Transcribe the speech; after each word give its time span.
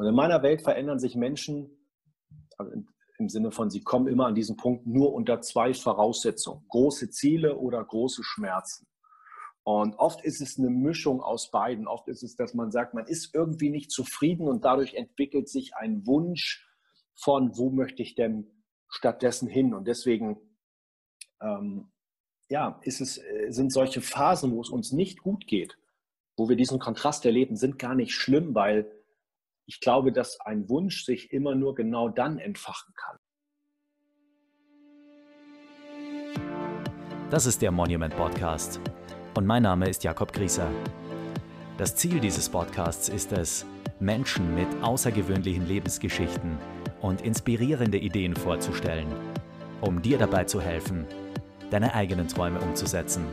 Und 0.00 0.06
in 0.06 0.14
meiner 0.14 0.42
Welt 0.42 0.62
verändern 0.62 0.98
sich 0.98 1.14
Menschen 1.14 1.76
also 2.56 2.72
im 3.18 3.28
Sinne 3.28 3.50
von, 3.50 3.68
sie 3.68 3.82
kommen 3.82 4.08
immer 4.08 4.24
an 4.24 4.34
diesen 4.34 4.56
Punkt 4.56 4.86
nur 4.86 5.12
unter 5.12 5.42
zwei 5.42 5.74
Voraussetzungen, 5.74 6.64
große 6.68 7.10
Ziele 7.10 7.58
oder 7.58 7.84
große 7.84 8.22
Schmerzen. 8.24 8.86
Und 9.62 9.94
oft 9.96 10.24
ist 10.24 10.40
es 10.40 10.58
eine 10.58 10.70
Mischung 10.70 11.20
aus 11.20 11.50
beiden. 11.50 11.86
Oft 11.86 12.08
ist 12.08 12.22
es, 12.22 12.34
dass 12.34 12.54
man 12.54 12.70
sagt, 12.70 12.94
man 12.94 13.04
ist 13.04 13.34
irgendwie 13.34 13.68
nicht 13.68 13.90
zufrieden 13.90 14.48
und 14.48 14.64
dadurch 14.64 14.94
entwickelt 14.94 15.50
sich 15.50 15.76
ein 15.76 16.06
Wunsch 16.06 16.66
von, 17.14 17.58
wo 17.58 17.68
möchte 17.68 18.00
ich 18.00 18.14
denn 18.14 18.50
stattdessen 18.88 19.48
hin? 19.48 19.74
Und 19.74 19.86
deswegen 19.86 20.38
ähm, 21.42 21.92
ja, 22.48 22.80
ist 22.84 23.02
es, 23.02 23.18
äh, 23.18 23.50
sind 23.50 23.70
solche 23.70 24.00
Phasen, 24.00 24.52
wo 24.52 24.62
es 24.62 24.70
uns 24.70 24.92
nicht 24.92 25.20
gut 25.20 25.46
geht, 25.46 25.76
wo 26.38 26.48
wir 26.48 26.56
diesen 26.56 26.78
Kontrast 26.78 27.26
erleben, 27.26 27.56
sind 27.56 27.78
gar 27.78 27.94
nicht 27.94 28.12
schlimm, 28.14 28.54
weil 28.54 28.90
ich 29.70 29.78
glaube, 29.78 30.10
dass 30.10 30.40
ein 30.40 30.68
Wunsch 30.68 31.04
sich 31.04 31.32
immer 31.32 31.54
nur 31.54 31.76
genau 31.76 32.08
dann 32.08 32.40
entfachen 32.40 32.92
kann. 32.96 33.16
Das 37.30 37.46
ist 37.46 37.62
der 37.62 37.70
Monument 37.70 38.16
Podcast 38.16 38.80
und 39.36 39.46
mein 39.46 39.62
Name 39.62 39.88
ist 39.88 40.02
Jakob 40.02 40.32
Grieser. 40.32 40.68
Das 41.78 41.94
Ziel 41.94 42.18
dieses 42.18 42.48
Podcasts 42.48 43.08
ist 43.08 43.30
es, 43.30 43.64
Menschen 44.00 44.56
mit 44.56 44.66
außergewöhnlichen 44.82 45.68
Lebensgeschichten 45.68 46.58
und 47.00 47.22
inspirierende 47.22 47.98
Ideen 47.98 48.34
vorzustellen, 48.34 49.06
um 49.82 50.02
dir 50.02 50.18
dabei 50.18 50.42
zu 50.46 50.60
helfen, 50.60 51.06
deine 51.70 51.94
eigenen 51.94 52.26
Träume 52.26 52.58
umzusetzen. 52.58 53.24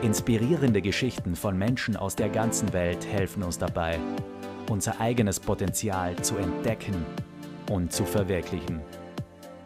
Inspirierende 0.00 0.80
Geschichten 0.80 1.36
von 1.36 1.58
Menschen 1.58 1.94
aus 1.98 2.16
der 2.16 2.30
ganzen 2.30 2.72
Welt 2.72 3.06
helfen 3.06 3.42
uns 3.42 3.58
dabei, 3.58 4.00
unser 4.68 5.00
eigenes 5.00 5.40
Potenzial 5.40 6.16
zu 6.22 6.36
entdecken 6.36 7.04
und 7.70 7.92
zu 7.92 8.04
verwirklichen. 8.04 8.80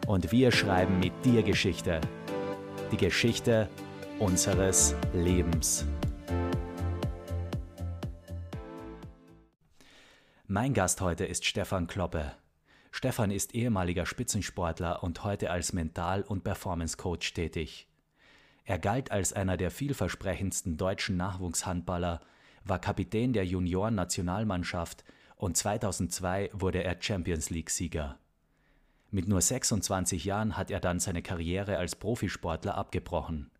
Und 0.07 0.31
wir 0.31 0.51
schreiben 0.51 0.99
mit 0.99 1.13
dir 1.25 1.43
Geschichte. 1.43 2.01
Die 2.91 2.97
Geschichte 2.97 3.69
unseres 4.19 4.95
Lebens. 5.13 5.85
Mein 10.47 10.73
Gast 10.73 11.01
heute 11.01 11.25
ist 11.25 11.45
Stefan 11.45 11.87
Kloppe. 11.87 12.31
Stefan 12.91 13.31
ist 13.31 13.53
ehemaliger 13.53 14.05
Spitzensportler 14.05 15.03
und 15.03 15.23
heute 15.23 15.51
als 15.51 15.73
Mental- 15.73 16.23
und 16.23 16.43
Performance-Coach 16.43 17.33
tätig. 17.33 17.87
Er 18.63 18.79
galt 18.79 19.11
als 19.11 19.33
einer 19.33 19.55
der 19.55 19.71
vielversprechendsten 19.71 20.77
deutschen 20.77 21.15
Nachwuchshandballer 21.15 22.21
war 22.69 22.79
Kapitän 22.79 23.33
der 23.33 23.45
Junioren-Nationalmannschaft 23.45 25.03
und 25.35 25.55
2002 25.55 26.49
wurde 26.53 26.83
er 26.83 27.01
Champions 27.01 27.49
League-Sieger. 27.49 28.17
Mit 29.09 29.27
nur 29.27 29.41
26 29.41 30.25
Jahren 30.25 30.57
hat 30.57 30.69
er 30.69 30.79
dann 30.79 30.99
seine 30.99 31.21
Karriere 31.21 31.77
als 31.77 31.95
Profisportler 31.95 32.75
abgebrochen. 32.75 33.51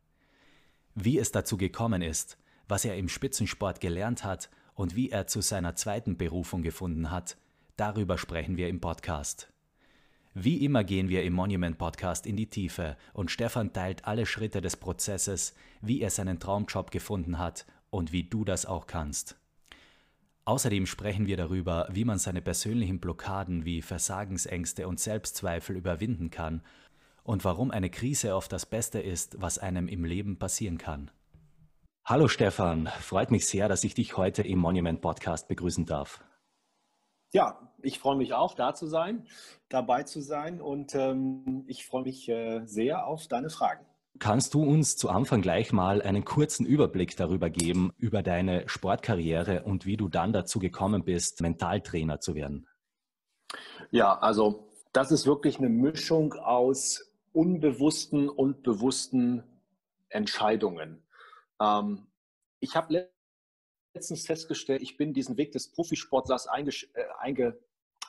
Wie 0.96 1.18
es 1.18 1.32
dazu 1.32 1.58
gekommen 1.58 2.02
ist, 2.02 2.38
was 2.68 2.84
er 2.84 2.98
im 2.98 3.08
Spitzensport 3.08 3.80
gelernt 3.80 4.24
hat 4.24 4.50
und 4.74 4.96
wie 4.96 5.10
er 5.10 5.28
zu 5.28 5.42
seiner 5.42 5.76
zweiten 5.76 6.18
Berufung 6.18 6.64
gefunden 6.64 7.12
hat, 7.12 7.38
darüber 7.78 8.18
sprechen 8.18 8.58
wir 8.58 8.68
im 8.68 8.82
Podcast. 8.82 9.52
Wie 10.34 10.64
immer 10.64 10.84
gehen 10.84 11.10
wir 11.10 11.24
im 11.24 11.34
Monument 11.34 11.78
Podcast 11.78 12.28
in 12.28 12.36
die 12.36 12.50
Tiefe 12.50 12.98
und 13.14 13.32
Stefan 13.32 13.74
teilt 13.74 14.06
alle 14.06 14.26
Schritte 14.26 14.62
des 14.62 14.76
Prozesses, 14.76 15.56
wie 15.82 16.02
er 16.02 16.10
seinen 16.10 16.40
Traumjob 16.40 16.92
gefunden 16.92 17.40
hat 17.40 17.66
und 17.90 18.12
wie 18.12 18.24
du 18.24 18.44
das 18.44 18.66
auch 18.66 18.88
kannst. 18.88 19.38
Außerdem 20.46 20.86
sprechen 20.86 21.28
wir 21.28 21.36
darüber, 21.36 21.88
wie 21.92 22.06
man 22.06 22.20
seine 22.20 22.42
persönlichen 22.42 23.00
Blockaden 23.00 23.66
wie 23.66 23.82
Versagensängste 23.82 24.88
und 24.88 25.00
Selbstzweifel 25.00 25.76
überwinden 25.76 26.30
kann 26.30 26.62
und 27.24 27.44
warum 27.44 27.72
eine 27.72 27.90
Krise 27.90 28.34
oft 28.36 28.54
das 28.54 28.66
Beste 28.66 29.02
ist, 29.02 29.42
was 29.42 29.60
einem 29.60 29.90
im 29.90 30.06
Leben 30.06 30.40
passieren 30.40 30.78
kann. 30.78 31.12
Hallo 32.06 32.30
Stefan, 32.30 32.88
freut 33.02 33.32
mich 33.32 33.46
sehr, 33.46 33.68
dass 33.68 33.84
ich 33.84 33.94
dich 33.94 34.16
heute 34.16 34.42
im 34.42 34.60
Monument 34.60 35.02
Podcast 35.02 35.50
begrüßen 35.50 35.86
darf. 35.86 36.24
Ja, 37.34 37.74
ich 37.82 38.00
freue 38.00 38.16
mich 38.16 38.34
auch, 38.34 38.54
da 38.54 38.74
zu 38.74 38.88
sein, 38.88 39.28
dabei 39.68 40.04
zu 40.04 40.22
sein 40.22 40.62
und 40.62 40.96
ähm, 40.96 41.66
ich 41.68 41.86
freue 41.86 42.04
mich 42.04 42.30
äh, 42.30 42.66
sehr 42.66 43.06
auf 43.06 43.28
deine 43.28 43.50
Fragen. 43.50 43.86
Kannst 44.20 44.54
du 44.54 44.64
uns 44.64 44.98
zu 44.98 45.10
Anfang 45.10 45.42
gleich 45.42 45.72
mal 45.72 46.02
einen 46.02 46.26
kurzen 46.26 46.66
Überblick 46.66 47.18
darüber 47.18 47.50
geben, 47.50 47.92
über 47.98 48.24
deine 48.24 48.68
Sportkarriere 48.68 49.64
und 49.64 49.86
wie 49.86 49.98
du 49.98 50.08
dann 50.08 50.34
dazu 50.34 50.60
gekommen 50.60 51.04
bist, 51.04 51.42
Mentaltrainer 51.42 52.20
zu 52.20 52.36
werden? 52.36 52.68
Ja, 53.92 54.18
also 54.18 54.70
das 54.94 55.12
ist 55.12 55.26
wirklich 55.26 55.60
eine 55.60 55.70
Mischung 55.70 56.34
aus 56.34 57.14
unbewussten 57.34 58.30
und 58.30 58.64
bewussten 58.64 59.44
Entscheidungen. 60.10 61.04
Ähm, 61.62 62.08
ich 62.60 62.76
habe 62.76 63.10
letztens 63.94 64.26
festgestellt, 64.26 64.82
ich 64.82 64.98
bin 64.98 65.14
diesen 65.14 65.38
Weg 65.38 65.52
des 65.52 65.72
Profisportlers 65.72 66.48
einge, 66.48 66.72
äh, 66.94 67.04
einge, 67.20 67.58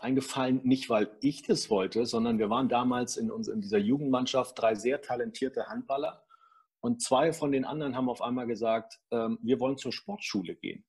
eingefallen, 0.02 0.60
nicht 0.64 0.90
weil 0.90 1.10
ich 1.20 1.42
das 1.42 1.70
wollte, 1.70 2.06
sondern 2.06 2.38
wir 2.38 2.50
waren 2.50 2.68
damals 2.68 3.16
in, 3.16 3.30
uns, 3.30 3.48
in 3.48 3.60
dieser 3.60 3.78
Jugendmannschaft 3.78 4.60
drei 4.60 4.74
sehr 4.74 5.02
talentierte 5.02 5.66
Handballer 5.68 6.24
und 6.80 7.02
zwei 7.02 7.32
von 7.32 7.52
den 7.52 7.64
anderen 7.64 7.96
haben 7.96 8.08
auf 8.08 8.22
einmal 8.22 8.46
gesagt, 8.46 9.00
ähm, 9.10 9.38
wir 9.42 9.60
wollen 9.60 9.78
zur 9.78 9.92
Sportschule 9.92 10.54
gehen. 10.54 10.84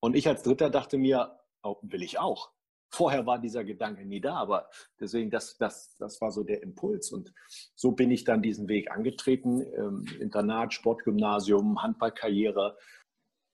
Und 0.00 0.16
ich 0.16 0.28
als 0.28 0.42
Dritter 0.42 0.68
dachte 0.70 0.98
mir, 0.98 1.38
oh, 1.62 1.76
will 1.82 2.02
ich 2.02 2.18
auch. 2.18 2.52
Vorher 2.90 3.26
war 3.26 3.38
dieser 3.38 3.64
Gedanke 3.64 4.04
nie 4.04 4.20
da, 4.20 4.36
aber 4.36 4.68
deswegen, 5.00 5.30
das, 5.30 5.56
das, 5.56 5.96
das 5.98 6.20
war 6.20 6.30
so 6.30 6.44
der 6.44 6.62
Impuls. 6.62 7.10
Und 7.10 7.32
so 7.74 7.92
bin 7.92 8.10
ich 8.10 8.24
dann 8.24 8.42
diesen 8.42 8.68
Weg 8.68 8.90
angetreten. 8.90 9.62
Ähm, 9.62 10.06
Internat, 10.20 10.74
Sportgymnasium, 10.74 11.82
Handballkarriere. 11.82 12.76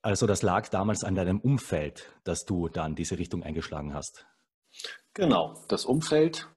Also 0.02 0.26
das 0.26 0.42
lag 0.42 0.68
damals 0.68 1.04
an 1.04 1.14
deinem 1.14 1.40
Umfeld, 1.40 2.12
dass 2.24 2.44
du 2.44 2.68
dann 2.68 2.96
diese 2.96 3.18
Richtung 3.18 3.42
eingeschlagen 3.42 3.94
hast. 3.94 4.26
Genau, 5.14 5.54
das 5.68 5.84
Umfeld. 5.84 6.48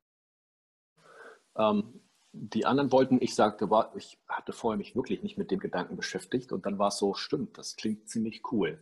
Ähm, 1.58 2.02
die 2.31 2.66
anderen 2.66 2.91
wollten, 2.91 3.22
ich 3.22 3.36
sagte, 3.36 3.69
war, 3.69 3.96
ich 3.96 4.19
hatte 4.28 4.53
vorher 4.53 4.78
mich 4.78 4.96
wirklich 4.96 5.22
nicht 5.22 5.38
mit 5.38 5.52
dem 5.52 5.59
Gedanken 5.59 5.96
beschäftigt 5.96 6.52
und 6.52 6.66
dann 6.66 6.80
war 6.80 6.88
es 6.88 6.97
so, 6.97 7.14
stimmt, 7.14 7.58
das 7.58 7.75
klingt 7.75 8.09
ziemlich 8.09 8.41
cool. 8.52 8.81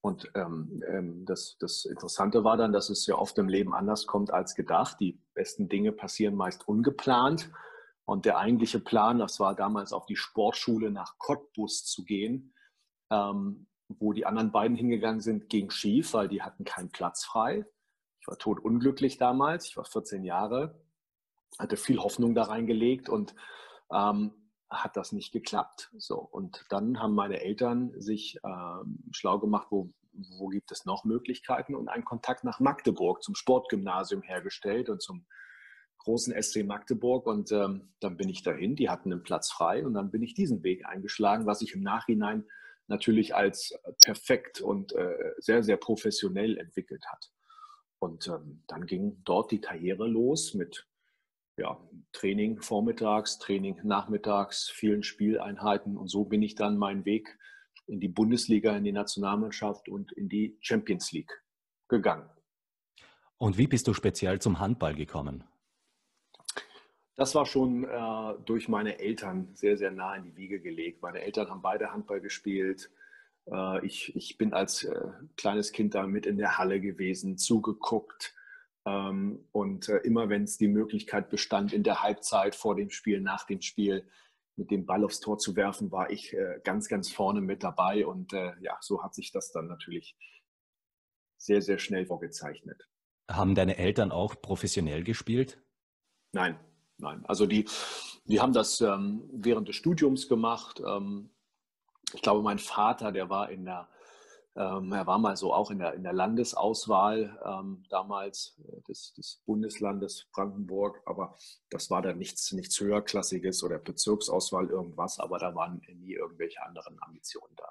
Und 0.00 0.30
ähm, 0.34 0.84
ähm, 0.86 1.24
das, 1.26 1.56
das 1.58 1.84
Interessante 1.84 2.44
war 2.44 2.56
dann, 2.56 2.72
dass 2.72 2.90
es 2.90 3.06
ja 3.06 3.16
oft 3.16 3.36
im 3.38 3.48
Leben 3.48 3.74
anders 3.74 4.06
kommt 4.06 4.30
als 4.30 4.54
gedacht. 4.54 4.98
Die 5.00 5.20
besten 5.34 5.68
Dinge 5.68 5.90
passieren 5.90 6.36
meist 6.36 6.68
ungeplant. 6.68 7.50
Und 8.04 8.24
der 8.24 8.38
eigentliche 8.38 8.78
Plan, 8.78 9.18
das 9.18 9.40
war 9.40 9.56
damals 9.56 9.92
auf 9.92 10.06
die 10.06 10.14
Sportschule 10.14 10.92
nach 10.92 11.18
Cottbus 11.18 11.84
zu 11.84 12.04
gehen, 12.04 12.54
ähm, 13.10 13.66
wo 13.88 14.12
die 14.12 14.26
anderen 14.26 14.52
beiden 14.52 14.76
hingegangen 14.76 15.20
sind, 15.20 15.48
ging 15.48 15.70
schief, 15.70 16.14
weil 16.14 16.28
die 16.28 16.42
hatten 16.42 16.64
keinen 16.64 16.90
Platz 16.90 17.24
frei. 17.24 17.66
Ich 18.26 18.28
war 18.28 18.38
totunglücklich 18.38 19.18
damals, 19.18 19.66
ich 19.66 19.76
war 19.76 19.84
14 19.84 20.24
Jahre, 20.24 20.74
hatte 21.60 21.76
viel 21.76 21.98
Hoffnung 21.98 22.34
da 22.34 22.42
reingelegt 22.42 23.08
und 23.08 23.36
ähm, 23.92 24.32
hat 24.68 24.96
das 24.96 25.12
nicht 25.12 25.30
geklappt. 25.30 25.92
So, 25.96 26.18
und 26.18 26.64
dann 26.68 26.98
haben 26.98 27.14
meine 27.14 27.40
Eltern 27.40 27.92
sich 28.00 28.40
ähm, 28.44 29.04
schlau 29.12 29.38
gemacht, 29.38 29.68
wo, 29.70 29.92
wo 30.38 30.48
gibt 30.48 30.72
es 30.72 30.84
noch 30.86 31.04
Möglichkeiten 31.04 31.76
und 31.76 31.88
einen 31.88 32.04
Kontakt 32.04 32.42
nach 32.42 32.58
Magdeburg 32.58 33.22
zum 33.22 33.36
Sportgymnasium 33.36 34.22
hergestellt 34.22 34.88
und 34.90 35.00
zum 35.00 35.24
großen 35.98 36.34
SC 36.42 36.64
Magdeburg 36.64 37.28
und 37.28 37.52
ähm, 37.52 37.94
dann 38.00 38.16
bin 38.16 38.28
ich 38.28 38.42
dahin, 38.42 38.74
die 38.74 38.90
hatten 38.90 39.12
einen 39.12 39.22
Platz 39.22 39.52
frei 39.52 39.86
und 39.86 39.94
dann 39.94 40.10
bin 40.10 40.24
ich 40.24 40.34
diesen 40.34 40.64
Weg 40.64 40.84
eingeschlagen, 40.84 41.46
was 41.46 41.60
sich 41.60 41.74
im 41.74 41.82
Nachhinein 41.82 42.44
natürlich 42.88 43.36
als 43.36 43.72
perfekt 44.04 44.60
und 44.60 44.92
äh, 44.94 45.14
sehr, 45.38 45.62
sehr 45.62 45.76
professionell 45.76 46.58
entwickelt 46.58 47.04
hat. 47.06 47.30
Und 48.06 48.28
ähm, 48.28 48.62
dann 48.68 48.86
ging 48.86 49.20
dort 49.24 49.50
die 49.50 49.60
Karriere 49.60 50.06
los 50.06 50.54
mit 50.54 50.86
ja, 51.58 51.78
Training 52.12 52.60
vormittags, 52.60 53.38
Training 53.38 53.80
nachmittags, 53.82 54.70
vielen 54.70 55.02
Spieleinheiten. 55.02 55.96
Und 55.96 56.08
so 56.08 56.24
bin 56.24 56.42
ich 56.42 56.54
dann 56.54 56.78
meinen 56.78 57.04
Weg 57.04 57.36
in 57.86 57.98
die 58.00 58.08
Bundesliga, 58.08 58.76
in 58.76 58.84
die 58.84 58.92
Nationalmannschaft 58.92 59.88
und 59.88 60.12
in 60.12 60.28
die 60.28 60.56
Champions 60.60 61.12
League 61.12 61.32
gegangen. 61.88 62.28
Und 63.38 63.58
wie 63.58 63.66
bist 63.66 63.88
du 63.88 63.94
speziell 63.94 64.40
zum 64.40 64.60
Handball 64.60 64.94
gekommen? 64.94 65.44
Das 67.16 67.34
war 67.34 67.46
schon 67.46 67.84
äh, 67.84 68.34
durch 68.44 68.68
meine 68.68 68.98
Eltern 68.98 69.48
sehr, 69.54 69.76
sehr 69.76 69.90
nah 69.90 70.14
in 70.14 70.24
die 70.24 70.36
Wiege 70.36 70.60
gelegt. 70.60 71.02
Meine 71.02 71.22
Eltern 71.22 71.48
haben 71.48 71.62
beide 71.62 71.92
Handball 71.92 72.20
gespielt. 72.20 72.90
Äh, 73.50 73.84
ich, 73.86 74.14
ich 74.16 74.38
bin 74.38 74.52
als 74.52 74.84
äh, 74.84 75.08
kleines 75.36 75.72
Kind 75.72 75.94
da 75.94 76.06
mit 76.06 76.26
in 76.26 76.38
der 76.38 76.58
Halle 76.58 76.80
gewesen, 76.80 77.38
zugeguckt. 77.38 78.34
Ähm, 78.84 79.46
und 79.52 79.88
äh, 79.88 79.98
immer 79.98 80.28
wenn 80.28 80.44
es 80.44 80.58
die 80.58 80.68
Möglichkeit 80.68 81.30
bestand, 81.30 81.72
in 81.72 81.82
der 81.82 82.02
Halbzeit, 82.02 82.54
vor 82.54 82.76
dem 82.76 82.90
Spiel, 82.90 83.20
nach 83.20 83.44
dem 83.44 83.60
Spiel, 83.60 84.08
mit 84.58 84.70
dem 84.70 84.86
Ball 84.86 85.04
aufs 85.04 85.20
Tor 85.20 85.38
zu 85.38 85.54
werfen, 85.54 85.92
war 85.92 86.08
ich 86.08 86.34
ganz, 86.64 86.88
ganz 86.88 87.12
vorne 87.12 87.42
mit 87.42 87.62
dabei. 87.62 88.06
Und 88.06 88.32
ja, 88.32 88.78
so 88.80 89.02
hat 89.02 89.14
sich 89.14 89.30
das 89.30 89.52
dann 89.52 89.66
natürlich 89.66 90.16
sehr, 91.36 91.60
sehr 91.60 91.78
schnell 91.78 92.06
vorgezeichnet. 92.06 92.88
Haben 93.30 93.54
deine 93.54 93.76
Eltern 93.76 94.12
auch 94.12 94.40
professionell 94.40 95.04
gespielt? 95.04 95.60
Nein, 96.32 96.58
nein. 96.96 97.22
Also 97.26 97.44
die, 97.44 97.66
die 98.24 98.40
haben 98.40 98.54
das 98.54 98.80
ähm, 98.80 99.28
während 99.30 99.68
des 99.68 99.76
Studiums 99.76 100.26
gemacht. 100.26 100.80
Ich 102.12 102.22
glaube, 102.22 102.42
mein 102.42 102.58
Vater, 102.58 103.12
der 103.12 103.28
war 103.28 103.50
in 103.50 103.64
der 103.64 103.88
ähm, 104.56 104.90
er 104.92 105.06
war 105.06 105.18
mal 105.18 105.36
so 105.36 105.52
auch 105.52 105.70
in 105.70 105.78
der, 105.78 105.92
in 105.92 106.02
der 106.02 106.14
Landesauswahl 106.14 107.38
ähm, 107.44 107.84
damals 107.90 108.58
äh, 108.66 108.80
des, 108.88 109.12
des, 109.12 109.42
Bundeslandes 109.44 110.26
Brandenburg, 110.32 111.02
aber 111.04 111.36
das 111.68 111.90
war 111.90 112.00
dann 112.00 112.16
nichts, 112.16 112.52
nichts 112.52 112.80
höherklassiges 112.80 113.62
oder 113.62 113.78
Bezirksauswahl 113.78 114.70
irgendwas, 114.70 115.20
aber 115.20 115.38
da 115.38 115.54
waren 115.54 115.82
nie 115.98 116.14
irgendwelche 116.14 116.62
anderen 116.64 116.96
Ambitionen 117.02 117.54
da. 117.56 117.68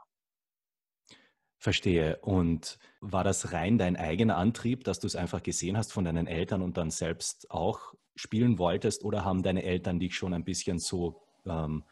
Verstehe. 1.58 2.20
Und 2.22 2.78
war 3.02 3.24
das 3.24 3.52
rein 3.52 3.80
dein 3.80 3.96
eigener 3.96 4.38
Antrieb, 4.38 4.84
dass 4.84 5.00
du 5.00 5.08
es 5.08 5.16
einfach 5.16 5.42
gesehen 5.42 5.78
hast 5.78 5.92
von 5.92 6.06
deinen 6.06 6.28
Eltern 6.28 6.62
und 6.62 6.78
dann 6.78 6.92
selbst 6.92 7.50
auch 7.50 7.96
spielen 8.16 8.60
wolltest 8.60 9.04
oder 9.04 9.26
haben 9.26 9.42
deine 9.42 9.64
Eltern 9.64 10.00
dich 10.00 10.16
schon 10.16 10.36
ein 10.36 10.46
bisschen 10.46 10.78
so 10.78 11.24
ähm, 11.48 11.84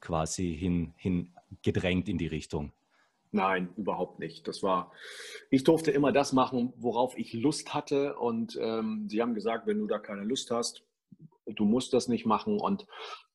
quasi 0.00 0.54
hin, 0.54 0.92
hin 0.98 1.34
gedrängt 1.62 2.08
in 2.08 2.18
die 2.18 2.26
Richtung? 2.26 2.72
Nein, 3.34 3.70
überhaupt 3.76 4.20
nicht. 4.20 4.46
Das 4.46 4.62
war, 4.62 4.92
ich 5.50 5.64
durfte 5.64 5.90
immer 5.90 6.12
das 6.12 6.32
machen, 6.32 6.72
worauf 6.76 7.18
ich 7.18 7.32
Lust 7.32 7.74
hatte. 7.74 8.16
Und 8.16 8.56
ähm, 8.60 9.08
sie 9.08 9.20
haben 9.20 9.34
gesagt, 9.34 9.66
wenn 9.66 9.78
du 9.78 9.88
da 9.88 9.98
keine 9.98 10.22
Lust 10.22 10.52
hast, 10.52 10.84
du 11.46 11.64
musst 11.64 11.92
das 11.92 12.06
nicht 12.06 12.26
machen. 12.26 12.60
Und 12.60 12.86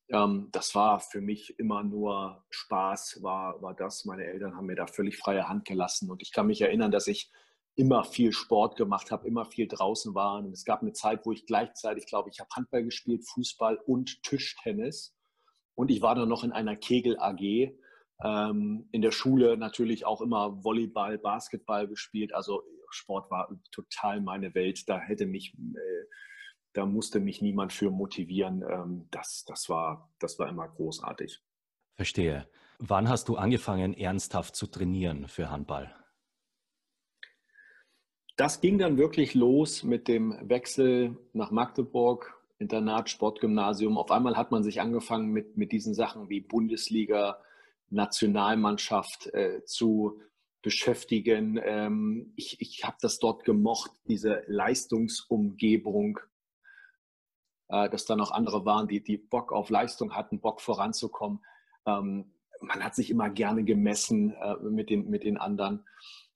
ähm, 0.07 0.47
das 0.53 0.73
war 0.73 1.01
für 1.01 1.19
mich 1.19 1.59
immer 1.59 1.83
nur 1.83 2.45
Spaß, 2.49 3.21
war, 3.23 3.61
war 3.61 3.73
das. 3.73 4.05
Meine 4.05 4.23
Eltern 4.23 4.55
haben 4.55 4.67
mir 4.67 4.77
da 4.77 4.87
völlig 4.87 5.17
freie 5.17 5.49
Hand 5.49 5.65
gelassen. 5.65 6.09
Und 6.09 6.21
ich 6.21 6.31
kann 6.31 6.47
mich 6.47 6.61
erinnern, 6.61 6.91
dass 6.91 7.07
ich 7.07 7.29
immer 7.75 8.05
viel 8.05 8.31
Sport 8.31 8.77
gemacht 8.77 9.11
habe, 9.11 9.27
immer 9.27 9.45
viel 9.45 9.67
draußen 9.67 10.15
war. 10.15 10.39
Und 10.39 10.53
es 10.53 10.63
gab 10.63 10.81
eine 10.81 10.93
Zeit, 10.93 11.25
wo 11.25 11.33
ich 11.33 11.45
gleichzeitig, 11.45 12.05
glaube 12.05 12.29
ich, 12.29 12.39
habe 12.39 12.49
Handball 12.55 12.85
gespielt, 12.85 13.27
Fußball 13.27 13.77
und 13.85 14.23
Tischtennis. 14.23 15.13
Und 15.75 15.91
ich 15.91 16.01
war 16.01 16.15
dann 16.15 16.29
noch 16.29 16.45
in 16.45 16.53
einer 16.53 16.77
Kegel 16.77 17.19
AG 17.19 17.73
ähm, 18.23 18.87
in 18.91 19.01
der 19.01 19.11
Schule 19.11 19.57
natürlich 19.57 20.05
auch 20.05 20.21
immer 20.21 20.63
Volleyball, 20.63 21.17
Basketball 21.17 21.87
gespielt. 21.87 22.33
Also 22.33 22.63
Sport 22.89 23.29
war 23.31 23.49
total 23.71 24.21
meine 24.21 24.53
Welt. 24.55 24.87
Da 24.89 24.99
hätte 24.99 25.25
mich, 25.25 25.53
äh, 25.57 26.05
da 26.73 26.85
musste 26.85 27.19
mich 27.19 27.41
niemand 27.41 27.73
für 27.73 27.91
motivieren. 27.91 28.63
Ähm, 28.69 29.07
das, 29.11 29.45
das, 29.45 29.69
war, 29.69 30.11
das 30.19 30.39
war 30.39 30.49
immer 30.49 30.67
großartig. 30.67 31.41
Verstehe. 31.95 32.47
Wann 32.79 33.09
hast 33.09 33.27
du 33.27 33.35
angefangen, 33.35 33.93
ernsthaft 33.93 34.55
zu 34.55 34.67
trainieren 34.67 35.27
für 35.27 35.49
Handball? 35.51 35.93
Das 38.37 38.61
ging 38.61 38.77
dann 38.77 38.97
wirklich 38.97 39.33
los 39.33 39.83
mit 39.83 40.07
dem 40.07 40.33
Wechsel 40.47 41.17
nach 41.33 41.51
Magdeburg, 41.51 42.41
Internat, 42.57 43.09
Sportgymnasium. 43.09 43.97
Auf 43.97 44.11
einmal 44.11 44.37
hat 44.37 44.51
man 44.51 44.63
sich 44.63 44.79
angefangen 44.79 45.31
mit, 45.31 45.57
mit 45.57 45.73
diesen 45.73 45.93
Sachen 45.93 46.29
wie 46.29 46.39
Bundesliga, 46.39 47.41
Nationalmannschaft 47.89 49.27
äh, 49.33 49.63
zu 49.65 50.21
beschäftigen. 50.61 51.59
Ähm, 51.63 52.33
ich 52.35 52.59
ich 52.61 52.83
habe 52.83 52.97
das 53.01 53.19
dort 53.19 53.43
gemocht, 53.43 53.91
diese 54.07 54.43
Leistungsumgebung, 54.47 56.19
äh, 57.69 57.89
dass 57.89 58.05
da 58.05 58.15
noch 58.15 58.31
andere 58.31 58.65
waren, 58.65 58.87
die, 58.87 59.01
die 59.01 59.17
Bock 59.17 59.51
auf 59.51 59.69
Leistung 59.69 60.15
hatten, 60.15 60.41
Bock 60.41 60.61
voranzukommen. 60.61 61.39
Ähm, 61.85 62.33
man 62.61 62.83
hat 62.83 62.95
sich 62.95 63.09
immer 63.09 63.29
gerne 63.29 63.63
gemessen 63.63 64.33
äh, 64.33 64.55
mit, 64.57 64.89
den, 64.89 65.09
mit 65.09 65.23
den 65.23 65.37
anderen. 65.37 65.85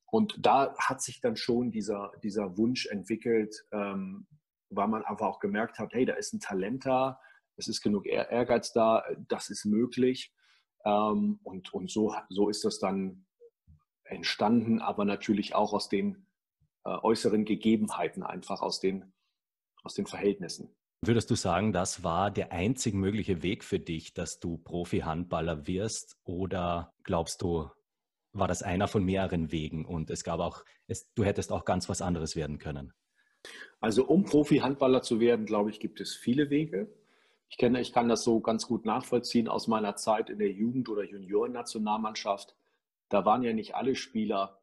Und 0.06 0.46
da 0.46 0.76
hat 0.78 1.02
sich 1.02 1.20
dann 1.22 1.36
schon 1.36 1.72
dieser, 1.72 2.12
dieser 2.24 2.58
Wunsch 2.58 2.86
entwickelt, 2.86 3.66
ähm, 3.72 4.28
weil 4.70 4.88
man 4.88 5.04
einfach 5.04 5.28
auch 5.28 5.40
gemerkt 5.40 5.80
hat, 5.80 5.94
hey, 5.94 6.06
da 6.06 6.14
ist 6.14 6.34
ein 6.34 6.40
Talent 6.40 6.86
da, 6.86 7.20
es 7.58 7.68
ist 7.68 7.82
genug 7.82 8.06
Ehrgeiz 8.06 8.72
da, 8.72 9.04
das 9.28 9.50
ist 9.50 9.66
möglich. 9.66 10.34
Ähm, 10.86 11.40
und 11.44 11.74
und 11.74 11.90
so, 11.90 12.16
so 12.30 12.50
ist 12.50 12.66
das 12.66 12.80
dann 12.80 13.26
entstanden, 14.04 14.80
aber 14.80 15.06
natürlich 15.06 15.56
auch 15.56 15.74
aus 15.74 15.90
den 15.90 16.28
äh, 16.86 16.90
äußeren 16.90 17.46
Gegebenheiten, 17.46 18.24
einfach 18.24 18.62
aus 18.62 18.80
den, 18.80 19.14
aus 19.84 19.94
den 19.94 20.06
Verhältnissen. 20.06 20.76
Würdest 21.06 21.30
du 21.30 21.36
sagen, 21.36 21.74
das 21.74 22.04
war 22.04 22.32
der 22.32 22.54
einzig 22.54 22.94
mögliche 22.94 23.44
Weg 23.44 23.64
für 23.64 23.80
dich, 23.80 24.14
dass 24.14 24.40
du 24.40 24.58
Profi-Handballer 24.58 25.68
wirst? 25.68 26.18
Oder 26.24 26.94
glaubst 27.04 27.42
du, 27.42 27.70
war 28.32 28.48
das 28.48 28.64
einer 28.64 28.88
von 28.88 29.04
mehreren 29.04 29.52
Wegen 29.52 29.86
und 29.86 30.10
es 30.10 30.24
gab 30.24 30.40
auch, 30.40 30.64
es, 30.88 31.12
du 31.14 31.26
hättest 31.26 31.52
auch 31.52 31.66
ganz 31.66 31.90
was 31.90 32.02
anderes 32.02 32.36
werden 32.36 32.58
können? 32.58 32.94
Also 33.82 34.06
um 34.06 34.24
Profi-Handballer 34.24 35.02
zu 35.02 35.20
werden, 35.20 35.46
glaube 35.46 35.70
ich, 35.70 35.82
gibt 35.82 36.00
es 36.00 36.16
viele 36.16 36.50
Wege. 36.50 36.90
Ich 37.54 37.58
kenne, 37.60 37.80
ich 37.82 37.94
kann 37.94 38.10
das 38.10 38.24
so 38.24 38.40
ganz 38.40 38.66
gut 38.66 38.84
nachvollziehen 38.84 39.48
aus 39.48 39.68
meiner 39.68 39.96
Zeit 39.96 40.32
in 40.32 40.40
der 40.40 40.52
Jugend- 40.52 40.90
oder 40.90 41.04
Juniorennationalmannschaft. 41.04 42.56
Da 43.10 43.26
waren 43.26 43.44
ja 43.44 43.54
nicht 43.54 43.76
alle 43.76 43.94
Spieler 43.94 44.60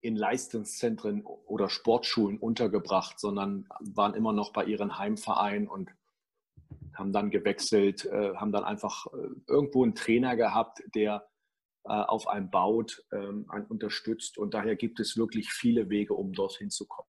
in 0.00 0.14
Leistungszentren 0.14 1.26
oder 1.26 1.68
Sportschulen 1.68 2.38
untergebracht, 2.38 3.18
sondern 3.18 3.66
waren 3.80 4.14
immer 4.14 4.32
noch 4.32 4.52
bei 4.52 4.64
ihren 4.64 4.96
Heimvereinen 4.96 5.66
und 5.66 5.90
haben 6.94 7.12
dann 7.12 7.32
gewechselt, 7.32 8.04
äh, 8.04 8.36
haben 8.36 8.52
dann 8.52 8.62
einfach 8.62 9.06
äh, 9.06 9.30
irgendwo 9.48 9.82
einen 9.82 9.96
Trainer 9.96 10.36
gehabt, 10.36 10.84
der 10.94 11.28
äh, 11.82 11.88
auf 11.94 12.28
einem 12.28 12.48
baut, 12.48 13.04
ähm, 13.10 13.46
einen 13.48 13.66
unterstützt. 13.66 14.38
Und 14.38 14.54
daher 14.54 14.76
gibt 14.76 15.00
es 15.00 15.16
wirklich 15.16 15.50
viele 15.50 15.90
Wege, 15.90 16.14
um 16.14 16.32
dorthin 16.32 16.70
zu 16.70 16.86
kommen. 16.86 17.08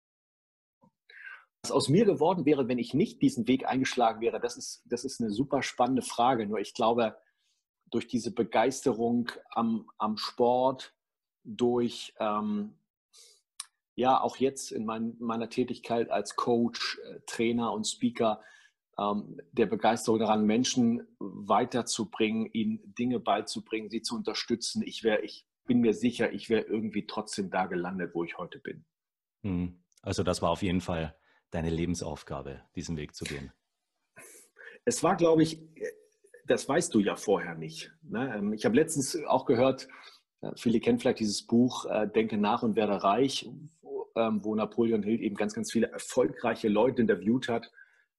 Was 1.64 1.72
aus 1.72 1.90
mir 1.90 2.06
geworden 2.06 2.46
wäre, 2.46 2.68
wenn 2.68 2.80
ich 2.80 2.94
nicht 2.94 3.22
diesen 3.22 3.48
Weg 3.48 3.68
eingeschlagen 3.68 4.22
wäre, 4.22 4.40
das 4.40 4.58
ist, 4.58 4.84
das 4.86 5.04
ist 5.04 5.22
eine 5.22 5.30
super 5.30 5.62
spannende 5.62 6.02
Frage. 6.02 6.48
Nur 6.48 6.60
ich 6.60 6.74
glaube, 6.74 7.16
durch 7.92 8.08
diese 8.08 8.34
Begeisterung 8.34 9.30
am, 9.52 9.90
am 9.98 10.18
Sport, 10.18 10.94
durch 11.44 12.14
ähm, 12.20 12.74
ja 13.96 14.20
auch 14.20 14.38
jetzt 14.38 14.72
in 14.72 14.86
mein, 14.86 15.16
meiner 15.20 15.50
Tätigkeit 15.50 16.10
als 16.10 16.36
Coach, 16.36 17.00
äh, 17.00 17.20
Trainer 17.28 17.74
und 17.74 17.86
Speaker, 17.86 18.42
ähm, 18.98 19.40
der 19.52 19.68
Begeisterung 19.68 20.20
daran, 20.20 20.46
Menschen 20.46 21.08
weiterzubringen, 21.20 22.48
ihnen 22.54 22.94
Dinge 22.96 23.20
beizubringen, 23.20 23.90
sie 23.90 24.02
zu 24.02 24.16
unterstützen. 24.16 24.82
Ich 24.86 25.04
wäre, 25.04 25.22
ich 25.22 25.46
bin 25.66 25.80
mir 25.80 25.94
sicher, 25.94 26.32
ich 26.32 26.50
wäre 26.50 26.64
irgendwie 26.64 27.06
trotzdem 27.06 27.50
da 27.50 27.66
gelandet, 27.66 28.16
wo 28.16 28.24
ich 28.24 28.38
heute 28.38 28.60
bin. 28.60 28.86
Hm. 29.44 29.84
Also 30.02 30.24
das 30.24 30.42
war 30.42 30.50
auf 30.50 30.64
jeden 30.64 30.82
Fall 30.82 31.16
deine 31.52 31.70
Lebensaufgabe, 31.70 32.62
diesen 32.76 32.98
Weg 32.98 33.16
zu 33.16 33.26
gehen? 33.26 33.52
Es 34.86 35.04
war, 35.04 35.16
glaube 35.16 35.44
ich, 35.44 35.62
das 36.48 36.68
weißt 36.68 36.94
du 36.94 37.00
ja 37.00 37.16
vorher 37.16 37.56
nicht. 37.56 37.92
Ne? 38.02 38.34
Ähm, 38.36 38.54
ich 38.54 38.66
habe 38.66 38.76
letztens 38.76 39.18
auch 39.26 39.46
gehört, 39.46 39.88
äh, 40.42 40.52
viele 40.56 40.80
kennen 40.80 41.00
vielleicht 41.00 41.20
dieses 41.20 41.46
Buch 41.46 41.86
äh, 41.86 42.08
Denke 42.08 42.38
nach 42.38 42.64
und 42.64 42.76
werde 42.76 43.04
reich, 43.04 43.50
ähm, 44.16 44.44
wo 44.44 44.56
Napoleon 44.56 45.04
Hill 45.04 45.22
eben 45.22 45.36
ganz, 45.36 45.54
ganz 45.54 45.72
viele 45.72 45.92
erfolgreiche 45.92 46.68
Leute 46.68 47.02
interviewt 47.02 47.48
hat. 47.48 47.72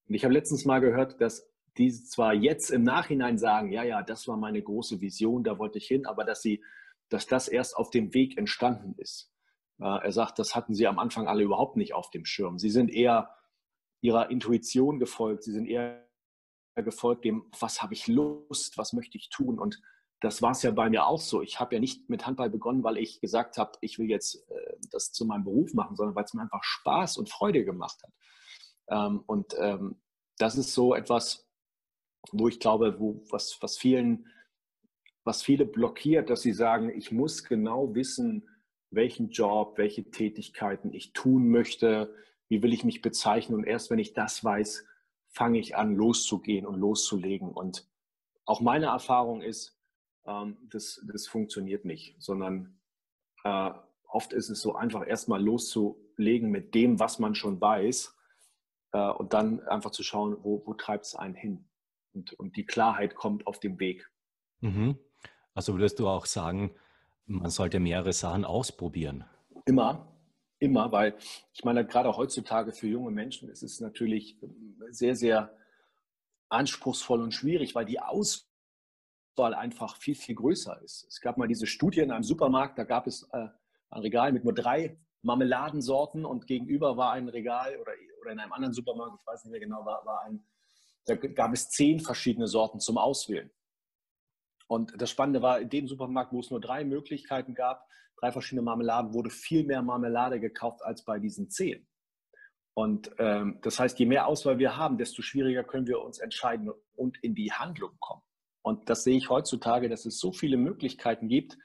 Und 0.08 0.14
ich 0.14 0.24
habe 0.24 0.34
letztens 0.34 0.64
mal 0.64 0.80
gehört, 0.80 1.20
dass 1.20 1.48
die 1.78 1.90
zwar 1.90 2.34
jetzt 2.34 2.70
im 2.70 2.82
Nachhinein 2.82 3.38
sagen, 3.38 3.72
ja, 3.72 3.82
ja, 3.82 4.02
das 4.02 4.28
war 4.28 4.36
meine 4.36 4.62
große 4.62 5.00
Vision, 5.00 5.42
da 5.42 5.58
wollte 5.58 5.78
ich 5.78 5.86
hin, 5.86 6.06
aber 6.06 6.24
dass 6.24 6.42
sie, 6.42 6.62
dass 7.08 7.26
das 7.26 7.48
erst 7.48 7.76
auf 7.76 7.90
dem 7.90 8.12
Weg 8.14 8.36
entstanden 8.36 8.94
ist. 8.98 9.31
Er 9.82 10.12
sagt, 10.12 10.38
das 10.38 10.54
hatten 10.54 10.74
sie 10.74 10.86
am 10.86 10.98
Anfang 10.98 11.26
alle 11.26 11.42
überhaupt 11.42 11.76
nicht 11.76 11.94
auf 11.94 12.10
dem 12.10 12.24
Schirm. 12.24 12.58
Sie 12.58 12.70
sind 12.70 12.92
eher 12.92 13.34
ihrer 14.00 14.30
Intuition 14.30 14.98
gefolgt. 14.98 15.44
Sie 15.44 15.52
sind 15.52 15.66
eher 15.66 16.06
gefolgt 16.76 17.24
dem, 17.24 17.44
was 17.58 17.82
habe 17.82 17.94
ich 17.94 18.06
Lust, 18.06 18.78
was 18.78 18.92
möchte 18.92 19.18
ich 19.18 19.28
tun. 19.28 19.58
Und 19.58 19.80
das 20.20 20.40
war 20.40 20.52
es 20.52 20.62
ja 20.62 20.70
bei 20.70 20.88
mir 20.88 21.06
auch 21.06 21.20
so. 21.20 21.42
Ich 21.42 21.58
habe 21.60 21.74
ja 21.74 21.80
nicht 21.80 22.08
mit 22.08 22.26
Handball 22.26 22.48
begonnen, 22.48 22.84
weil 22.84 22.96
ich 22.96 23.20
gesagt 23.20 23.58
habe, 23.58 23.72
ich 23.80 23.98
will 23.98 24.08
jetzt 24.08 24.48
äh, 24.50 24.76
das 24.90 25.12
zu 25.12 25.26
meinem 25.26 25.44
Beruf 25.44 25.74
machen, 25.74 25.96
sondern 25.96 26.14
weil 26.14 26.24
es 26.24 26.32
mir 26.32 26.42
einfach 26.42 26.62
Spaß 26.62 27.16
und 27.16 27.28
Freude 27.28 27.64
gemacht 27.64 28.00
hat. 28.02 28.12
Ähm, 28.88 29.24
und 29.26 29.54
ähm, 29.58 30.00
das 30.38 30.56
ist 30.56 30.72
so 30.72 30.94
etwas, 30.94 31.48
wo 32.30 32.48
ich 32.48 32.60
glaube, 32.60 33.00
wo, 33.00 33.22
was, 33.30 33.58
was 33.60 33.76
vielen, 33.76 34.28
was 35.24 35.42
viele 35.42 35.66
blockiert, 35.66 36.30
dass 36.30 36.42
sie 36.42 36.52
sagen, 36.52 36.90
ich 36.90 37.10
muss 37.10 37.44
genau 37.44 37.94
wissen, 37.94 38.48
welchen 38.94 39.30
Job, 39.30 39.78
welche 39.78 40.10
Tätigkeiten 40.10 40.92
ich 40.92 41.12
tun 41.12 41.48
möchte, 41.48 42.14
wie 42.48 42.62
will 42.62 42.72
ich 42.72 42.84
mich 42.84 43.02
bezeichnen. 43.02 43.56
Und 43.56 43.64
erst 43.64 43.90
wenn 43.90 43.98
ich 43.98 44.12
das 44.12 44.44
weiß, 44.44 44.86
fange 45.28 45.58
ich 45.58 45.76
an, 45.76 45.94
loszugehen 45.94 46.66
und 46.66 46.78
loszulegen. 46.78 47.50
Und 47.50 47.88
auch 48.44 48.60
meine 48.60 48.86
Erfahrung 48.86 49.40
ist, 49.40 49.78
ähm, 50.26 50.56
das, 50.70 51.02
das 51.10 51.26
funktioniert 51.26 51.84
nicht, 51.84 52.16
sondern 52.18 52.78
äh, 53.44 53.70
oft 54.08 54.32
ist 54.32 54.50
es 54.50 54.60
so 54.60 54.74
einfach 54.74 55.06
erstmal 55.06 55.42
loszulegen 55.42 56.50
mit 56.50 56.74
dem, 56.74 57.00
was 57.00 57.18
man 57.18 57.34
schon 57.34 57.60
weiß 57.60 58.14
äh, 58.92 59.10
und 59.10 59.32
dann 59.32 59.60
einfach 59.68 59.90
zu 59.90 60.02
schauen, 60.02 60.36
wo, 60.42 60.62
wo 60.66 60.74
treibt 60.74 61.06
es 61.06 61.14
einen 61.14 61.34
hin. 61.34 61.68
Und, 62.12 62.34
und 62.34 62.56
die 62.56 62.66
Klarheit 62.66 63.14
kommt 63.14 63.46
auf 63.46 63.58
dem 63.58 63.80
Weg. 63.80 64.10
Mhm. 64.60 64.98
Also 65.54 65.74
würdest 65.74 65.98
du 65.98 66.08
auch 66.08 66.26
sagen, 66.26 66.74
man 67.26 67.50
sollte 67.50 67.80
mehrere 67.80 68.12
Sachen 68.12 68.44
ausprobieren. 68.44 69.24
Immer, 69.64 70.06
immer, 70.58 70.92
weil 70.92 71.16
ich 71.52 71.64
meine, 71.64 71.86
gerade 71.86 72.16
heutzutage 72.16 72.72
für 72.72 72.88
junge 72.88 73.10
Menschen 73.10 73.48
ist 73.48 73.62
es 73.62 73.80
natürlich 73.80 74.38
sehr, 74.90 75.16
sehr 75.16 75.56
anspruchsvoll 76.48 77.22
und 77.22 77.32
schwierig, 77.32 77.74
weil 77.74 77.86
die 77.86 78.00
Auswahl 78.00 79.54
einfach 79.54 79.96
viel, 79.96 80.14
viel 80.14 80.34
größer 80.34 80.80
ist. 80.82 81.06
Es 81.08 81.20
gab 81.20 81.38
mal 81.38 81.48
diese 81.48 81.66
Studie 81.66 82.00
in 82.00 82.10
einem 82.10 82.24
Supermarkt, 82.24 82.78
da 82.78 82.84
gab 82.84 83.06
es 83.06 83.28
äh, 83.32 83.48
ein 83.90 84.02
Regal 84.02 84.32
mit 84.32 84.44
nur 84.44 84.54
drei 84.54 84.98
Marmeladensorten 85.22 86.24
und 86.24 86.46
gegenüber 86.46 86.96
war 86.96 87.12
ein 87.12 87.28
Regal 87.28 87.76
oder, 87.80 87.92
oder 88.20 88.32
in 88.32 88.40
einem 88.40 88.52
anderen 88.52 88.74
Supermarkt, 88.74 89.20
ich 89.20 89.26
weiß 89.26 89.44
nicht 89.44 89.52
mehr 89.52 89.60
genau, 89.60 89.84
war, 89.84 90.04
war 90.04 90.22
ein, 90.24 90.44
da 91.06 91.14
gab 91.14 91.52
es 91.52 91.70
zehn 91.70 92.00
verschiedene 92.00 92.48
Sorten 92.48 92.80
zum 92.80 92.98
Auswählen. 92.98 93.50
Und 94.72 94.94
das 94.96 95.10
Spannende 95.10 95.42
war, 95.42 95.60
in 95.60 95.68
dem 95.68 95.86
Supermarkt, 95.86 96.32
wo 96.32 96.40
es 96.40 96.50
nur 96.50 96.58
drei 96.58 96.82
Möglichkeiten 96.82 97.54
gab, 97.54 97.86
drei 98.18 98.32
verschiedene 98.32 98.62
Marmeladen, 98.62 99.12
wurde 99.12 99.28
viel 99.28 99.64
mehr 99.64 99.82
Marmelade 99.82 100.40
gekauft 100.40 100.80
als 100.82 101.04
bei 101.04 101.18
diesen 101.18 101.50
zehn. 101.50 101.86
Und 102.72 103.10
ähm, 103.18 103.58
das 103.60 103.78
heißt, 103.78 103.98
je 103.98 104.06
mehr 104.06 104.26
Auswahl 104.26 104.58
wir 104.58 104.78
haben, 104.78 104.96
desto 104.96 105.20
schwieriger 105.20 105.62
können 105.62 105.86
wir 105.86 106.00
uns 106.00 106.20
entscheiden 106.20 106.72
und 106.94 107.22
in 107.22 107.34
die 107.34 107.52
Handlung 107.52 107.90
kommen. 108.00 108.22
Und 108.62 108.88
das 108.88 109.04
sehe 109.04 109.18
ich 109.18 109.28
heutzutage, 109.28 109.90
dass 109.90 110.06
es 110.06 110.18
so 110.18 110.32
viele 110.32 110.56
Möglichkeiten 110.56 111.28
gibt, 111.28 111.58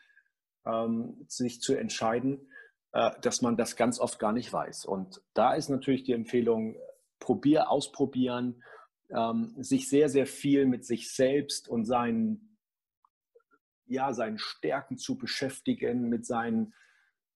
ähm, 0.66 1.24
sich 1.30 1.62
zu 1.62 1.76
entscheiden, 1.76 2.52
äh, 2.92 3.12
dass 3.22 3.42
man 3.42 3.56
das 3.56 3.78
ganz 3.78 4.02
oft 4.02 4.20
gar 4.20 4.34
nicht 4.34 4.52
weiß. 4.52 4.84
Und 4.84 5.22
da 5.34 5.54
ist 5.54 5.70
natürlich 5.70 6.04
die 6.04 6.12
Empfehlung, 6.12 6.76
probier, 7.20 7.72
ausprobieren, 7.72 8.62
ähm, 9.16 9.56
sich 9.60 9.88
sehr, 9.88 10.10
sehr 10.10 10.26
viel 10.26 10.66
mit 10.66 10.86
sich 10.86 11.16
selbst 11.16 11.70
und 11.70 11.86
seinen, 11.86 12.57
ja, 13.88 14.13
seinen 14.13 14.38
Stärken 14.38 14.98
zu 14.98 15.17
beschäftigen, 15.17 16.10
mit 16.10 16.25
seinen 16.25 16.74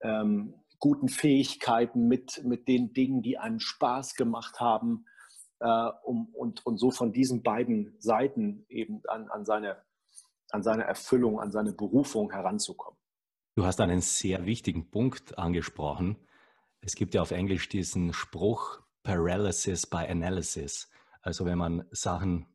ähm, 0.01 0.55
guten 0.79 1.09
Fähigkeiten, 1.09 2.07
mit, 2.07 2.43
mit 2.43 2.67
den 2.67 2.93
Dingen, 2.93 3.21
die 3.21 3.37
einen 3.37 3.59
Spaß 3.59 4.15
gemacht 4.15 4.59
haben, 4.59 5.05
äh, 5.59 5.89
um, 6.03 6.33
und, 6.33 6.65
und 6.65 6.77
so 6.77 6.91
von 6.91 7.13
diesen 7.13 7.43
beiden 7.43 7.95
Seiten 7.99 8.65
eben 8.67 9.01
an, 9.07 9.29
an, 9.29 9.45
seine, 9.45 9.77
an 10.49 10.63
seine 10.63 10.83
Erfüllung, 10.83 11.39
an 11.39 11.51
seine 11.51 11.71
Berufung 11.71 12.31
heranzukommen. 12.31 12.97
Du 13.55 13.65
hast 13.65 13.79
einen 13.79 14.01
sehr 14.01 14.45
wichtigen 14.45 14.89
Punkt 14.89 15.37
angesprochen. 15.37 16.17
Es 16.81 16.95
gibt 16.95 17.13
ja 17.13 17.21
auf 17.21 17.31
Englisch 17.31 17.69
diesen 17.69 18.11
Spruch 18.13 18.81
Paralysis 19.03 19.85
by 19.85 20.07
Analysis. 20.07 20.89
Also 21.21 21.45
wenn 21.45 21.57
man 21.57 21.85
Sachen 21.91 22.47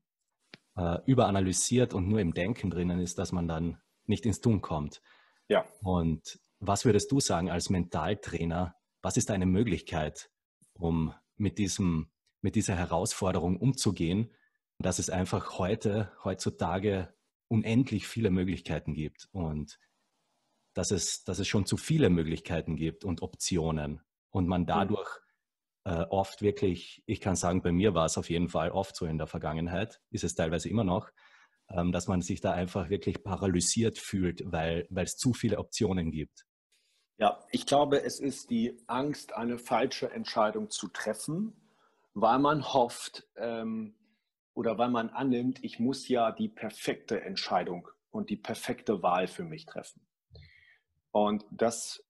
äh, 0.77 0.99
überanalysiert 1.07 1.95
und 1.95 2.09
nur 2.09 2.21
im 2.21 2.35
Denken 2.35 2.71
drinnen 2.71 2.99
ist, 2.99 3.19
dass 3.19 3.31
man 3.31 3.47
dann 3.47 3.81
nicht 4.09 4.27
ins 4.27 4.41
Tun 4.41 4.61
kommt. 4.61 5.01
Ja. 5.49 5.67
Und 5.83 6.41
was 6.59 6.85
würdest 6.85 7.13
du 7.13 7.21
sagen 7.21 7.51
als 7.51 7.71
Mentaltrainer? 7.71 8.77
Was 9.03 9.17
ist 9.17 9.31
eine 9.31 9.47
Möglichkeit, 9.47 10.31
um 10.75 11.15
mit 11.37 11.59
diesem, 11.59 12.11
mit 12.41 12.55
dieser 12.55 12.75
Herausforderung 12.75 13.59
umzugehen, 13.59 14.33
dass 14.79 14.99
es 14.99 15.11
einfach 15.11 15.59
heute, 15.59 16.13
heutzutage 16.25 17.15
unendlich 17.49 18.07
viele 18.07 18.31
Möglichkeiten 18.31 18.95
gibt 18.95 19.29
und 19.33 19.79
dass 20.75 20.91
es, 20.91 21.25
dass 21.25 21.39
es 21.39 21.49
schon 21.49 21.65
zu 21.65 21.77
viele 21.77 22.11
Möglichkeiten 22.11 22.77
gibt 22.77 23.05
und 23.05 23.23
Optionen 23.23 24.03
und 24.31 24.47
man 24.47 24.63
mhm. 24.63 24.67
dadurch 24.67 25.09
äh, 25.85 26.03
oft 26.11 26.43
wirklich, 26.43 27.03
ich 27.07 27.21
kann 27.21 27.37
sagen, 27.37 27.63
bei 27.63 27.73
mir 27.73 27.95
war 27.95 28.05
es 28.05 28.19
auf 28.19 28.29
jeden 28.29 28.49
Fall 28.49 28.71
oft 28.71 28.97
so 28.97 29.07
in 29.07 29.19
der 29.19 29.27
Vergangenheit, 29.27 30.01
ist 30.11 30.25
es 30.25 30.35
teilweise 30.35 30.69
immer 30.69 30.85
noch, 30.85 31.11
dass 31.69 32.07
man 32.07 32.23
sich 32.23 32.41
da 32.41 32.53
einfach 32.53 32.91
wirklich 32.91 33.23
paralysiert 33.23 33.99
fühlt, 33.99 34.43
weil, 34.47 34.87
weil 34.91 35.05
es 35.05 35.17
zu 35.17 35.33
viele 35.33 35.59
Optionen 35.59 36.11
gibt. 36.11 36.47
Ja, 37.19 37.45
ich 37.51 37.67
glaube, 37.67 38.03
es 38.03 38.21
ist 38.21 38.51
die 38.51 38.77
Angst, 38.87 39.35
eine 39.35 39.59
falsche 39.59 40.11
Entscheidung 40.11 40.71
zu 40.71 40.89
treffen, 40.89 41.55
weil 42.15 42.39
man 42.39 42.73
hofft 42.73 43.27
ähm, 43.37 43.95
oder 44.55 44.79
weil 44.79 44.91
man 44.91 45.09
annimmt, 45.11 45.65
ich 45.65 45.79
muss 45.79 46.09
ja 46.09 46.31
die 46.31 46.49
perfekte 46.49 47.21
Entscheidung 47.23 47.89
und 48.11 48.31
die 48.31 48.37
perfekte 48.37 49.03
Wahl 49.03 49.29
für 49.29 49.45
mich 49.45 49.67
treffen. 49.67 50.07
Und 51.11 51.45
das 51.51 52.05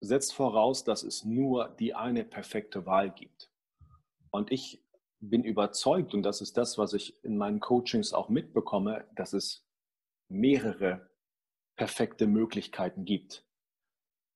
setzt 0.00 0.34
voraus, 0.34 0.84
dass 0.84 1.02
es 1.02 1.24
nur 1.24 1.74
die 1.78 1.94
eine 1.94 2.24
perfekte 2.24 2.86
Wahl 2.86 3.10
gibt. 3.10 3.50
Und 4.30 4.52
ich 4.52 4.82
bin 5.20 5.44
überzeugt, 5.44 6.14
und 6.14 6.22
das 6.22 6.40
ist 6.40 6.56
das, 6.56 6.78
was 6.78 6.92
ich 6.92 7.22
in 7.24 7.36
meinen 7.36 7.60
Coachings 7.60 8.12
auch 8.12 8.28
mitbekomme, 8.28 9.06
dass 9.16 9.32
es 9.32 9.66
mehrere 10.28 11.10
perfekte 11.76 12.26
Möglichkeiten 12.26 13.04
gibt. 13.04 13.44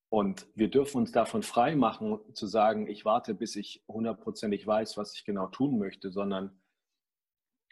Und 0.08 0.46
wir 0.54 0.68
dürfen 0.68 0.98
uns 0.98 1.12
davon 1.12 1.42
frei 1.42 1.74
machen, 1.74 2.20
zu 2.34 2.46
sagen, 2.46 2.86
ich 2.86 3.04
warte, 3.04 3.34
bis 3.34 3.56
ich 3.56 3.82
hundertprozentig 3.88 4.66
weiß, 4.66 4.96
was 4.96 5.14
ich 5.14 5.24
genau 5.24 5.46
tun 5.46 5.78
möchte, 5.78 6.10
sondern 6.10 6.60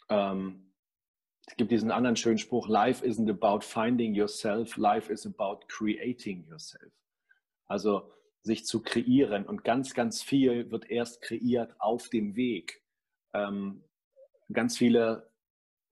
ähm, 0.08 0.72
es 1.46 1.56
gibt 1.56 1.70
diesen 1.70 1.90
anderen 1.90 2.16
schönen 2.16 2.38
Spruch, 2.38 2.68
Life 2.68 3.04
isn't 3.04 3.28
about 3.28 3.64
finding 3.64 4.14
yourself, 4.14 4.76
life 4.76 5.12
is 5.12 5.26
about 5.26 5.66
creating 5.68 6.46
yourself. 6.46 6.92
Also 7.66 8.10
sich 8.42 8.64
zu 8.64 8.82
kreieren 8.82 9.46
und 9.46 9.64
ganz, 9.64 9.94
ganz 9.94 10.22
viel 10.22 10.70
wird 10.70 10.90
erst 10.90 11.20
kreiert 11.22 11.74
auf 11.78 12.08
dem 12.08 12.36
Weg. 12.36 12.82
Ähm, 13.32 13.84
ganz 14.52 14.76
viele 14.76 15.30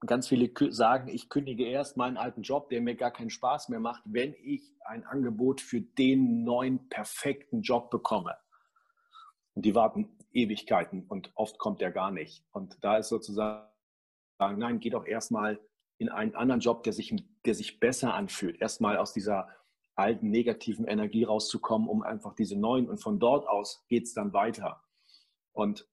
ganz 0.07 0.29
viele 0.29 0.53
sagen, 0.73 1.09
ich 1.09 1.29
kündige 1.29 1.67
erst 1.67 1.97
meinen 1.97 2.17
alten 2.17 2.43
Job, 2.43 2.69
der 2.69 2.81
mir 2.81 2.95
gar 2.95 3.11
keinen 3.11 3.31
Spaß 3.31 3.69
mehr 3.69 3.81
macht, 3.81 4.03
wenn 4.05 4.35
ich 4.43 4.77
ein 4.85 5.05
Angebot 5.05 5.61
für 5.61 5.81
den 5.81 6.45
neuen 6.45 6.89
perfekten 6.89 7.63
Job 7.63 7.91
bekomme. 7.91 8.37
Und 9.55 9.65
die 9.65 9.75
warten 9.75 10.17
Ewigkeiten 10.33 11.05
und 11.09 11.33
oft 11.35 11.59
kommt 11.59 11.81
der 11.81 11.91
gar 11.91 12.11
nicht. 12.11 12.45
Und 12.53 12.79
da 12.83 12.99
ist 12.99 13.09
sozusagen 13.09 13.69
sagen, 14.39 14.59
nein, 14.59 14.79
geh 14.79 14.91
doch 14.91 15.05
erstmal 15.05 15.59
in 15.99 16.11
einen 16.11 16.37
anderen 16.37 16.61
Job, 16.61 16.85
der 16.85 16.93
sich, 16.93 17.15
der 17.45 17.55
sich 17.55 17.81
besser 17.81 18.15
anfühlt. 18.15 18.61
Erstmal 18.61 18.97
aus 18.99 19.13
dieser 19.13 19.49
alten 19.97 20.31
negativen 20.31 20.87
Energie 20.87 21.25
rauszukommen, 21.25 21.89
um 21.89 22.03
einfach 22.03 22.35
diese 22.35 22.57
neuen 22.57 22.89
und 22.89 22.99
von 22.99 23.19
dort 23.19 23.49
aus 23.49 23.85
geht 23.89 24.05
es 24.05 24.15
dann 24.15 24.33
weiter. 24.33 24.81
Und 25.53 25.89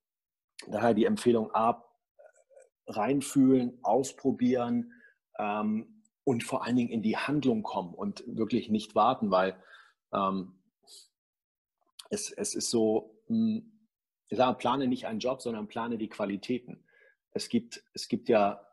daher 0.68 0.94
die 0.94 1.06
Empfehlung 1.06 1.54
A, 1.54 1.84
reinfühlen, 2.88 3.80
ausprobieren 3.82 4.94
ähm, 5.40 6.04
und 6.24 6.44
vor 6.44 6.66
allen 6.66 6.76
Dingen 6.76 6.92
in 6.92 7.02
die 7.02 7.18
Handlung 7.18 7.64
kommen 7.64 7.94
und 7.94 8.24
wirklich 8.28 8.70
nicht 8.70 8.96
warten, 8.96 9.32
weil 9.32 9.56
ähm, 10.14 10.54
es, 12.10 12.32
es 12.32 12.54
ist 12.54 12.70
so, 12.70 13.20
hm, 13.28 13.72
ich 14.30 14.38
sage, 14.38 14.58
plane 14.58 14.88
nicht 14.88 15.08
einen 15.08 15.20
Job, 15.20 15.42
sondern 15.42 15.68
plane 15.68 15.98
die 15.98 16.10
Qualitäten 16.10 16.86
es 17.36 17.50
gibt, 17.50 17.84
es 17.94 18.08
gibt 18.08 18.30
ja 18.30 18.66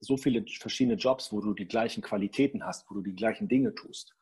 so 0.00 0.16
viele 0.16 0.44
verschiedene 0.46 0.96
Jobs, 0.96 1.32
wo 1.32 1.40
du 1.40 1.52
die 1.52 1.66
gleichen 1.66 2.02
Qualitäten 2.02 2.64
hast, 2.64 2.88
wo 2.88 2.94
du 2.94 3.02
die 3.02 3.16
gleichen 3.16 3.48
Dinge 3.48 3.74
tust. 3.74 4.14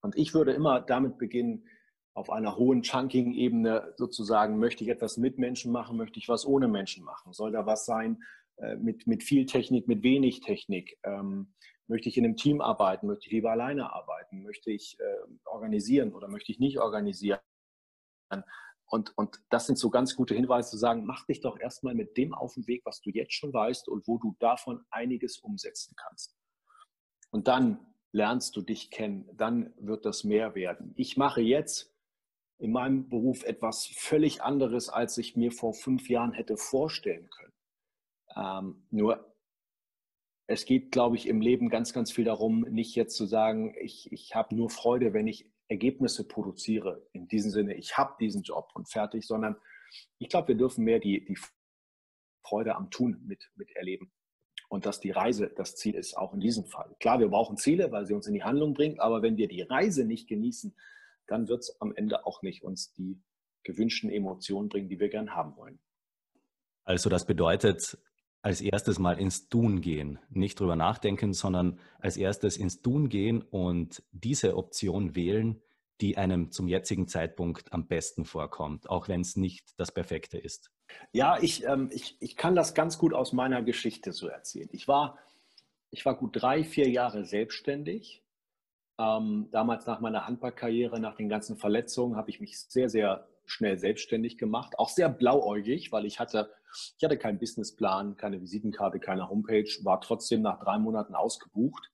Und 0.00 0.16
ich 0.16 0.32
würde 0.32 0.52
immer 0.52 0.80
damit 0.80 1.18
beginnen, 1.18 1.66
auf 2.14 2.30
einer 2.30 2.56
hohen 2.56 2.82
Chunking-Ebene 2.82 3.94
sozusagen, 3.96 4.58
möchte 4.58 4.84
ich 4.84 4.90
etwas 4.90 5.16
mit 5.16 5.38
Menschen 5.38 5.72
machen, 5.72 5.96
möchte 5.96 6.18
ich 6.18 6.28
was 6.28 6.44
ohne 6.44 6.68
Menschen 6.68 7.04
machen? 7.04 7.32
Soll 7.32 7.52
da 7.52 7.66
was 7.66 7.86
sein 7.86 8.22
äh, 8.56 8.76
mit, 8.76 9.06
mit 9.06 9.22
viel 9.22 9.46
Technik, 9.46 9.86
mit 9.88 10.02
wenig 10.02 10.40
Technik? 10.40 10.98
Ähm, 11.04 11.54
möchte 11.86 12.08
ich 12.08 12.16
in 12.16 12.24
einem 12.24 12.36
Team 12.36 12.60
arbeiten? 12.60 13.06
Möchte 13.06 13.26
ich 13.26 13.32
lieber 13.32 13.52
alleine 13.52 13.92
arbeiten? 13.92 14.42
Möchte 14.42 14.70
ich 14.70 14.98
äh, 15.00 15.48
organisieren 15.48 16.12
oder 16.12 16.28
möchte 16.28 16.52
ich 16.52 16.58
nicht 16.58 16.78
organisieren? 16.78 17.40
Und, 18.86 19.16
und 19.16 19.40
das 19.50 19.66
sind 19.66 19.78
so 19.78 19.88
ganz 19.88 20.16
gute 20.16 20.34
Hinweise 20.34 20.70
zu 20.70 20.76
sagen, 20.76 21.04
mach 21.04 21.24
dich 21.26 21.40
doch 21.40 21.58
erstmal 21.58 21.94
mit 21.94 22.16
dem 22.16 22.34
auf 22.34 22.54
den 22.54 22.66
Weg, 22.66 22.82
was 22.84 23.00
du 23.00 23.10
jetzt 23.10 23.34
schon 23.34 23.52
weißt 23.52 23.88
und 23.88 24.06
wo 24.08 24.18
du 24.18 24.34
davon 24.40 24.84
einiges 24.90 25.38
umsetzen 25.38 25.94
kannst. 25.96 26.36
Und 27.30 27.46
dann 27.46 27.78
lernst 28.12 28.56
du 28.56 28.62
dich 28.62 28.90
kennen, 28.90 29.28
dann 29.36 29.72
wird 29.78 30.04
das 30.04 30.24
mehr 30.24 30.56
werden. 30.56 30.92
Ich 30.96 31.16
mache 31.16 31.40
jetzt 31.40 31.94
in 32.60 32.72
meinem 32.72 33.08
Beruf 33.08 33.42
etwas 33.44 33.86
völlig 33.86 34.42
anderes, 34.42 34.88
als 34.90 35.16
ich 35.18 35.34
mir 35.34 35.50
vor 35.50 35.72
fünf 35.72 36.08
Jahren 36.08 36.32
hätte 36.32 36.56
vorstellen 36.56 37.28
können. 37.30 37.52
Ähm, 38.36 38.86
nur 38.90 39.34
es 40.46 40.66
geht, 40.66 40.92
glaube 40.92 41.16
ich, 41.16 41.26
im 41.26 41.40
Leben 41.40 41.70
ganz, 41.70 41.92
ganz 41.92 42.12
viel 42.12 42.24
darum, 42.24 42.62
nicht 42.62 42.96
jetzt 42.96 43.16
zu 43.16 43.24
sagen, 43.24 43.74
ich, 43.80 44.12
ich 44.12 44.34
habe 44.34 44.54
nur 44.54 44.68
Freude, 44.68 45.14
wenn 45.14 45.26
ich 45.26 45.48
Ergebnisse 45.68 46.26
produziere. 46.26 47.06
In 47.12 47.28
diesem 47.28 47.50
Sinne, 47.50 47.74
ich 47.74 47.96
habe 47.96 48.16
diesen 48.20 48.42
Job 48.42 48.70
und 48.74 48.90
fertig, 48.90 49.26
sondern 49.26 49.56
ich 50.18 50.28
glaube, 50.28 50.48
wir 50.48 50.56
dürfen 50.56 50.84
mehr 50.84 50.98
die, 50.98 51.24
die 51.24 51.38
Freude 52.44 52.74
am 52.74 52.90
Tun 52.90 53.22
mit, 53.26 53.50
mit. 53.54 53.68
Und 54.68 54.86
dass 54.86 55.00
die 55.00 55.12
Reise 55.12 55.48
das 55.48 55.76
Ziel 55.76 55.94
ist, 55.94 56.16
auch 56.16 56.34
in 56.34 56.40
diesem 56.40 56.64
Fall. 56.66 56.94
Klar, 57.00 57.20
wir 57.20 57.28
brauchen 57.28 57.56
Ziele, 57.56 57.90
weil 57.92 58.06
sie 58.06 58.14
uns 58.14 58.26
in 58.26 58.34
die 58.34 58.42
Handlung 58.42 58.74
bringen, 58.74 59.00
aber 59.00 59.22
wenn 59.22 59.36
wir 59.36 59.48
die 59.48 59.62
Reise 59.62 60.04
nicht 60.04 60.28
genießen, 60.28 60.74
dann 61.30 61.48
wird 61.48 61.60
es 61.60 61.80
am 61.80 61.94
Ende 61.94 62.26
auch 62.26 62.42
nicht 62.42 62.62
uns 62.62 62.92
die 62.92 63.20
gewünschten 63.62 64.10
Emotionen 64.10 64.68
bringen, 64.68 64.88
die 64.88 65.00
wir 65.00 65.08
gern 65.08 65.34
haben 65.34 65.56
wollen. 65.56 65.78
Also 66.84 67.10
das 67.10 67.26
bedeutet, 67.26 67.98
als 68.42 68.60
erstes 68.60 68.98
mal 68.98 69.18
ins 69.18 69.48
Tun 69.48 69.80
gehen. 69.80 70.18
Nicht 70.30 70.58
drüber 70.58 70.76
nachdenken, 70.76 71.34
sondern 71.34 71.78
als 71.98 72.16
erstes 72.16 72.56
ins 72.56 72.80
Tun 72.80 73.08
gehen 73.08 73.42
und 73.42 74.02
diese 74.12 74.56
Option 74.56 75.14
wählen, 75.14 75.60
die 76.00 76.16
einem 76.16 76.50
zum 76.50 76.66
jetzigen 76.66 77.06
Zeitpunkt 77.06 77.72
am 77.72 77.86
besten 77.86 78.24
vorkommt, 78.24 78.88
auch 78.88 79.08
wenn 79.08 79.20
es 79.20 79.36
nicht 79.36 79.78
das 79.78 79.92
Perfekte 79.92 80.38
ist? 80.38 80.70
Ja, 81.12 81.38
ich, 81.40 81.64
ähm, 81.64 81.90
ich, 81.92 82.16
ich 82.20 82.36
kann 82.36 82.54
das 82.54 82.74
ganz 82.74 82.96
gut 82.96 83.12
aus 83.12 83.32
meiner 83.32 83.62
Geschichte 83.62 84.12
so 84.12 84.26
erzählen. 84.26 84.70
Ich 84.72 84.88
war, 84.88 85.18
ich 85.90 86.06
war 86.06 86.16
gut 86.16 86.30
drei, 86.40 86.64
vier 86.64 86.88
Jahre 86.88 87.24
selbstständig. 87.24 88.22
Ähm, 89.00 89.48
damals 89.50 89.86
nach 89.86 90.00
meiner 90.00 90.26
Handballkarriere, 90.26 91.00
nach 91.00 91.16
den 91.16 91.30
ganzen 91.30 91.56
Verletzungen, 91.56 92.16
habe 92.16 92.28
ich 92.28 92.38
mich 92.38 92.60
sehr, 92.60 92.90
sehr 92.90 93.26
schnell 93.46 93.78
selbstständig 93.78 94.36
gemacht. 94.36 94.78
Auch 94.78 94.90
sehr 94.90 95.08
blauäugig, 95.08 95.90
weil 95.90 96.04
ich 96.04 96.20
hatte, 96.20 96.52
ich 96.98 97.02
hatte 97.02 97.16
keinen 97.16 97.38
Businessplan, 97.38 98.18
keine 98.18 98.42
Visitenkarte, 98.42 99.00
keine 99.00 99.30
Homepage, 99.30 99.70
war 99.84 100.02
trotzdem 100.02 100.42
nach 100.42 100.60
drei 100.60 100.78
Monaten 100.78 101.14
ausgebucht. 101.14 101.90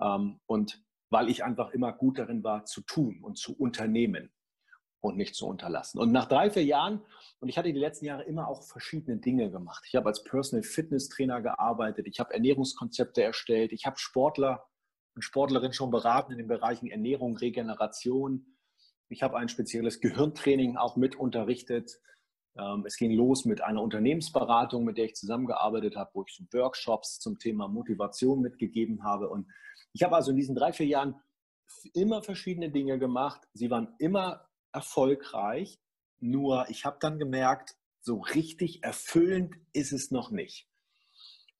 Ähm, 0.00 0.38
und 0.46 0.80
weil 1.10 1.28
ich 1.28 1.42
einfach 1.42 1.70
immer 1.70 1.92
gut 1.92 2.18
darin 2.18 2.44
war, 2.44 2.64
zu 2.66 2.82
tun 2.82 3.18
und 3.20 3.36
zu 3.36 3.58
unternehmen 3.58 4.32
und 5.00 5.16
nicht 5.16 5.34
zu 5.34 5.48
unterlassen. 5.48 5.98
Und 5.98 6.12
nach 6.12 6.26
drei, 6.26 6.50
vier 6.50 6.64
Jahren, 6.64 7.02
und 7.40 7.48
ich 7.48 7.58
hatte 7.58 7.72
die 7.72 7.78
letzten 7.80 8.06
Jahre 8.06 8.22
immer 8.22 8.46
auch 8.46 8.62
verschiedene 8.62 9.16
Dinge 9.16 9.50
gemacht. 9.50 9.84
Ich 9.88 9.96
habe 9.96 10.06
als 10.06 10.22
Personal 10.22 10.62
Fitness 10.62 11.08
Trainer 11.08 11.42
gearbeitet, 11.42 12.06
ich 12.06 12.20
habe 12.20 12.32
Ernährungskonzepte 12.32 13.24
erstellt, 13.24 13.72
ich 13.72 13.86
habe 13.86 13.98
Sportler 13.98 14.64
und 15.14 15.22
Sportlerinnen 15.22 15.72
schon 15.72 15.90
beraten 15.90 16.32
in 16.32 16.38
den 16.38 16.48
Bereichen 16.48 16.88
Ernährung, 16.88 17.36
Regeneration. 17.36 18.46
Ich 19.08 19.22
habe 19.22 19.36
ein 19.36 19.48
spezielles 19.48 20.00
Gehirntraining 20.00 20.76
auch 20.76 20.96
mit 20.96 21.16
unterrichtet. 21.16 22.00
Ähm, 22.56 22.84
es 22.86 22.96
ging 22.96 23.12
los 23.12 23.44
mit 23.44 23.62
einer 23.62 23.82
Unternehmensberatung, 23.82 24.84
mit 24.84 24.98
der 24.98 25.06
ich 25.06 25.14
zusammengearbeitet 25.14 25.96
habe, 25.96 26.10
wo 26.14 26.24
ich 26.26 26.42
Workshops 26.52 27.18
zum 27.18 27.38
Thema 27.38 27.68
Motivation 27.68 28.40
mitgegeben 28.40 29.04
habe. 29.04 29.28
Und 29.28 29.46
ich 29.92 30.02
habe 30.02 30.16
also 30.16 30.30
in 30.30 30.36
diesen 30.36 30.54
drei, 30.54 30.72
vier 30.72 30.86
Jahren 30.86 31.20
immer 31.92 32.22
verschiedene 32.22 32.70
Dinge 32.70 32.98
gemacht. 32.98 33.42
Sie 33.52 33.70
waren 33.70 33.94
immer 33.98 34.48
erfolgreich. 34.72 35.78
Nur 36.20 36.66
ich 36.68 36.84
habe 36.84 36.98
dann 37.00 37.18
gemerkt, 37.18 37.76
so 38.00 38.20
richtig 38.20 38.82
erfüllend 38.82 39.54
ist 39.72 39.92
es 39.92 40.10
noch 40.10 40.30
nicht. 40.30 40.68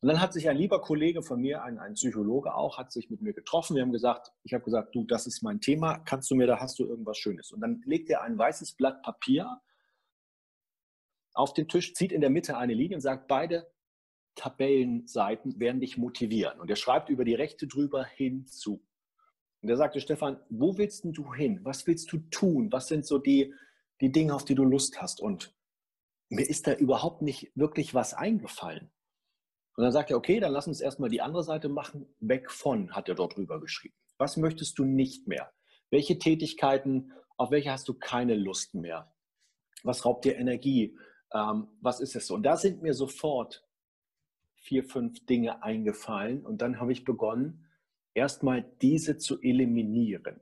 Und 0.04 0.08
dann 0.08 0.20
hat 0.20 0.34
sich 0.34 0.50
ein 0.50 0.58
lieber 0.58 0.82
Kollege 0.82 1.23
von 1.23 1.40
mir, 1.40 1.62
ein, 1.62 1.78
ein 1.78 1.94
Psychologe 1.94 2.54
auch, 2.54 2.76
hat 2.76 2.92
sich 2.92 3.08
mit 3.08 3.23
mir 3.23 3.32
getroffen. 3.32 3.75
Wir 3.75 3.80
haben 3.80 3.90
gesagt, 3.90 4.32
ich 4.42 4.52
habe 4.52 4.62
gesagt, 4.62 4.94
du, 4.94 5.04
das 5.04 5.26
ist 5.26 5.42
mein 5.42 5.62
Thema, 5.62 5.96
kannst 6.00 6.30
du 6.30 6.34
mir, 6.34 6.46
da 6.46 6.61
hast 6.61 6.78
du 6.78 6.84
irgendwas 6.84 7.16
Schönes. 7.16 7.52
Und 7.52 7.62
dann 7.62 7.80
legt 7.87 8.11
er 8.11 8.20
ein 8.20 8.37
weißes 8.37 8.75
Blatt 8.75 9.00
Papier 9.02 9.62
auf 11.32 11.54
den 11.54 11.68
Tisch, 11.68 11.94
zieht 11.94 12.12
in 12.12 12.20
der 12.20 12.28
Mitte 12.28 12.58
eine 12.58 12.75
Linie 12.75 12.99
und 12.99 13.00
sagt, 13.00 13.28
beide 13.28 13.66
Tabellenseiten 14.34 15.58
werden 15.58 15.80
dich 15.80 15.96
motivieren. 15.96 16.61
Und 16.61 16.68
er 16.68 16.76
schreibt 16.76 17.08
über 17.08 17.25
die 17.25 17.34
rechte 17.34 17.66
drüber 17.66 18.04
hinzu. 18.04 18.87
Und 19.62 19.70
er 19.70 19.78
sagte, 19.78 20.02
Stefan, 20.02 20.38
wo 20.50 20.76
willst 20.76 21.06
du 21.06 21.32
hin? 21.32 21.61
Was 21.62 21.87
willst 21.87 22.12
du 22.12 22.18
tun? 22.18 22.70
Was 22.73 22.88
sind 22.88 23.06
so 23.06 23.16
die, 23.16 23.54
die 24.02 24.12
Dinge, 24.12 24.34
auf 24.34 24.44
die 24.44 24.54
du 24.54 24.64
Lust 24.64 25.00
hast? 25.00 25.23
Und 25.23 25.54
mir 26.28 26.46
ist 26.46 26.66
da 26.66 26.75
überhaupt 26.75 27.23
nicht 27.23 27.52
wirklich 27.54 27.94
was 27.94 28.12
eingefallen. 28.12 28.90
Und 29.76 29.82
dann 29.82 29.92
sagt 29.92 30.10
er, 30.10 30.16
okay, 30.16 30.38
dann 30.40 30.52
lass 30.52 30.68
uns 30.68 30.80
erstmal 30.80 31.10
die 31.10 31.20
andere 31.20 31.42
Seite 31.42 31.68
machen. 31.68 32.06
Weg 32.20 32.50
von, 32.50 32.92
hat 32.92 33.08
er 33.08 33.14
dort 33.14 33.36
drüber 33.36 33.60
geschrieben. 33.60 33.94
Was 34.18 34.36
möchtest 34.36 34.78
du 34.78 34.84
nicht 34.84 35.26
mehr? 35.26 35.52
Welche 35.90 36.18
Tätigkeiten, 36.18 37.12
auf 37.36 37.50
welche 37.50 37.72
hast 37.72 37.88
du 37.88 37.94
keine 37.94 38.36
Lust 38.36 38.74
mehr? 38.74 39.12
Was 39.82 40.04
raubt 40.04 40.24
dir 40.24 40.36
Energie? 40.36 40.96
Ähm, 41.32 41.68
was 41.80 42.00
ist 42.00 42.14
es 42.14 42.28
so? 42.28 42.34
Und 42.34 42.44
da 42.44 42.56
sind 42.56 42.82
mir 42.82 42.94
sofort 42.94 43.66
vier, 44.54 44.84
fünf 44.84 45.26
Dinge 45.26 45.62
eingefallen. 45.62 46.44
Und 46.46 46.62
dann 46.62 46.80
habe 46.80 46.92
ich 46.92 47.04
begonnen, 47.04 47.66
erstmal 48.14 48.64
diese 48.80 49.18
zu 49.18 49.40
eliminieren. 49.40 50.40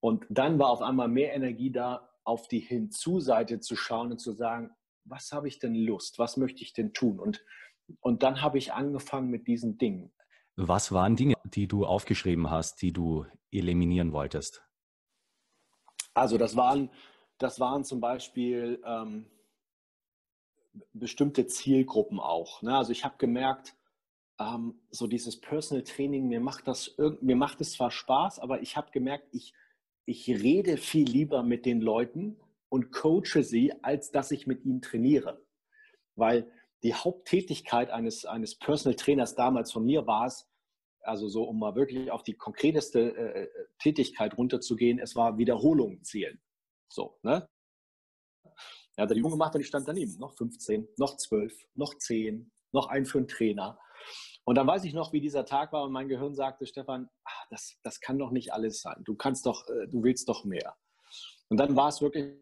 Und 0.00 0.26
dann 0.28 0.58
war 0.58 0.70
auf 0.70 0.82
einmal 0.82 1.08
mehr 1.08 1.34
Energie 1.34 1.70
da, 1.70 2.08
auf 2.24 2.46
die 2.46 2.60
Hinzu-Seite 2.60 3.60
zu 3.60 3.74
schauen 3.74 4.12
und 4.12 4.18
zu 4.18 4.32
sagen, 4.32 4.70
was 5.04 5.32
habe 5.32 5.48
ich 5.48 5.58
denn 5.58 5.74
Lust? 5.74 6.18
Was 6.18 6.36
möchte 6.36 6.62
ich 6.62 6.74
denn 6.74 6.92
tun? 6.92 7.18
Und 7.18 7.42
und 8.00 8.22
dann 8.22 8.42
habe 8.42 8.58
ich 8.58 8.72
angefangen 8.72 9.30
mit 9.30 9.46
diesen 9.46 9.78
Dingen. 9.78 10.12
Was 10.56 10.92
waren 10.92 11.16
Dinge, 11.16 11.34
die 11.44 11.68
du 11.68 11.86
aufgeschrieben 11.86 12.50
hast, 12.50 12.82
die 12.82 12.92
du 12.92 13.26
eliminieren 13.50 14.12
wolltest? 14.12 14.64
Also 16.14 16.36
das 16.36 16.56
waren, 16.56 16.90
das 17.38 17.60
waren 17.60 17.84
zum 17.84 18.00
Beispiel 18.00 18.82
ähm, 18.84 19.26
bestimmte 20.92 21.46
Zielgruppen 21.46 22.18
auch. 22.18 22.62
Ne? 22.62 22.76
Also 22.76 22.92
ich 22.92 23.04
habe 23.04 23.16
gemerkt, 23.18 23.76
ähm, 24.40 24.80
so 24.90 25.06
dieses 25.06 25.40
Personal 25.40 25.84
Training, 25.84 26.28
mir 26.28 26.40
macht 26.40 26.66
das 26.66 26.96
mir 27.20 27.36
macht 27.36 27.60
es 27.60 27.72
zwar 27.72 27.90
Spaß, 27.90 28.38
aber 28.38 28.62
ich 28.62 28.76
habe 28.76 28.90
gemerkt, 28.90 29.28
ich, 29.32 29.54
ich 30.06 30.28
rede 30.28 30.76
viel 30.76 31.08
lieber 31.08 31.42
mit 31.42 31.66
den 31.66 31.80
Leuten 31.80 32.40
und 32.68 32.90
coache 32.92 33.42
sie, 33.42 33.72
als 33.82 34.10
dass 34.10 34.30
ich 34.30 34.46
mit 34.46 34.64
ihnen 34.64 34.82
trainiere. 34.82 35.40
Weil 36.14 36.50
die 36.82 36.94
Haupttätigkeit 36.94 37.90
eines, 37.90 38.24
eines 38.24 38.58
Personal 38.58 38.96
Trainers 38.96 39.34
damals 39.34 39.72
von 39.72 39.84
mir 39.84 40.06
war 40.06 40.26
es, 40.26 40.48
also 41.02 41.28
so, 41.28 41.44
um 41.44 41.58
mal 41.58 41.74
wirklich 41.74 42.10
auf 42.10 42.22
die 42.22 42.34
konkreteste 42.34 43.00
äh, 43.00 43.42
äh 43.42 43.48
Tätigkeit 43.78 44.36
runterzugehen, 44.36 44.98
es 44.98 45.16
war 45.16 45.38
Wiederholungen 45.38 46.02
zählen. 46.04 46.40
So, 46.88 47.18
ne? 47.22 47.48
Er 48.96 49.04
hat 49.04 49.10
die 49.10 49.18
Übung 49.18 49.32
gemacht 49.32 49.54
und 49.54 49.60
ich 49.60 49.68
stand 49.68 49.86
daneben. 49.86 50.18
Noch 50.18 50.34
15, 50.34 50.88
noch 50.96 51.16
12, 51.16 51.54
noch 51.74 51.96
10, 51.96 52.50
noch 52.72 52.88
ein 52.88 53.06
für 53.06 53.18
einen 53.18 53.28
Trainer. 53.28 53.78
Und 54.44 54.56
dann 54.56 54.66
weiß 54.66 54.84
ich 54.84 54.92
noch, 54.92 55.12
wie 55.12 55.20
dieser 55.20 55.44
Tag 55.44 55.72
war 55.72 55.84
und 55.84 55.92
mein 55.92 56.08
Gehirn 56.08 56.34
sagte, 56.34 56.66
Stefan, 56.66 57.08
ach, 57.24 57.46
das, 57.50 57.78
das 57.82 58.00
kann 58.00 58.18
doch 58.18 58.30
nicht 58.30 58.52
alles 58.52 58.80
sein. 58.80 59.02
Du 59.04 59.14
kannst 59.14 59.46
doch, 59.46 59.68
äh, 59.68 59.86
du 59.86 60.02
willst 60.02 60.28
doch 60.28 60.44
mehr. 60.44 60.76
Und 61.48 61.58
dann 61.58 61.76
war 61.76 61.88
es 61.88 62.00
wirklich 62.00 62.34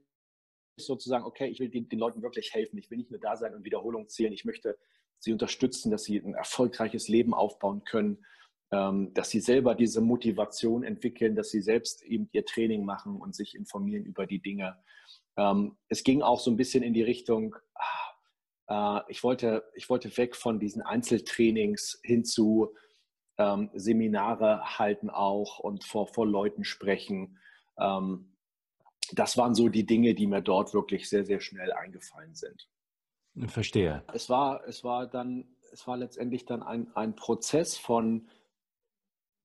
sozusagen, 0.77 1.25
okay, 1.25 1.47
ich 1.49 1.61
will 1.61 1.69
den, 1.69 1.89
den, 1.89 1.99
Leuten 1.99 2.23
wirklich 2.23 2.53
helfen. 2.53 2.79
Ich 2.79 2.91
will 2.91 2.99
nicht 2.99 3.11
nur 3.11 3.21
da 3.21 3.37
sein 3.37 3.55
und 3.55 3.65
Wiederholung 3.65 4.09
zählen. 4.09 4.33
Ich 4.33 4.45
möchte 4.45 4.79
sie 5.19 5.33
unterstützen, 5.33 5.91
dass 5.91 6.05
sie 6.05 6.19
ein 6.19 6.35
erfolgreiches 6.35 7.09
Leben 7.09 7.35
aufbauen 7.35 7.85
können, 7.85 8.25
ähm, 8.73 9.15
dass 9.15 9.31
sie 9.31 9.41
selber 9.41 9.75
diese 9.75 10.01
Motivation 10.01 10.83
entwickeln, 10.83 11.35
dass 11.35 11.51
sie 11.51 11.62
selbst 11.62 12.03
eben 12.03 12.29
ihr 12.33 12.45
Training 12.45 12.85
machen 12.85 13.17
und 13.17 13.35
sich 13.35 13.55
informieren 13.55 14.05
über 14.05 14.27
die 14.27 14.41
Dinge. 14.41 14.77
Ähm, 15.37 15.77
es 15.89 16.05
ging 16.05 16.23
auch 16.23 16.41
so 16.41 16.51
ein 16.51 16.57
bisschen 16.57 16.83
in 16.83 16.95
die 16.95 17.03
Richtung, 17.03 17.57
ah, 18.69 18.99
äh, 18.99 19.11
ich, 19.11 19.23
wollte, 19.23 19.65
ich 19.75 19.89
wollte 19.89 20.15
weg 20.17 20.37
von 20.37 20.59
diesen 20.59 20.83
Einzeltrainings 20.83 22.01
hin 22.03 22.25
zu 22.25 22.75
ähm, 23.39 23.71
Seminare 23.75 24.79
halten 24.79 25.11
auch 25.11 25.59
und 25.59 25.85
vor, 25.85 26.09
vor 26.09 26.27
Leuten 26.27 26.65
sprechen. 26.65 27.39
Ähm, 27.79 28.36
das 29.12 29.37
waren 29.37 29.55
so 29.55 29.69
die 29.69 29.87
Dinge, 29.87 30.14
die 30.14 30.27
mir 30.27 30.42
dort 30.42 30.75
wirklich 30.75 31.09
sehr, 31.09 31.25
sehr 31.25 31.40
schnell 31.40 31.73
eingefallen 31.73 32.35
sind. 32.35 32.69
Verstehe. 33.47 34.03
Es 34.12 34.31
war, 34.31 34.66
es 34.66 34.83
war 34.83 35.07
dann, 35.07 35.57
es 35.73 35.87
war 35.87 35.97
letztendlich 35.97 36.47
dann 36.47 36.62
ein, 36.62 36.95
ein 36.97 37.14
Prozess 37.14 37.77
von 37.77 38.29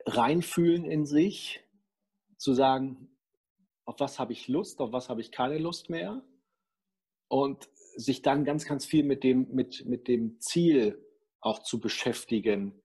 reinfühlen 0.06 0.86
in 0.86 1.06
sich, 1.06 1.64
zu 2.38 2.54
sagen, 2.54 3.10
auf 3.86 4.00
was 4.00 4.18
habe 4.18 4.34
ich 4.34 4.48
Lust, 4.48 4.80
auf 4.80 4.94
was 4.94 5.10
habe 5.10 5.22
ich 5.22 5.32
keine 5.32 5.58
Lust 5.58 5.90
mehr 5.90 6.24
und 7.28 7.70
sich 7.96 8.22
dann 8.22 8.46
ganz, 8.46 8.66
ganz 8.66 8.86
viel 8.86 9.04
mit 9.04 9.24
dem, 9.24 9.54
mit, 9.54 9.86
mit 9.86 10.08
dem 10.08 10.40
Ziel 10.40 11.06
auch 11.40 11.60
zu 11.60 11.80
beschäftigen, 11.80 12.82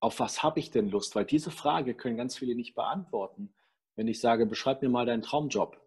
auf 0.00 0.20
was 0.20 0.42
habe 0.42 0.60
ich 0.60 0.70
denn 0.70 0.90
Lust? 0.90 1.14
Weil 1.14 1.24
diese 1.24 1.50
Frage 1.50 1.94
können 1.94 2.16
ganz 2.16 2.36
viele 2.36 2.54
nicht 2.54 2.74
beantworten. 2.74 3.54
Wenn 3.96 4.08
ich 4.08 4.20
sage, 4.20 4.44
beschreib 4.44 4.82
mir 4.82 4.88
mal 4.88 5.06
deinen 5.06 5.22
Traumjob, 5.22 5.80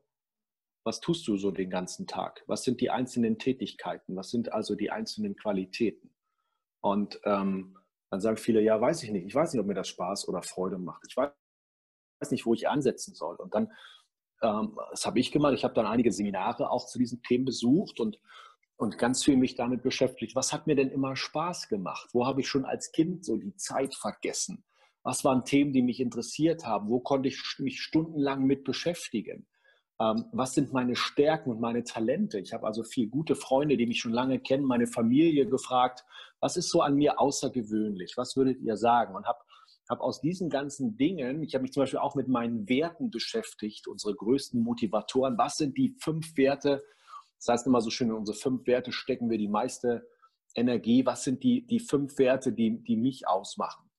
was 0.88 1.02
tust 1.02 1.28
du 1.28 1.36
so 1.36 1.52
den 1.52 1.69
ganzen 1.69 2.08
Tag? 2.08 2.45
Was 2.47 2.63
sind 2.63 2.80
die 2.80 2.89
einzelnen 2.89 3.38
Tätigkeiten? 3.38 4.15
Was 4.15 4.30
sind 4.30 4.54
also 4.54 4.73
die 4.73 4.89
einzelnen 4.89 5.36
Qualitäten? 5.36 6.15
Und 6.80 7.19
ähm, 7.26 7.78
dann 8.10 8.21
sagen 8.21 8.38
viele, 8.38 8.62
ja, 8.62 8.80
weiß 8.80 9.04
ich 9.04 9.12
nicht. 9.12 9.26
Ich 9.26 9.36
weiß 9.36 9.52
nicht, 9.52 9.60
ob 9.60 9.67
mir 9.67 9.73
das 9.73 9.89
Spaß 9.89 10.30
oder 10.30 10.41
Freude 10.41 10.78
macht. 10.78 11.04
Ich 11.10 11.17
weiß 11.17 12.32
nicht, 12.32 12.45
wo 12.45 12.54
ich 12.54 12.69
ansetzen 12.69 13.13
soll. 13.15 13.36
Und 13.36 13.54
dann, 13.54 13.69
ähm, 14.41 14.80
das 14.91 15.06
habe 15.06 15.19
ich 15.19 15.34
gemacht. 15.34 15.54
Ich 15.56 15.65
habe 15.65 15.73
dann 15.73 15.86
einige 15.86 16.13
Seminare 16.13 16.71
auch 16.71 16.86
zu 16.86 16.97
diesen 16.97 17.21
Themen 17.21 17.43
besucht 17.43 18.00
und, 18.00 18.17
und 18.78 18.97
ganz 18.97 19.26
viel 19.26 19.36
mich 19.36 19.56
damit 19.56 19.84
beschäftigt. 19.84 20.38
Was 20.38 20.54
hat 20.54 20.67
mir 20.67 20.78
denn 20.78 20.89
immer 20.89 21.17
Spaß 21.17 21.67
gemacht? 21.67 22.08
Wo 22.13 22.26
habe 22.26 22.39
ich 22.39 22.47
schon 22.47 22.63
als 22.63 22.93
Kind 22.93 23.26
so 23.26 23.36
die 23.36 23.58
Zeit 23.58 23.93
vergessen? 23.93 24.63
Was 25.04 25.26
waren 25.26 25.43
Themen, 25.43 25.73
die 25.73 25.82
mich 25.82 26.00
interessiert 26.00 26.65
haben? 26.65 26.88
Wo 26.88 27.02
konnte 27.02 27.28
ich 27.28 27.43
mich 27.60 27.82
stundenlang 27.82 28.45
mit 28.45 28.63
beschäftigen? 28.63 29.47
Ähm, 29.99 30.25
was 30.31 30.53
sind 30.53 30.73
meine 30.73 30.95
Stärken 30.95 31.49
und 31.49 31.60
meine 31.60 31.83
Talente. 31.83 32.39
Ich 32.39 32.53
habe 32.53 32.67
also 32.67 32.83
viele 32.83 33.07
gute 33.07 33.36
Freunde, 33.36 33.77
die 33.77 33.88
mich 33.88 33.99
schon 33.99 34.13
lange 34.13 34.39
kennen, 34.39 34.63
meine 34.63 34.88
Familie 34.88 35.47
gefragt, 35.47 36.05
was 36.39 36.55
ist 36.55 36.69
so 36.69 36.81
an 36.81 36.95
mir 36.95 37.19
außergewöhnlich? 37.19 38.13
Was 38.15 38.36
würdet 38.36 38.62
ihr 38.62 38.77
sagen? 38.77 39.15
Und 39.15 39.25
habe 39.25 39.39
hab 39.89 40.01
aus 40.01 40.21
diesen 40.21 40.49
ganzen 40.49 40.97
Dingen, 40.97 41.41
ich 41.43 41.55
habe 41.55 41.63
mich 41.63 41.71
zum 41.71 41.81
Beispiel 41.81 41.99
auch 41.99 42.15
mit 42.15 42.27
meinen 42.27 42.67
Werten 42.69 43.10
beschäftigt, 43.10 43.88
unsere 43.88 44.15
größten 44.15 44.62
Motivatoren. 44.62 45.38
Was 45.38 45.57
sind 45.57 45.77
die 45.77 45.95
fünf 45.99 46.38
Werte? 46.38 46.83
Das 47.39 47.47
heißt 47.47 47.67
immer 47.67 47.81
so 47.81 47.89
schön, 47.89 48.10
in 48.10 48.15
unsere 48.15 48.38
fünf 48.38 48.67
Werte 48.67 48.91
stecken 48.91 49.29
wir 49.29 49.38
die 49.38 49.47
meiste 49.47 50.07
Energie. 50.55 51.05
Was 51.05 51.23
sind 51.23 51.43
die, 51.43 51.65
die 51.65 51.79
fünf 51.79 52.17
Werte, 52.19 52.51
die, 52.51 52.83
die 52.83 52.97
mich 52.97 53.27
ausmachen? 53.27 53.89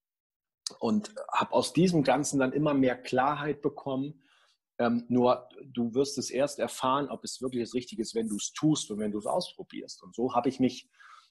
Und 0.79 1.15
habe 1.33 1.55
aus 1.55 1.73
diesem 1.73 2.03
Ganzen 2.03 2.39
dann 2.39 2.53
immer 2.53 2.75
mehr 2.75 2.97
Klarheit 2.97 3.63
bekommen, 3.63 4.23
Ähm, 4.79 5.05
nur 5.09 5.49
du 5.65 5.95
wirst 5.95 6.19
es 6.19 6.31
erst 6.31 6.59
erfahren, 6.59 7.09
ob 7.09 7.25
es 7.25 7.43
wirklich 7.43 7.63
das 7.65 7.75
Richtige 7.75 8.03
ist, 8.03 8.15
wenn 8.15 8.29
du 8.29 8.37
es 8.37 8.53
tust 8.53 8.91
und 8.91 8.99
wenn 8.99 9.11
du 9.11 9.19
es 9.19 9.27
ausprobierst. 9.27 10.03
Und 10.03 10.15
so 10.15 10.35
habe 10.35 10.49
ich 10.49 10.61
mich, 10.61 10.89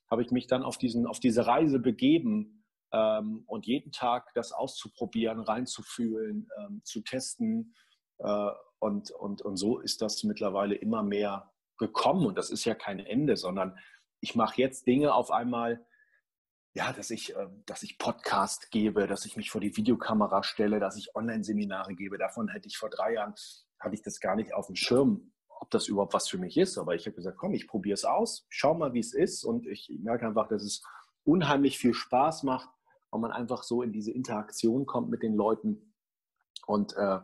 habe 0.10 0.22
ich 0.22 0.32
mich 0.32 0.48
dann 0.48 0.64
auf, 0.64 0.78
diesen, 0.78 1.08
auf 1.08 1.20
diese 1.20 1.48
Reise 1.48 1.80
begeben 1.80 2.66
ähm, 2.92 3.44
und 3.48 3.66
jeden 3.66 3.92
Tag 3.92 4.34
das 4.34 4.52
auszuprobieren, 4.52 5.40
reinzufühlen, 5.40 6.50
ähm, 6.60 6.82
zu 6.84 7.02
testen. 7.02 7.74
Äh, 8.18 8.50
und, 8.80 9.12
und, 9.12 9.42
und 9.42 9.58
so 9.58 9.80
ist 9.80 10.02
das 10.02 10.24
mittlerweile 10.24 10.76
immer 10.76 11.04
mehr 11.04 11.52
gekommen. 11.78 12.26
Und 12.26 12.38
das 12.38 12.50
ist 12.50 12.66
ja 12.66 12.76
kein 12.76 13.00
Ende, 13.00 13.38
sondern 13.38 13.78
ich 14.20 14.36
mache 14.36 14.62
jetzt 14.62 14.88
Dinge 14.88 15.14
auf 15.14 15.32
einmal, 15.32 15.86
ja, 16.74 16.94
dass 16.94 17.10
ich, 17.10 17.36
ähm, 17.36 17.64
dass 17.66 17.84
ich 17.84 17.98
Podcast 17.98 18.72
gebe, 18.72 19.08
dass 19.08 19.26
ich 19.26 19.36
mich 19.38 19.50
vor 19.50 19.62
die 19.62 19.76
Videokamera 19.76 20.44
stelle, 20.44 20.80
dass 20.80 20.98
ich 20.98 21.16
Online-Seminare 21.16 21.96
gebe. 21.96 22.18
Davon 22.18 22.50
hätte 22.50 22.68
ich 22.68 22.78
vor 22.78 22.90
drei 22.90 23.14
Jahren, 23.14 23.34
hatte 23.80 23.96
ich 23.96 24.02
das 24.02 24.20
gar 24.20 24.36
nicht 24.36 24.54
auf 24.54 24.68
dem 24.68 24.76
Schirm, 24.76 25.32
ob 25.48 25.72
das 25.72 25.88
überhaupt 25.88 26.14
was 26.14 26.28
für 26.28 26.38
mich 26.38 26.58
ist. 26.58 26.78
Aber 26.78 26.96
ich 26.96 27.06
habe 27.06 27.16
gesagt, 27.16 27.38
komm, 27.38 27.54
ich 27.54 27.68
probiere 27.68 27.96
es 27.96 28.06
aus, 28.06 28.46
schau 28.50 28.74
mal, 28.74 28.94
wie 28.94 29.00
es 29.00 29.14
ist. 29.14 29.44
Und 29.44 29.66
ich 29.66 29.92
merke 30.02 30.28
einfach, 30.28 30.48
dass 30.48 30.64
es 30.64 30.84
unheimlich 31.24 31.78
viel 31.78 31.94
Spaß 31.94 32.44
macht, 32.44 32.70
weil 33.10 33.22
man 33.22 33.32
einfach 33.32 33.64
so 33.64 33.82
in 33.82 33.92
diese 33.92 34.12
Interaktion 34.12 34.86
kommt 34.86 35.10
mit 35.10 35.24
den 35.24 35.36
Leuten. 35.36 35.94
Und 36.66 36.96
äh, 36.96 37.20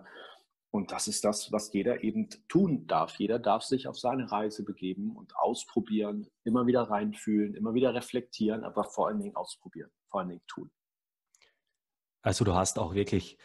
und 0.73 0.91
das 0.91 1.07
ist 1.07 1.23
das, 1.23 1.51
was 1.51 1.71
jeder 1.71 2.03
eben 2.03 2.29
tun 2.47 2.87
darf. 2.87 3.19
Jeder 3.19 3.37
darf 3.37 3.61
sich 3.61 3.87
auf 3.87 3.99
seine 3.99 4.31
Reise 4.31 4.63
begeben 4.63 5.15
und 5.15 5.35
ausprobieren, 5.37 6.27
immer 6.43 6.65
wieder 6.65 6.81
reinfühlen, 6.81 7.53
immer 7.53 7.75
wieder 7.75 7.93
reflektieren, 7.93 8.63
aber 8.63 8.83
vor 8.83 9.07
allen 9.07 9.19
Dingen 9.19 9.35
ausprobieren, 9.35 9.91
vor 10.09 10.21
allen 10.21 10.29
Dingen 10.29 10.41
tun. 10.47 10.71
Also 12.23 12.43
du 12.43 12.55
hast 12.55 12.79
auch 12.79 12.95
wirklich, 12.95 13.37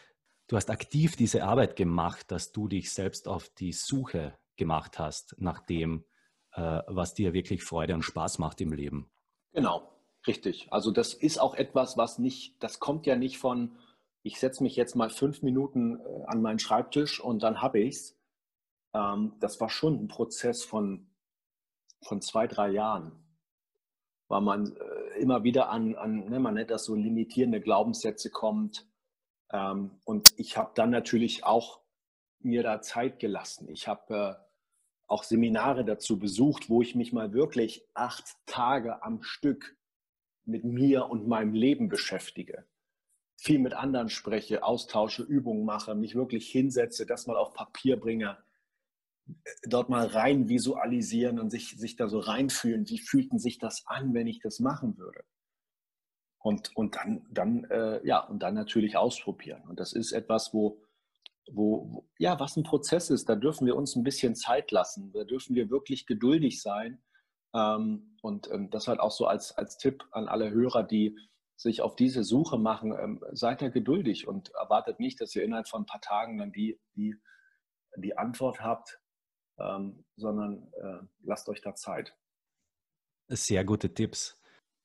du 0.47 0.55
hast 0.55 0.71
aktiv 0.71 1.15
diese 1.17 1.43
Arbeit 1.43 1.75
gemacht, 1.75 2.31
dass 2.31 2.51
du 2.51 2.67
dich 2.67 2.91
selbst 2.91 3.27
auf 3.27 3.49
die 3.49 3.73
Suche 3.73 4.35
gemacht 4.55 4.97
hast 4.97 5.35
nach 5.37 5.59
dem, 5.59 6.05
äh, 6.53 6.81
was 6.87 7.13
dir 7.13 7.33
wirklich 7.33 7.63
Freude 7.63 7.93
und 7.93 8.01
Spaß 8.01 8.39
macht 8.39 8.59
im 8.59 8.73
Leben. 8.73 9.11
Genau, 9.51 9.93
richtig. 10.25 10.73
Also 10.73 10.89
das 10.89 11.13
ist 11.13 11.39
auch 11.39 11.53
etwas, 11.53 11.95
was 11.95 12.17
nicht, 12.17 12.55
das 12.63 12.79
kommt 12.79 13.05
ja 13.05 13.15
nicht 13.15 13.37
von, 13.37 13.77
ich 14.23 14.39
setze 14.39 14.63
mich 14.63 14.75
jetzt 14.75 14.95
mal 14.95 15.09
fünf 15.09 15.41
Minuten 15.41 15.99
äh, 15.99 16.23
an 16.27 16.41
meinen 16.41 16.59
Schreibtisch 16.59 17.19
und 17.19 17.43
dann 17.43 17.61
habe 17.61 17.79
ich 17.79 17.95
es. 17.95 18.17
Ähm, 18.93 19.33
das 19.39 19.59
war 19.61 19.69
schon 19.69 19.95
ein 19.95 20.07
Prozess 20.07 20.63
von, 20.63 21.07
von 22.01 22.21
zwei, 22.21 22.47
drei 22.47 22.69
Jahren, 22.69 23.11
weil 24.27 24.41
man 24.41 24.75
äh, 24.75 25.19
immer 25.19 25.43
wieder 25.43 25.69
an, 25.69 25.95
an 25.95 26.29
ne, 26.29 26.39
man 26.39 26.55
nennt 26.55 26.71
das 26.71 26.85
so 26.85 26.95
limitierende 26.95 27.61
Glaubenssätze 27.61 28.29
kommt. 28.29 28.87
Ähm, 29.51 29.99
und 30.05 30.33
ich 30.37 30.57
habe 30.57 30.71
dann 30.75 30.89
natürlich 30.89 31.43
auch 31.45 31.81
mir 32.39 32.63
da 32.63 32.81
Zeit 32.81 33.19
gelassen. 33.19 33.69
Ich 33.69 33.87
habe 33.87 34.15
äh, 34.15 34.35
auch 35.07 35.23
Seminare 35.23 35.85
dazu 35.85 36.19
besucht, 36.19 36.69
wo 36.69 36.81
ich 36.81 36.95
mich 36.95 37.13
mal 37.13 37.33
wirklich 37.33 37.87
acht 37.93 38.37
Tage 38.45 39.01
am 39.03 39.23
Stück 39.23 39.77
mit 40.45 40.63
mir 40.63 41.09
und 41.09 41.27
meinem 41.27 41.53
Leben 41.53 41.89
beschäftige 41.89 42.65
viel 43.41 43.59
mit 43.59 43.73
anderen 43.73 44.09
spreche, 44.09 44.63
austausche, 44.63 45.23
Übungen 45.23 45.65
mache, 45.65 45.95
mich 45.95 46.15
wirklich 46.15 46.49
hinsetze, 46.49 47.05
das 47.05 47.25
mal 47.25 47.37
auf 47.37 47.53
Papier 47.53 47.99
bringe, 47.99 48.37
dort 49.63 49.89
mal 49.89 50.07
rein 50.07 50.49
visualisieren 50.49 51.39
und 51.39 51.49
sich, 51.49 51.77
sich 51.77 51.95
da 51.95 52.07
so 52.07 52.19
reinfühlen, 52.19 52.87
wie 52.89 52.99
fühlten 52.99 53.39
sich 53.39 53.57
das 53.57 53.83
an, 53.85 54.13
wenn 54.13 54.27
ich 54.27 54.39
das 54.39 54.59
machen 54.59 54.97
würde. 54.97 55.23
Und, 56.41 56.75
und 56.75 56.95
dann, 56.95 57.25
dann 57.31 57.63
äh, 57.65 58.05
ja, 58.05 58.19
und 58.19 58.41
dann 58.43 58.53
natürlich 58.53 58.97
ausprobieren. 58.97 59.61
Und 59.67 59.79
das 59.79 59.93
ist 59.93 60.13
etwas, 60.13 60.53
wo, 60.53 60.81
wo, 61.51 62.07
ja, 62.17 62.39
was 62.39 62.55
ein 62.55 62.63
Prozess 62.63 63.09
ist, 63.09 63.27
da 63.27 63.35
dürfen 63.35 63.67
wir 63.67 63.75
uns 63.75 63.95
ein 63.95 64.03
bisschen 64.03 64.35
Zeit 64.35 64.71
lassen, 64.71 65.11
da 65.11 65.23
dürfen 65.23 65.55
wir 65.55 65.69
wirklich 65.69 66.05
geduldig 66.05 66.61
sein. 66.61 67.01
Ähm, 67.53 68.17
und 68.21 68.49
ähm, 68.51 68.69
das 68.69 68.87
halt 68.87 68.99
auch 68.99 69.11
so 69.11 69.25
als, 69.25 69.57
als 69.57 69.77
Tipp 69.77 70.05
an 70.11 70.27
alle 70.27 70.51
Hörer, 70.51 70.83
die 70.83 71.17
sich 71.59 71.81
auf 71.81 71.97
diese 71.97 72.23
Suche 72.23 72.57
machen, 72.57 72.93
ähm, 72.97 73.21
seid 73.33 73.61
da 73.61 73.67
geduldig 73.67 74.27
und 74.27 74.49
erwartet 74.55 74.99
nicht, 74.99 75.19
dass 75.19 75.35
ihr 75.35 75.43
innerhalb 75.43 75.67
von 75.67 75.81
ein 75.81 75.85
paar 75.85 75.99
Tagen 75.99 76.37
dann 76.37 76.53
die, 76.53 76.79
die, 76.95 77.15
die 77.97 78.17
Antwort 78.17 78.61
habt, 78.61 79.01
ähm, 79.59 80.05
sondern 80.15 80.71
äh, 80.73 81.05
lasst 81.21 81.49
euch 81.49 81.59
da 81.59 81.75
Zeit. 81.75 82.15
Sehr 83.27 83.65
gute 83.65 83.93
Tipps. 83.93 84.41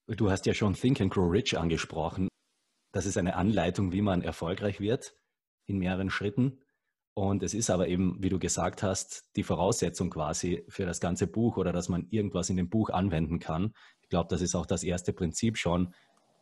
Du 0.09 0.31
hast 0.31 0.47
ja 0.47 0.53
schon 0.53 0.75
Think 0.75 1.01
and 1.01 1.13
Grow 1.13 1.31
Rich 1.31 1.57
angesprochen. 1.57 2.29
Das 2.93 3.07
ist 3.07 3.17
eine 3.17 3.37
Anleitung, 3.37 3.93
wie 3.93 4.03
man 4.03 4.23
erfolgreich 4.23 4.81
wird 4.81 5.17
in 5.67 5.79
mehreren 5.79 6.11
Schritten. 6.11 6.61
Und 7.17 7.45
es 7.45 7.55
ist 7.55 7.71
aber 7.71 7.87
eben, 7.87 8.21
wie 8.21 8.29
du 8.29 8.41
gesagt 8.41 8.83
hast, 8.83 9.31
die 9.37 9.45
Voraussetzung 9.45 10.11
quasi 10.11 10.65
für 10.69 10.85
das 10.85 11.01
ganze 11.01 11.29
Buch 11.29 11.57
oder 11.57 11.73
dass 11.73 11.89
man 11.89 12.09
irgendwas 12.11 12.51
in 12.51 12.57
dem 12.57 12.69
Buch 12.69 12.91
anwenden 12.91 13.39
kann. 13.39 13.73
Ich 14.03 14.09
glaube, 14.09 14.29
das 14.29 14.43
ist 14.43 14.57
auch 14.57 14.67
das 14.67 14.83
erste 14.83 15.13
Prinzip 15.13 15.57
schon, 15.57 15.95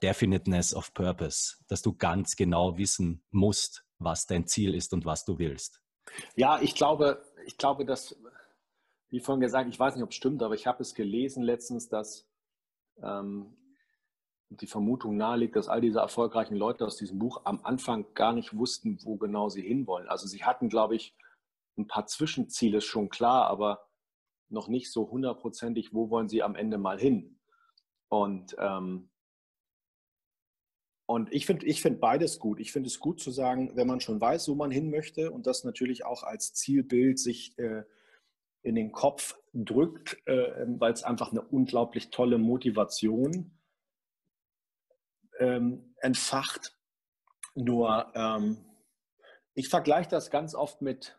Definiteness 0.03 0.75
of 0.75 0.93
Purpose, 0.95 1.57
dass 1.69 1.83
du 1.83 1.95
ganz 1.95 2.37
genau 2.37 2.77
wissen 2.77 3.25
musst, 3.31 3.85
was 3.99 4.27
dein 4.27 4.47
Ziel 4.47 4.75
ist 4.75 4.93
und 4.93 5.05
was 5.05 5.25
du 5.25 5.39
willst. 5.39 5.81
Ja, 6.35 6.61
ich 6.61 6.75
glaube, 6.75 7.23
ich 7.47 7.57
glaube, 7.57 7.85
dass, 7.85 8.17
wie 9.11 9.21
vorhin 9.21 9.41
gesagt, 9.41 9.69
ich 9.69 9.79
weiß 9.79 9.95
nicht, 9.95 10.03
ob 10.03 10.11
es 10.11 10.17
stimmt, 10.17 10.43
aber 10.43 10.55
ich 10.55 10.67
habe 10.67 10.83
es 10.83 10.95
gelesen 10.95 11.43
letztens, 11.43 11.89
dass 11.89 12.29
ähm, 13.03 13.57
die 14.49 14.67
Vermutung 14.67 15.17
naheliegt, 15.17 15.57
dass 15.57 15.69
all 15.69 15.81
diese 15.81 16.01
erfolgreichen 16.01 16.57
Leute 16.57 16.85
aus 16.85 16.97
diesem 16.97 17.19
Buch 17.19 17.43
am 17.45 17.65
Anfang 17.65 18.13
gar 18.15 18.33
nicht 18.33 18.57
wussten, 18.57 18.99
wo 19.05 19.17
genau 19.17 19.49
sie 19.49 19.63
hinwollen. 19.63 20.09
Also 20.09 20.27
sie 20.27 20.45
hatten, 20.45 20.69
glaube 20.69 20.97
ich, 20.97 21.17
ein 21.79 21.87
paar 21.87 22.07
Zwischenziele 22.07 22.81
schon 22.81 23.09
klar, 23.09 23.47
aber 23.47 23.87
noch 24.51 24.69
nicht 24.69 24.93
so 24.93 25.11
hundertprozentig, 25.11 25.95
wo 25.95 26.11
wollen 26.11 26.29
sie 26.29 26.43
am 26.43 26.55
Ende 26.55 26.77
mal 26.77 26.99
hin. 26.99 27.41
Und 28.09 28.55
ähm, 28.59 29.11
und 31.13 31.31
ich 31.31 31.45
finde 31.45 31.67
ich 31.67 31.83
find 31.83 32.01
beides 32.01 32.39
gut. 32.39 32.59
Ich 32.59 32.73
finde 32.73 32.87
es 32.87 32.99
gut 32.99 33.21
zu 33.21 33.31
sagen, 33.31 33.77
wenn 33.77 33.87
man 33.87 34.01
schon 34.01 34.19
weiß, 34.19 34.49
wo 34.49 34.55
man 34.55 34.71
hin 34.71 34.91
möchte 34.91 35.31
und 35.31 35.47
das 35.47 35.63
natürlich 35.63 36.07
auch 36.07 36.23
als 36.23 36.55
Zielbild 36.55 37.19
sich 37.19 37.59
äh, 37.59 37.83
in 38.63 38.75
den 38.75 38.93
Kopf 38.93 39.39
drückt, 39.53 40.27
äh, 40.27 40.65
weil 40.79 40.95
es 40.95 41.03
einfach 41.03 41.31
eine 41.31 41.43
unglaublich 41.43 42.09
tolle 42.09 42.39
Motivation 42.39 43.51
ähm, 45.39 45.95
entfacht. 46.01 46.79
Nur 47.55 48.11
ähm, 48.15 48.65
ich 49.53 49.69
vergleiche 49.69 50.09
das 50.09 50.31
ganz 50.31 50.55
oft 50.55 50.81
mit 50.81 51.19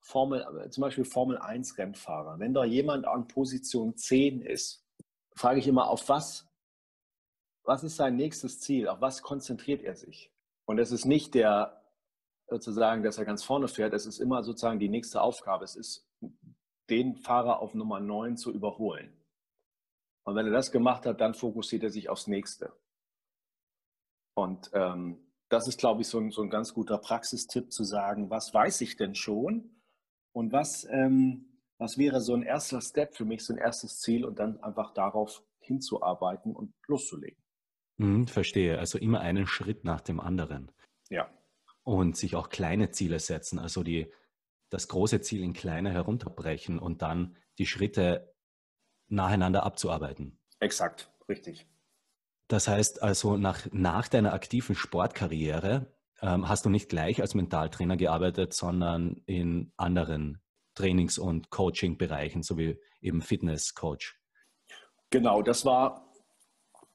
Formel, 0.00 0.46
zum 0.70 0.80
Beispiel 0.80 1.04
Formel 1.04 1.36
1 1.36 1.76
Rennfahrer. 1.76 2.38
Wenn 2.38 2.54
da 2.54 2.64
jemand 2.64 3.06
an 3.06 3.28
Position 3.28 3.98
10 3.98 4.40
ist, 4.40 4.82
frage 5.34 5.58
ich 5.58 5.68
immer, 5.68 5.90
auf 5.90 6.08
was 6.08 6.45
was 7.66 7.84
ist 7.84 7.96
sein 7.96 8.16
nächstes 8.16 8.60
Ziel? 8.60 8.88
Auf 8.88 9.00
was 9.00 9.22
konzentriert 9.22 9.82
er 9.82 9.96
sich? 9.96 10.32
Und 10.66 10.78
es 10.78 10.92
ist 10.92 11.04
nicht 11.04 11.34
der, 11.34 11.82
sozusagen, 12.48 13.02
dass 13.02 13.18
er 13.18 13.24
ganz 13.24 13.44
vorne 13.44 13.68
fährt. 13.68 13.92
Es 13.92 14.06
ist 14.06 14.18
immer 14.18 14.42
sozusagen 14.42 14.78
die 14.78 14.88
nächste 14.88 15.20
Aufgabe. 15.20 15.64
Es 15.64 15.76
ist, 15.76 16.08
den 16.88 17.16
Fahrer 17.16 17.60
auf 17.60 17.74
Nummer 17.74 18.00
9 18.00 18.36
zu 18.36 18.52
überholen. 18.52 19.12
Und 20.24 20.36
wenn 20.36 20.46
er 20.46 20.52
das 20.52 20.70
gemacht 20.70 21.06
hat, 21.06 21.20
dann 21.20 21.34
fokussiert 21.34 21.82
er 21.82 21.90
sich 21.90 22.08
aufs 22.08 22.26
nächste. 22.26 22.72
Und 24.34 24.70
ähm, 24.72 25.18
das 25.48 25.68
ist, 25.68 25.78
glaube 25.78 26.02
ich, 26.02 26.08
so 26.08 26.18
ein, 26.18 26.30
so 26.30 26.42
ein 26.42 26.50
ganz 26.50 26.74
guter 26.74 26.98
Praxistipp 26.98 27.72
zu 27.72 27.84
sagen, 27.84 28.30
was 28.30 28.52
weiß 28.52 28.80
ich 28.82 28.96
denn 28.96 29.14
schon 29.14 29.82
und 30.32 30.52
was, 30.52 30.84
ähm, 30.90 31.62
was 31.78 31.98
wäre 31.98 32.20
so 32.20 32.34
ein 32.34 32.42
erster 32.42 32.80
Step 32.80 33.16
für 33.16 33.24
mich, 33.24 33.44
so 33.44 33.52
ein 33.52 33.58
erstes 33.58 34.00
Ziel 34.00 34.24
und 34.24 34.38
dann 34.38 34.60
einfach 34.62 34.92
darauf 34.94 35.42
hinzuarbeiten 35.60 36.54
und 36.54 36.72
loszulegen. 36.86 37.45
Mhm, 37.98 38.26
verstehe. 38.26 38.78
Also 38.78 38.98
immer 38.98 39.20
einen 39.20 39.46
Schritt 39.46 39.84
nach 39.84 40.00
dem 40.00 40.20
anderen. 40.20 40.70
Ja. 41.08 41.30
Und 41.82 42.16
sich 42.16 42.34
auch 42.34 42.48
kleine 42.48 42.90
Ziele 42.90 43.18
setzen, 43.18 43.58
also 43.58 43.82
die, 43.82 44.12
das 44.70 44.88
große 44.88 45.20
Ziel 45.20 45.42
in 45.42 45.52
kleine 45.52 45.92
herunterbrechen 45.92 46.78
und 46.78 47.02
dann 47.02 47.36
die 47.58 47.66
Schritte 47.66 48.34
nacheinander 49.08 49.62
abzuarbeiten. 49.62 50.38
Exakt, 50.58 51.12
richtig. 51.28 51.66
Das 52.48 52.68
heißt 52.68 53.02
also, 53.02 53.36
nach, 53.36 53.66
nach 53.72 54.08
deiner 54.08 54.32
aktiven 54.32 54.74
Sportkarriere 54.74 55.92
ähm, 56.22 56.48
hast 56.48 56.64
du 56.64 56.70
nicht 56.70 56.88
gleich 56.88 57.20
als 57.20 57.34
Mentaltrainer 57.34 57.96
gearbeitet, 57.96 58.52
sondern 58.52 59.22
in 59.26 59.72
anderen 59.76 60.42
Trainings- 60.74 61.18
und 61.18 61.50
Coaching-Bereichen, 61.50 62.42
sowie 62.42 62.80
eben 63.00 63.22
Fitness-Coach. 63.22 64.20
Genau, 65.10 65.42
das 65.42 65.64
war 65.64 66.05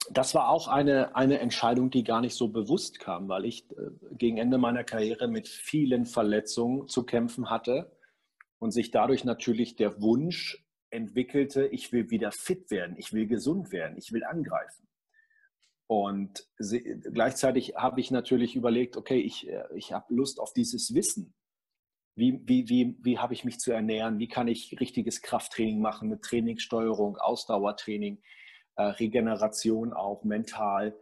das 0.09 0.33
war 0.33 0.49
auch 0.49 0.67
eine, 0.67 1.15
eine 1.15 1.39
Entscheidung, 1.39 1.91
die 1.91 2.03
gar 2.03 2.21
nicht 2.21 2.35
so 2.35 2.49
bewusst 2.49 2.99
kam, 2.99 3.29
weil 3.29 3.45
ich 3.45 3.69
äh, 3.71 3.91
gegen 4.17 4.37
Ende 4.37 4.57
meiner 4.57 4.83
Karriere 4.83 5.27
mit 5.27 5.47
vielen 5.47 6.05
Verletzungen 6.05 6.87
zu 6.87 7.05
kämpfen 7.05 7.49
hatte 7.49 7.95
und 8.59 8.71
sich 8.71 8.91
dadurch 8.91 9.23
natürlich 9.23 9.75
der 9.75 10.01
Wunsch 10.01 10.65
entwickelte, 10.89 11.67
ich 11.67 11.91
will 11.91 12.09
wieder 12.09 12.31
fit 12.31 12.71
werden, 12.71 12.95
ich 12.97 13.13
will 13.13 13.27
gesund 13.27 13.71
werden, 13.71 13.97
ich 13.97 14.11
will 14.11 14.23
angreifen. 14.23 14.87
Und 15.87 16.47
gleichzeitig 17.13 17.75
habe 17.75 17.99
ich 17.99 18.11
natürlich 18.11 18.55
überlegt, 18.55 18.97
okay, 18.97 19.19
ich, 19.19 19.49
äh, 19.49 19.63
ich 19.75 19.93
habe 19.93 20.13
Lust 20.13 20.39
auf 20.39 20.53
dieses 20.53 20.93
Wissen. 20.93 21.33
wie, 22.15 22.41
wie, 22.45 22.67
wie, 22.69 22.97
wie 23.01 23.19
habe 23.19 23.33
ich 23.33 23.45
mich 23.45 23.59
zu 23.59 23.71
ernähren, 23.71 24.19
wie 24.19 24.27
kann 24.27 24.47
ich 24.47 24.79
richtiges 24.79 25.21
Krafttraining 25.21 25.79
machen 25.79 26.09
mit 26.09 26.21
Trainingssteuerung, 26.23 27.17
Ausdauertraining, 27.17 28.21
äh, 28.75 28.83
Regeneration 28.83 29.93
auch 29.93 30.23
mental. 30.23 30.95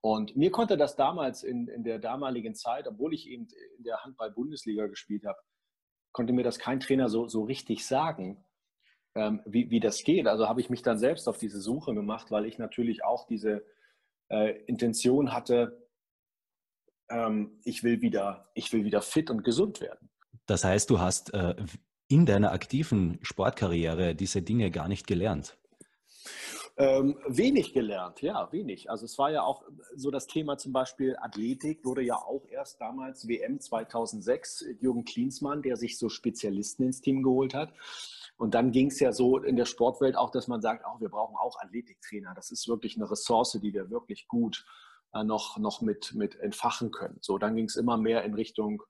Und 0.00 0.36
mir 0.36 0.50
konnte 0.50 0.76
das 0.76 0.96
damals 0.96 1.42
in, 1.42 1.68
in 1.68 1.84
der 1.84 1.98
damaligen 1.98 2.54
Zeit, 2.54 2.88
obwohl 2.88 3.14
ich 3.14 3.28
eben 3.28 3.46
in 3.78 3.84
der 3.84 4.02
Handball-Bundesliga 4.02 4.86
gespielt 4.86 5.24
habe, 5.24 5.38
konnte 6.12 6.32
mir 6.32 6.42
das 6.42 6.58
kein 6.58 6.80
Trainer 6.80 7.08
so, 7.08 7.28
so 7.28 7.44
richtig 7.44 7.86
sagen, 7.86 8.44
ähm, 9.14 9.42
wie, 9.44 9.70
wie 9.70 9.80
das 9.80 10.02
geht. 10.04 10.26
Also 10.26 10.48
habe 10.48 10.60
ich 10.60 10.70
mich 10.70 10.82
dann 10.82 10.98
selbst 10.98 11.28
auf 11.28 11.38
diese 11.38 11.60
Suche 11.60 11.94
gemacht, 11.94 12.30
weil 12.30 12.46
ich 12.46 12.58
natürlich 12.58 13.04
auch 13.04 13.26
diese 13.26 13.64
äh, 14.28 14.60
Intention 14.64 15.32
hatte, 15.32 15.88
ähm, 17.10 17.60
ich, 17.64 17.82
will 17.82 18.00
wieder, 18.00 18.50
ich 18.54 18.72
will 18.72 18.84
wieder 18.84 19.02
fit 19.02 19.30
und 19.30 19.44
gesund 19.44 19.80
werden. 19.80 20.10
Das 20.46 20.64
heißt, 20.64 20.90
du 20.90 20.98
hast 20.98 21.32
äh, 21.34 21.54
in 22.08 22.26
deiner 22.26 22.52
aktiven 22.52 23.18
Sportkarriere 23.22 24.14
diese 24.14 24.42
Dinge 24.42 24.70
gar 24.70 24.88
nicht 24.88 25.06
gelernt. 25.06 25.58
Ähm, 26.76 27.18
wenig 27.26 27.74
gelernt, 27.74 28.22
ja, 28.22 28.50
wenig. 28.50 28.90
Also 28.90 29.04
es 29.04 29.18
war 29.18 29.30
ja 29.30 29.42
auch 29.42 29.62
so 29.94 30.10
das 30.10 30.26
Thema 30.26 30.56
zum 30.56 30.72
Beispiel 30.72 31.16
Athletik, 31.20 31.84
wurde 31.84 32.02
ja 32.02 32.16
auch 32.16 32.46
erst 32.48 32.80
damals 32.80 33.28
WM 33.28 33.60
2006, 33.60 34.64
Jürgen 34.80 35.04
Klinsmann, 35.04 35.62
der 35.62 35.76
sich 35.76 35.98
so 35.98 36.08
Spezialisten 36.08 36.84
ins 36.84 37.02
Team 37.02 37.22
geholt 37.22 37.52
hat. 37.52 37.74
Und 38.38 38.54
dann 38.54 38.72
ging 38.72 38.88
es 38.88 39.00
ja 39.00 39.12
so 39.12 39.38
in 39.38 39.56
der 39.56 39.66
Sportwelt 39.66 40.16
auch, 40.16 40.30
dass 40.30 40.48
man 40.48 40.62
sagt, 40.62 40.86
auch 40.86 41.00
wir 41.00 41.10
brauchen 41.10 41.36
auch 41.36 41.60
Athletiktrainer. 41.60 42.32
Das 42.34 42.50
ist 42.50 42.66
wirklich 42.68 42.96
eine 42.96 43.10
Ressource, 43.10 43.58
die 43.62 43.74
wir 43.74 43.90
wirklich 43.90 44.26
gut 44.26 44.64
äh, 45.12 45.24
noch, 45.24 45.58
noch 45.58 45.82
mit, 45.82 46.14
mit 46.14 46.40
entfachen 46.40 46.90
können. 46.90 47.18
So, 47.20 47.36
dann 47.36 47.54
ging 47.54 47.66
es 47.66 47.76
immer 47.76 47.98
mehr 47.98 48.24
in 48.24 48.32
Richtung 48.32 48.82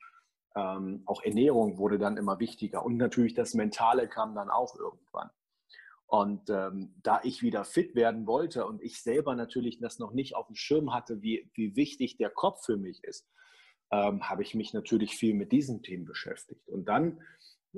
ähm, 0.55 1.03
auch 1.07 1.23
Ernährung 1.23 1.79
wurde 1.79 1.99
dann 1.99 2.17
immer 2.17 2.39
wichtiger. 2.39 2.85
Und 2.85 2.97
natürlich 2.97 3.35
das 3.35 3.55
Mentale 3.55 4.09
kam 4.09 4.35
dann 4.35 4.51
auch 4.51 4.77
irgendwann. 4.77 5.31
Und 6.13 6.51
ähm, 6.51 6.93
da 7.03 7.23
ich 7.25 7.43
wieder 7.43 7.65
fit 7.65 7.95
werden 7.95 8.27
wollte 8.27 8.67
und 8.67 8.83
ich 8.83 9.01
selber 9.01 9.35
natürlich 9.35 9.79
das 9.79 9.99
noch 9.99 10.13
nicht 10.13 10.37
auf 10.37 10.47
dem 10.47 10.57
Schirm 10.57 10.93
hatte, 10.93 11.23
wie, 11.23 11.51
wie 11.55 11.75
wichtig 11.75 12.19
der 12.19 12.29
Kopf 12.29 12.67
für 12.67 12.77
mich 12.77 13.03
ist, 13.03 13.27
ähm, 13.91 14.29
habe 14.29 14.43
ich 14.43 14.55
mich 14.55 14.75
natürlich 14.75 15.17
viel 15.17 15.33
mit 15.33 15.53
diesen 15.53 15.83
Themen 15.83 16.05
beschäftigt. 16.05 16.69
Und 16.69 16.85
dann 16.85 17.23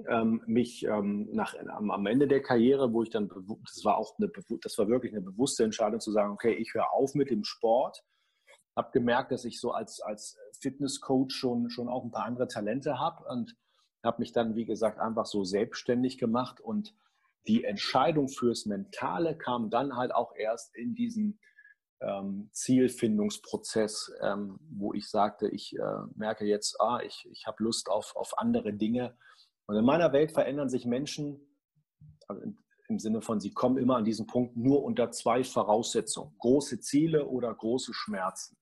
ähm, 0.08 0.42
mich 0.48 0.82
ähm, 0.82 1.28
nach, 1.30 1.54
am, 1.54 1.92
am, 1.92 2.06
Ende 2.06 2.26
der 2.26 2.42
Karriere, 2.42 2.92
wo 2.92 3.04
ich 3.04 3.10
dann, 3.10 3.28
das 3.28 3.84
war 3.84 3.98
auch 3.98 4.18
eine, 4.18 4.28
das 4.62 4.78
war 4.78 4.88
wirklich 4.88 5.12
eine 5.12 5.22
bewusste 5.22 5.62
Entscheidung 5.62 6.00
zu 6.00 6.10
sagen, 6.10 6.32
okay, 6.32 6.54
ich 6.54 6.74
höre 6.74 6.92
auf 6.92 7.14
mit 7.14 7.30
dem 7.30 7.44
Sport, 7.44 8.02
habe 8.74 8.90
gemerkt, 8.90 9.30
dass 9.30 9.44
ich 9.44 9.60
so 9.60 9.70
als, 9.70 10.00
als 10.00 10.36
Fitnesscoach 10.60 11.30
schon, 11.30 11.70
schon 11.70 11.88
auch 11.88 12.02
ein 12.02 12.10
paar 12.10 12.24
andere 12.24 12.48
Talente 12.48 12.98
habe 12.98 13.28
und 13.28 13.54
habe 14.02 14.18
mich 14.18 14.32
dann, 14.32 14.56
wie 14.56 14.64
gesagt, 14.64 14.98
einfach 14.98 15.26
so 15.26 15.44
selbstständig 15.44 16.18
gemacht 16.18 16.60
und 16.60 16.96
die 17.46 17.64
Entscheidung 17.64 18.28
fürs 18.28 18.66
Mentale 18.66 19.36
kam 19.36 19.70
dann 19.70 19.96
halt 19.96 20.14
auch 20.14 20.34
erst 20.36 20.74
in 20.74 20.94
diesem 20.94 21.38
ähm, 22.00 22.48
Zielfindungsprozess, 22.52 24.12
ähm, 24.20 24.58
wo 24.70 24.92
ich 24.94 25.08
sagte, 25.08 25.48
ich 25.48 25.76
äh, 25.76 26.02
merke 26.14 26.44
jetzt, 26.44 26.80
ah, 26.80 27.00
ich, 27.04 27.26
ich 27.30 27.46
habe 27.46 27.62
Lust 27.62 27.88
auf, 27.88 28.14
auf 28.16 28.38
andere 28.38 28.72
Dinge. 28.72 29.16
Und 29.66 29.76
in 29.76 29.84
meiner 29.84 30.12
Welt 30.12 30.32
verändern 30.32 30.68
sich 30.68 30.86
Menschen, 30.86 31.40
also 32.28 32.42
im 32.88 32.98
Sinne 32.98 33.22
von, 33.22 33.40
sie 33.40 33.52
kommen 33.52 33.78
immer 33.78 33.96
an 33.96 34.04
diesen 34.04 34.26
Punkt 34.26 34.56
nur 34.56 34.82
unter 34.82 35.10
zwei 35.10 35.42
Voraussetzungen, 35.42 36.34
große 36.38 36.80
Ziele 36.80 37.26
oder 37.26 37.54
große 37.54 37.94
Schmerzen. 37.94 38.58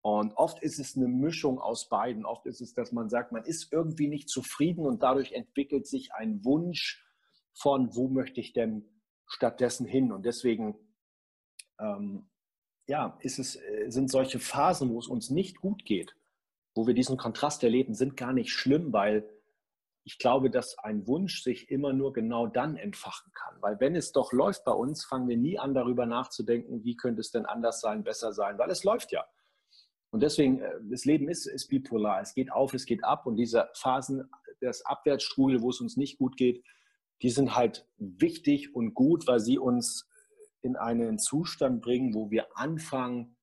Und 0.00 0.34
oft 0.36 0.60
ist 0.62 0.80
es 0.80 0.96
eine 0.96 1.06
Mischung 1.06 1.60
aus 1.60 1.88
beiden. 1.88 2.24
Oft 2.24 2.46
ist 2.46 2.60
es, 2.60 2.74
dass 2.74 2.90
man 2.90 3.08
sagt, 3.08 3.30
man 3.30 3.44
ist 3.44 3.72
irgendwie 3.72 4.08
nicht 4.08 4.28
zufrieden 4.28 4.84
und 4.84 5.02
dadurch 5.02 5.32
entwickelt 5.32 5.86
sich 5.86 6.12
ein 6.12 6.44
Wunsch, 6.44 7.06
von, 7.54 7.94
wo 7.94 8.08
möchte 8.08 8.40
ich 8.40 8.52
denn 8.52 8.88
stattdessen 9.26 9.86
hin? 9.86 10.12
Und 10.12 10.24
deswegen 10.24 10.76
ähm, 11.78 12.28
ja, 12.86 13.18
es, 13.22 13.56
äh, 13.56 13.90
sind 13.90 14.10
solche 14.10 14.38
Phasen, 14.38 14.90
wo 14.90 14.98
es 14.98 15.08
uns 15.08 15.30
nicht 15.30 15.60
gut 15.60 15.84
geht, 15.84 16.16
wo 16.74 16.86
wir 16.86 16.94
diesen 16.94 17.16
Kontrast 17.16 17.62
erleben, 17.62 17.94
sind 17.94 18.16
gar 18.16 18.32
nicht 18.32 18.50
schlimm, 18.50 18.92
weil 18.92 19.28
ich 20.04 20.18
glaube, 20.18 20.50
dass 20.50 20.78
ein 20.78 21.06
Wunsch 21.06 21.42
sich 21.42 21.70
immer 21.70 21.92
nur 21.92 22.12
genau 22.12 22.48
dann 22.48 22.76
entfachen 22.76 23.32
kann. 23.32 23.56
Weil 23.60 23.78
wenn 23.78 23.94
es 23.94 24.10
doch 24.10 24.32
läuft 24.32 24.64
bei 24.64 24.72
uns, 24.72 25.04
fangen 25.04 25.28
wir 25.28 25.36
nie 25.36 25.58
an, 25.58 25.74
darüber 25.74 26.06
nachzudenken, 26.06 26.82
wie 26.82 26.96
könnte 26.96 27.20
es 27.20 27.30
denn 27.30 27.46
anders 27.46 27.80
sein, 27.80 28.02
besser 28.02 28.32
sein, 28.32 28.58
weil 28.58 28.70
es 28.70 28.82
läuft 28.82 29.12
ja. 29.12 29.24
Und 30.10 30.22
deswegen, 30.22 30.60
äh, 30.60 30.72
das 30.90 31.04
Leben 31.04 31.28
ist, 31.28 31.46
ist 31.46 31.68
bipolar. 31.68 32.20
Es 32.20 32.34
geht 32.34 32.52
auf, 32.52 32.74
es 32.74 32.84
geht 32.84 33.04
ab. 33.04 33.26
Und 33.26 33.36
diese 33.36 33.70
Phasen, 33.74 34.28
das 34.60 34.84
Abwärtsstrudel, 34.84 35.62
wo 35.62 35.70
es 35.70 35.80
uns 35.80 35.96
nicht 35.96 36.18
gut 36.18 36.36
geht, 36.36 36.64
die 37.22 37.30
sind 37.30 37.54
halt 37.54 37.88
wichtig 37.96 38.74
und 38.74 38.94
gut, 38.94 39.26
weil 39.26 39.40
sie 39.40 39.58
uns 39.58 40.08
in 40.60 40.76
einen 40.76 41.18
Zustand 41.18 41.80
bringen, 41.80 42.14
wo 42.14 42.30
wir 42.30 42.56
anfangen, 42.56 43.36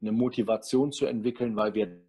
eine 0.00 0.12
Motivation 0.12 0.92
zu 0.92 1.06
entwickeln, 1.06 1.56
weil 1.56 1.74
wir 1.74 2.06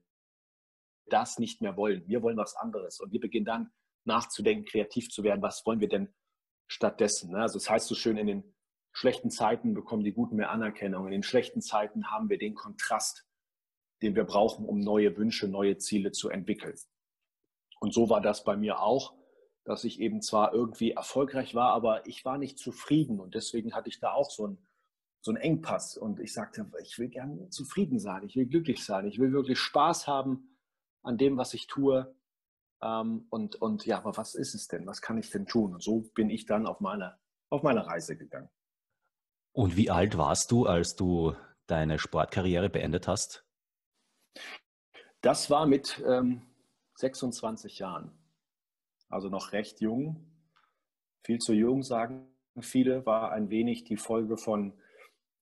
das 1.10 1.40
nicht 1.40 1.62
mehr 1.62 1.78
wollen. 1.78 2.08
Wir 2.08 2.22
wollen 2.22 2.38
was 2.38 2.56
anderes 2.56 3.00
und 3.00 3.12
wir 3.12 3.20
beginnen 3.20 3.46
dann 3.46 3.72
nachzudenken, 4.04 4.66
kreativ 4.66 5.10
zu 5.10 5.24
werden. 5.24 5.42
Was 5.42 5.66
wollen 5.66 5.80
wir 5.80 5.88
denn 5.88 6.14
stattdessen? 6.68 7.32
Ne? 7.32 7.42
Also 7.42 7.60
das 7.60 7.70
heißt 7.70 7.88
so 7.88 7.96
schön, 7.96 8.18
in 8.18 8.28
den 8.28 8.56
schlechten 8.92 9.30
Zeiten 9.30 9.74
bekommen 9.74 10.04
die 10.04 10.14
Guten 10.14 10.36
mehr 10.36 10.52
Anerkennung. 10.52 11.06
In 11.06 11.12
den 11.12 11.24
schlechten 11.24 11.62
Zeiten 11.62 12.10
haben 12.12 12.30
wir 12.30 12.38
den 12.38 12.56
Kontrast, 12.56 13.26
den 14.02 14.16
wir 14.16 14.26
brauchen, 14.26 14.66
um 14.66 14.80
neue 14.80 15.16
Wünsche, 15.18 15.48
neue 15.48 15.78
Ziele 15.78 16.12
zu 16.12 16.30
entwickeln. 16.30 16.78
Und 17.80 17.94
so 17.94 18.10
war 18.10 18.22
das 18.22 18.44
bei 18.44 18.58
mir 18.58 18.80
auch 18.80 19.14
dass 19.68 19.84
ich 19.84 20.00
eben 20.00 20.22
zwar 20.22 20.54
irgendwie 20.54 20.92
erfolgreich 20.92 21.54
war, 21.54 21.74
aber 21.74 22.08
ich 22.08 22.24
war 22.24 22.38
nicht 22.38 22.58
zufrieden 22.58 23.20
und 23.20 23.36
deswegen 23.36 23.74
hatte 23.74 23.90
ich 23.90 24.00
da 24.00 24.14
auch 24.14 24.32
so 24.32 24.46
einen, 24.46 24.66
so 25.20 25.30
einen 25.32 25.42
Engpass 25.42 25.98
und 25.98 26.22
ich 26.22 26.32
sagte, 26.32 26.66
ich 26.82 26.98
will 26.98 27.10
gerne 27.10 27.50
zufrieden 27.50 28.00
sein, 28.00 28.24
ich 28.24 28.38
will 28.38 28.46
glücklich 28.46 28.86
sein, 28.86 29.06
ich 29.06 29.20
will 29.20 29.34
wirklich 29.34 29.60
Spaß 29.60 30.08
haben 30.08 30.58
an 31.04 31.18
dem, 31.18 31.36
was 31.36 31.54
ich 31.54 31.68
tue 31.68 32.16
ähm, 32.82 33.28
und, 33.30 33.58
und 33.58 33.86
ja, 33.86 33.98
aber 33.98 34.16
was 34.16 34.36
ist 34.36 34.56
es 34.56 34.70
denn, 34.70 34.88
was 34.88 35.02
kann 35.02 35.18
ich 35.18 35.32
denn 35.32 35.48
tun? 35.48 35.74
Und 35.74 35.84
so 35.84 36.10
bin 36.16 36.30
ich 36.30 36.46
dann 36.46 36.66
auf 36.66 36.80
meine, 36.80 37.18
auf 37.50 37.62
meine 37.62 37.86
Reise 37.86 38.16
gegangen. 38.16 38.50
Und 39.52 39.76
wie 39.76 39.92
alt 39.92 40.18
warst 40.18 40.50
du, 40.52 40.66
als 40.66 40.96
du 40.96 41.36
deine 41.66 42.00
Sportkarriere 42.00 42.70
beendet 42.70 43.06
hast? 43.10 43.46
Das 45.20 45.50
war 45.50 45.66
mit 45.66 46.02
ähm, 46.08 46.42
26 46.96 47.80
Jahren 47.80 48.17
also 49.10 49.30
noch 49.30 49.52
recht 49.52 49.82
jung. 49.82 50.26
Viel 51.24 51.40
zu 51.40 51.54
jung, 51.54 51.84
sagen 51.84 52.28
viele, 52.62 53.06
war 53.06 53.32
ein 53.32 53.50
wenig 53.50 53.84
die 53.84 53.98
Folge 53.98 54.38
von 54.38 54.74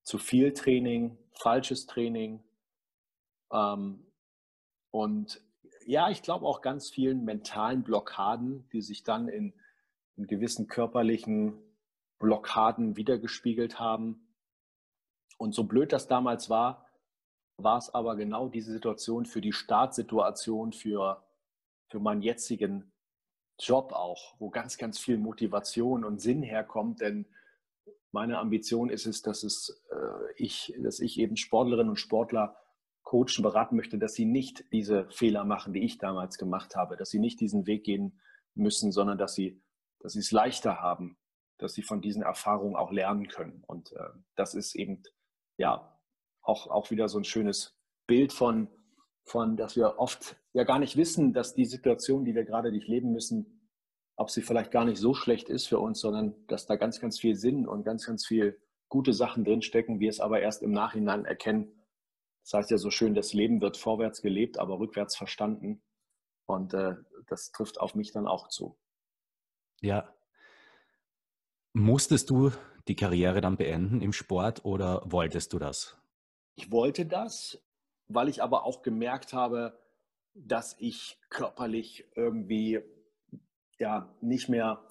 zu 0.04 0.18
viel 0.18 0.54
Training, 0.54 1.18
falsches 1.34 1.86
Training. 1.86 2.44
Ähm, 3.52 4.06
und 4.92 5.42
ja, 5.86 6.10
ich 6.10 6.22
glaube 6.22 6.46
auch 6.46 6.62
ganz 6.62 6.90
vielen 6.90 7.26
mentalen 7.26 7.84
Blockaden, 7.84 8.68
die 8.70 8.82
sich 8.82 9.04
dann 9.04 9.28
in, 9.28 9.54
in 10.16 10.28
gewissen 10.28 10.68
körperlichen 10.68 11.54
Blockaden 12.20 12.96
wiedergespiegelt 12.98 13.80
haben. 13.80 14.28
Und 15.38 15.54
so 15.54 15.66
blöd 15.66 15.92
das 15.92 16.08
damals 16.08 16.50
war, 16.50 16.88
war 17.58 17.78
es 17.78 17.94
aber 17.94 18.16
genau 18.16 18.48
diese 18.48 18.72
Situation 18.72 19.26
für 19.26 19.42
die 19.42 19.54
Startsituation, 19.54 20.74
für, 20.74 21.24
für 21.88 22.00
meinen 22.00 22.22
jetzigen 22.22 22.92
Job 23.60 23.94
auch, 23.94 24.36
wo 24.40 24.50
ganz, 24.50 24.78
ganz 24.78 25.00
viel 25.00 25.18
Motivation 25.18 26.04
und 26.04 26.22
Sinn 26.22 26.44
herkommt, 26.44 27.02
denn 27.02 27.26
meine 28.12 28.40
Ambition 28.40 28.90
ist 28.90 29.06
es, 29.06 29.22
dass 29.22 29.44
es 29.44 29.84
äh, 29.92 30.34
ich, 30.38 30.74
dass 30.82 31.00
ich 31.00 31.20
eben 31.20 31.36
Sportlerinnen 31.36 31.90
und 31.90 31.98
Sportler 31.98 32.58
coachen, 33.04 33.44
beraten 33.44 33.76
möchte, 33.76 33.98
dass 33.98 34.14
sie 34.14 34.26
nicht 34.26 34.66
diese 34.72 35.10
Fehler 35.12 35.44
machen, 35.44 35.74
die 35.74 35.84
ich 35.84 35.98
damals 35.98 36.38
gemacht 36.38 36.76
habe, 36.76 36.98
dass 36.98 37.10
sie 37.10 37.20
nicht 37.20 37.40
diesen 37.40 37.68
Weg 37.68 37.84
gehen 37.84 38.20
müssen, 38.56 38.92
sondern 38.92 39.18
dass 39.18 39.36
sie, 39.36 39.62
dass 40.00 40.14
sie 40.14 40.20
es 40.20 40.32
leichter 40.32 40.82
haben, 40.82 41.18
dass 41.58 41.74
sie 41.74 41.84
von 41.84 42.02
diesen 42.02 42.24
Erfahrungen 42.24 42.76
auch 42.76 42.92
lernen 42.92 43.28
können. 43.28 43.64
Und 43.68 43.92
äh, 43.94 44.10
das 44.36 44.56
ist 44.56 44.76
eben 44.76 45.04
ja 45.58 46.00
auch, 46.42 46.68
auch 46.68 46.92
wieder 46.92 47.08
so 47.08 47.20
ein 47.20 47.26
schönes 47.26 47.78
Bild 48.08 48.34
von, 48.34 48.70
von, 49.26 49.58
dass 49.58 49.76
wir 49.76 49.98
oft 49.98 50.38
ja 50.54 50.64
gar 50.64 50.80
nicht 50.80 50.98
wissen, 50.98 51.34
dass 51.34 51.56
die 51.56 51.66
Situation, 51.66 52.26
die 52.26 52.36
wir 52.36 52.46
gerade 52.46 52.72
durchleben 52.72 53.12
müssen, 53.12 53.70
ob 54.16 54.30
sie 54.30 54.42
vielleicht 54.42 54.72
gar 54.72 54.86
nicht 54.86 55.00
so 55.00 55.14
schlecht 55.14 55.50
ist 55.50 55.68
für 55.68 55.80
uns, 55.80 56.00
sondern 56.00 56.36
dass 56.48 56.68
da 56.68 56.76
ganz, 56.76 57.02
ganz 57.02 57.20
viel 57.20 57.36
Sinn 57.36 57.68
und 57.68 57.84
ganz, 57.84 58.06
ganz 58.06 58.26
viel 58.26 58.62
gute 58.88 59.14
Sachen 59.14 59.44
drinstecken, 59.44 60.00
wir 60.00 60.10
es 60.10 60.20
aber 60.20 60.40
erst 60.40 60.62
im 60.64 60.72
Nachhinein 60.72 61.26
erkennen. 61.26 61.86
Das 62.44 62.54
heißt 62.54 62.72
ja 62.72 62.78
so 62.78 62.92
schön, 62.92 63.16
das 63.16 63.34
Leben 63.34 63.60
wird 63.62 63.76
vorwärts 63.76 64.22
gelebt, 64.22 64.60
aber 64.60 64.80
rückwärts 64.80 65.16
verstanden. 65.16 65.82
Und 66.46 66.74
äh, 66.76 66.96
das 67.28 67.52
trifft 67.52 67.80
auf 67.80 67.96
mich 67.96 68.12
dann 68.12 68.28
auch 68.28 68.48
zu. 68.50 68.78
Ja. 69.82 70.14
Musstest 71.74 72.30
du 72.30 72.52
die 72.88 72.96
Karriere 72.96 73.42
dann 73.42 73.58
beenden 73.58 74.02
im 74.02 74.14
Sport 74.14 74.64
oder 74.64 75.02
wolltest 75.06 75.54
du 75.54 75.60
das? 75.60 75.98
Ich 76.56 76.72
wollte 76.72 77.06
das, 77.06 77.60
weil 78.08 78.30
ich 78.30 78.42
aber 78.44 78.66
auch 78.66 78.82
gemerkt 78.82 79.34
habe, 79.34 79.80
dass 80.34 80.76
ich 80.80 81.18
körperlich 81.30 82.06
irgendwie 82.16 82.80
ja 83.78 84.14
nicht 84.22 84.50
mehr 84.50 84.86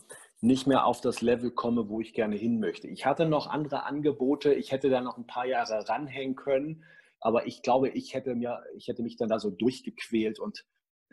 nicht 0.45 0.67
mehr 0.67 0.85
auf 0.85 1.01
das 1.01 1.23
Level 1.23 1.51
komme, 1.51 1.89
wo 1.89 2.03
ich 2.03 2.13
gerne 2.13 2.37
hin 2.37 2.61
möchte. 2.61 2.87
Ich 2.87 3.07
hatte 3.07 3.25
noch 3.27 3.47
andere 3.47 3.85
Angebote, 3.85 4.53
ich 4.53 4.73
hätte 4.73 4.91
da 4.91 5.01
noch 5.01 5.17
ein 5.17 5.27
paar 5.27 5.47
Jahre 5.47 5.89
ranhängen 5.89 6.37
können, 6.37 6.85
aber 7.19 7.47
ich 7.47 7.63
glaube, 7.63 7.89
ich 7.89 8.13
hätte 8.13 8.35
mir, 8.35 8.63
ich 8.77 8.89
hätte 8.89 9.03
mich 9.03 9.17
dann 9.17 9.31
da 9.31 9.39
so 9.39 9.51
durchgequält 9.51 10.39
und 10.39 10.67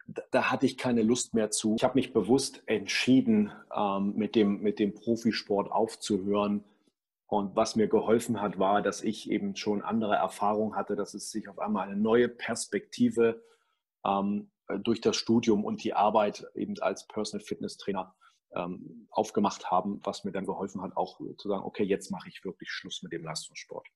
da, 0.05 0.23
da 0.31 0.51
hatte 0.51 0.65
ich 0.65 0.77
keine 0.77 1.01
Lust 1.01 1.33
mehr 1.33 1.49
zu. 1.49 1.75
Ich 1.77 1.83
habe 1.85 1.95
mich 1.95 2.11
bewusst 2.11 2.61
entschieden, 2.65 3.53
ähm, 3.73 4.13
mit, 4.17 4.35
dem, 4.35 4.61
mit 4.61 4.79
dem 4.79 4.93
Profisport 4.93 5.71
aufzuhören. 5.71 6.65
Und 7.31 7.55
was 7.55 7.77
mir 7.77 7.87
geholfen 7.87 8.41
hat, 8.41 8.59
war, 8.59 8.81
dass 8.81 9.01
ich 9.01 9.31
eben 9.31 9.55
schon 9.55 9.81
andere 9.81 10.15
Erfahrungen 10.15 10.75
hatte, 10.75 10.97
dass 10.97 11.13
es 11.13 11.31
sich 11.31 11.47
auf 11.47 11.59
einmal 11.59 11.87
eine 11.87 11.95
neue 11.95 12.27
Perspektive 12.27 13.41
ähm, 14.05 14.51
durch 14.83 14.99
das 14.99 15.15
Studium 15.15 15.63
und 15.63 15.81
die 15.81 15.93
Arbeit 15.93 16.45
eben 16.55 16.77
als 16.81 17.07
Personal 17.07 17.45
Fitness 17.45 17.77
Trainer 17.77 18.13
ähm, 18.53 19.07
aufgemacht 19.11 19.71
haben, 19.71 20.01
was 20.03 20.25
mir 20.25 20.33
dann 20.33 20.45
geholfen 20.45 20.81
hat, 20.81 20.97
auch 20.97 21.21
zu 21.37 21.47
sagen, 21.47 21.63
okay, 21.63 21.83
jetzt 21.83 22.11
mache 22.11 22.27
ich 22.27 22.43
wirklich 22.43 22.69
Schluss 22.69 23.01
mit 23.01 23.13
dem 23.13 23.23
Leistungssport. 23.23 23.87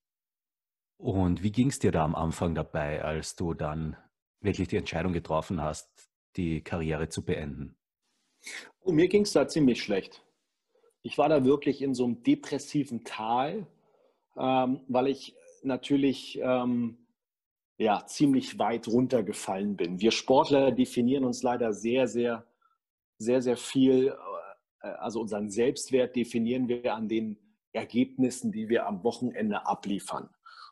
Und 0.98 1.44
wie 1.44 1.52
ging 1.52 1.68
es 1.68 1.80
dir 1.80 1.92
da 1.92 2.06
am 2.06 2.16
Anfang 2.16 2.56
dabei, 2.56 3.04
als 3.04 3.36
du 3.36 3.54
dann 3.54 3.98
wirklich 4.40 4.70
die 4.70 4.78
Entscheidung 4.78 5.12
getroffen 5.12 5.62
hast, 5.62 6.10
die 6.38 6.62
Karriere 6.62 7.10
zu 7.10 7.26
beenden? 7.26 7.76
Oh, 8.80 8.94
mir 8.94 9.10
ging 9.10 9.24
es 9.24 9.34
da 9.34 9.46
ziemlich 9.46 9.84
schlecht. 9.84 10.25
Ich 11.06 11.20
war 11.20 11.30
da 11.30 11.46
wirklich 11.46 11.84
in 11.84 11.94
so 11.94 12.04
einem 12.04 12.24
depressiven 12.24 13.04
Tal, 13.04 13.68
ähm, 14.38 14.80
weil 14.88 15.08
ich 15.08 15.36
natürlich 15.62 16.40
ähm, 16.42 16.98
ja, 17.78 18.04
ziemlich 18.08 18.58
weit 18.58 18.88
runtergefallen 18.88 19.78
bin. 19.78 20.02
Wir 20.02 20.10
Sportler 20.10 20.72
definieren 20.72 21.24
uns 21.24 21.44
leider 21.44 21.74
sehr, 21.74 22.08
sehr, 22.08 22.48
sehr, 23.20 23.44
sehr 23.44 23.56
viel 23.56 24.16
äh, 24.82 24.88
also 24.88 25.22
unseren 25.22 25.52
Selbstwert 25.52 26.16
definieren 26.16 26.68
wir 26.68 26.96
an 26.96 27.08
den 27.08 27.38
Ergebnissen, 27.72 28.52
die 28.52 28.68
wir 28.68 28.88
am 28.88 29.04
Wochenende 29.04 29.68
abliefern. 29.68 30.32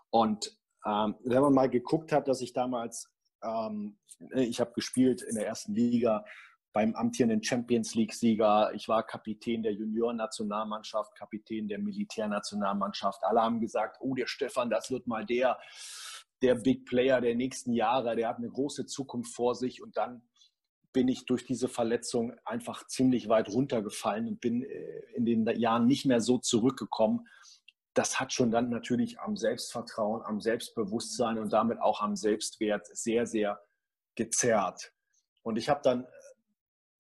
Und 0.10 0.58
ähm, 0.84 1.14
wenn 1.24 1.44
man 1.44 1.54
mal 1.54 1.70
geguckt 1.70 2.12
hat, 2.12 2.28
dass 2.28 2.42
ich 2.42 2.54
damals, 2.54 3.08
ähm, 3.44 4.00
ich 4.34 4.60
habe 4.60 4.74
gespielt 4.74 5.22
in 5.22 5.36
der 5.36 5.46
ersten 5.46 5.76
Liga 5.76 6.26
beim 6.74 6.96
amtierenden 6.96 7.44
Champions 7.44 7.94
League-Sieger, 7.94 8.72
ich 8.74 8.88
war 8.88 9.04
Kapitän 9.04 9.62
der 9.62 9.74
Junioren-Nationalmannschaft, 9.74 11.16
Kapitän 11.16 11.68
der 11.68 11.78
Militärnationalmannschaft. 11.78 13.24
Alle 13.24 13.42
haben 13.42 13.62
gesagt, 13.62 13.98
oh, 14.02 14.16
der 14.16 14.26
Stefan, 14.26 14.72
das 14.72 14.90
wird 14.90 15.06
mal 15.06 15.24
der, 15.24 15.60
der 16.42 16.56
Big 16.56 16.86
Player 16.86 17.22
der 17.22 17.36
nächsten 17.36 17.74
Jahre, 17.74 18.16
der 18.16 18.28
hat 18.28 18.38
eine 18.38 18.50
große 18.50 18.88
Zukunft 18.88 19.36
vor 19.36 19.54
sich. 19.54 19.84
Und 19.84 19.98
dann 19.98 20.24
bin 20.94 21.08
ich 21.08 21.26
durch 21.26 21.46
diese 21.46 21.68
Verletzung 21.68 22.34
einfach 22.44 22.88
ziemlich 22.88 23.30
weit 23.30 23.50
runtergefallen 23.50 24.28
und 24.28 24.42
bin 24.42 24.64
äh, 24.64 25.02
in 25.16 25.26
den 25.26 25.46
Jahren 25.60 25.86
nicht 25.86 26.06
mehr 26.06 26.22
so 26.22 26.40
zurückgekommen. 26.40 27.28
Das 27.94 28.20
hat 28.20 28.34
schon 28.34 28.50
dann 28.50 28.70
natürlich 28.70 29.20
am 29.20 29.38
Selbstvertrauen, 29.38 30.24
am 30.24 30.42
Selbstbewusstsein 30.42 31.38
und 31.38 31.54
damit 31.54 31.80
auch 31.80 32.02
am 32.02 32.16
Selbstwert 32.16 32.88
sehr, 32.88 33.28
sehr 33.28 33.62
gezerrt. 34.16 34.92
Und 35.44 35.58
ich 35.58 35.70
habe 35.70 35.82
dann, 35.84 36.08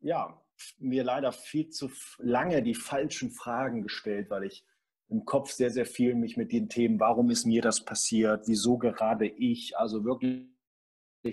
ja, 0.04 0.39
mir 0.78 1.04
leider 1.04 1.32
viel 1.32 1.70
zu 1.70 1.89
lange 2.20 2.62
die 2.62 2.76
falschen 2.76 3.32
Fragen 3.32 3.82
gestellt, 3.82 4.30
weil 4.30 4.44
ich 4.44 4.63
im 5.10 5.26
Kopf 5.26 5.52
sehr, 5.52 5.70
sehr 5.70 5.86
viel 5.86 6.16
mich 6.16 6.38
mit 6.38 6.52
den 6.52 6.70
Themen, 6.70 7.00
warum 7.00 7.30
ist 7.30 7.46
mir 7.46 7.62
das 7.62 7.84
passiert, 7.84 8.48
wieso 8.48 8.78
gerade 8.78 9.28
ich, 9.28 9.78
also 9.78 10.06
wirklich 10.06 10.48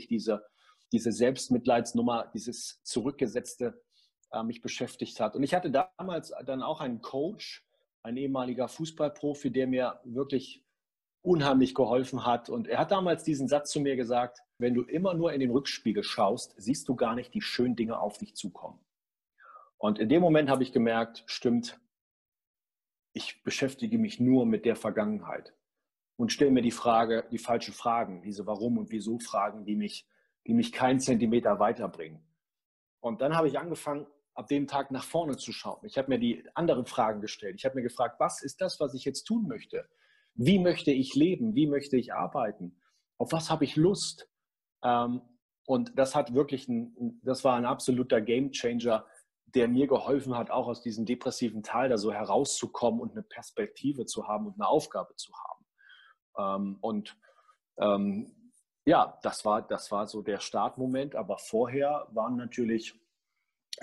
diese 0.08 0.44
diese 0.92 1.12
Selbstmitleidsnummer, 1.12 2.30
dieses 2.34 2.82
Zurückgesetzte 2.82 3.80
äh, 4.32 4.42
mich 4.42 4.60
beschäftigt 4.60 5.20
hat. 5.20 5.36
Und 5.36 5.42
ich 5.42 5.54
hatte 5.54 5.70
damals 5.70 6.32
dann 6.44 6.62
auch 6.62 6.80
einen 6.80 7.00
Coach, 7.00 7.64
ein 8.02 8.16
ehemaliger 8.16 8.68
Fußballprofi, 8.68 9.50
der 9.50 9.66
mir 9.66 10.00
wirklich 10.04 10.64
unheimlich 11.22 11.74
geholfen 11.74 12.24
hat. 12.24 12.48
Und 12.48 12.68
er 12.68 12.78
hat 12.78 12.90
damals 12.90 13.24
diesen 13.24 13.48
Satz 13.48 13.70
zu 13.70 13.80
mir 13.80 13.96
gesagt, 13.96 14.38
wenn 14.58 14.74
du 14.74 14.82
immer 14.82 15.14
nur 15.14 15.32
in 15.32 15.40
den 15.40 15.50
Rückspiegel 15.50 16.02
schaust, 16.02 16.54
siehst 16.56 16.88
du 16.88 16.96
gar 16.96 17.14
nicht 17.14 17.34
die 17.34 17.42
schönen 17.42 17.76
Dinge 17.76 17.98
auf 17.98 18.18
dich 18.18 18.34
zukommen. 18.34 18.80
Und 19.78 19.98
in 19.98 20.08
dem 20.08 20.20
Moment 20.20 20.50
habe 20.50 20.62
ich 20.62 20.72
gemerkt, 20.72 21.22
stimmt, 21.26 21.80
ich 23.12 23.42
beschäftige 23.42 23.98
mich 23.98 24.20
nur 24.20 24.46
mit 24.46 24.64
der 24.64 24.76
Vergangenheit 24.76 25.54
und 26.16 26.32
stelle 26.32 26.50
mir 26.50 26.62
die 26.62 26.70
Frage, 26.70 27.26
die 27.30 27.38
falschen 27.38 27.74
Fragen, 27.74 28.22
diese 28.22 28.46
Warum 28.46 28.78
und 28.78 28.90
Wieso 28.90 29.18
Fragen, 29.18 29.64
die 29.64 29.76
mich 29.76 30.06
die 30.46 30.54
mich 30.54 30.72
keinen 30.72 31.00
Zentimeter 31.00 31.58
weiterbringen. 31.58 32.20
Und 33.00 33.20
dann 33.20 33.36
habe 33.36 33.48
ich 33.48 33.58
angefangen, 33.58 34.06
ab 34.34 34.46
dem 34.48 34.66
Tag 34.66 34.90
nach 34.90 35.04
vorne 35.04 35.36
zu 35.36 35.52
schauen. 35.52 35.84
Ich 35.84 35.98
habe 35.98 36.08
mir 36.08 36.18
die 36.18 36.44
anderen 36.54 36.86
Fragen 36.86 37.20
gestellt. 37.20 37.56
Ich 37.58 37.64
habe 37.64 37.76
mir 37.76 37.82
gefragt, 37.82 38.18
was 38.18 38.42
ist 38.42 38.60
das, 38.60 38.80
was 38.80 38.94
ich 38.94 39.04
jetzt 39.04 39.24
tun 39.24 39.46
möchte? 39.46 39.88
Wie 40.34 40.58
möchte 40.58 40.90
ich 40.90 41.14
leben? 41.14 41.54
Wie 41.54 41.66
möchte 41.66 41.96
ich 41.96 42.14
arbeiten? 42.14 42.80
Auf 43.18 43.32
was 43.32 43.50
habe 43.50 43.64
ich 43.64 43.76
Lust? 43.76 44.28
Ähm, 44.82 45.22
und 45.66 45.98
das 45.98 46.14
hat 46.14 46.34
wirklich 46.34 46.68
ein, 46.68 47.20
das 47.22 47.44
war 47.44 47.56
ein 47.56 47.66
absoluter 47.66 48.20
Gamechanger, 48.20 49.06
der 49.46 49.68
mir 49.68 49.86
geholfen 49.86 50.36
hat, 50.36 50.50
auch 50.50 50.68
aus 50.68 50.82
diesem 50.82 51.06
depressiven 51.06 51.62
Tal 51.62 51.88
da 51.88 51.98
so 51.98 52.12
herauszukommen 52.12 53.00
und 53.00 53.12
eine 53.12 53.22
Perspektive 53.22 54.06
zu 54.06 54.26
haben 54.26 54.46
und 54.46 54.54
eine 54.54 54.68
Aufgabe 54.68 55.14
zu 55.16 55.32
haben. 55.32 55.66
Ähm, 56.38 56.78
und 56.80 57.16
ähm, 57.78 58.52
ja, 58.86 59.18
das 59.22 59.44
war, 59.44 59.62
das 59.62 59.90
war 59.90 60.06
so 60.06 60.22
der 60.22 60.40
Startmoment. 60.40 61.14
Aber 61.14 61.38
vorher 61.38 62.08
waren 62.12 62.36
natürlich 62.36 62.98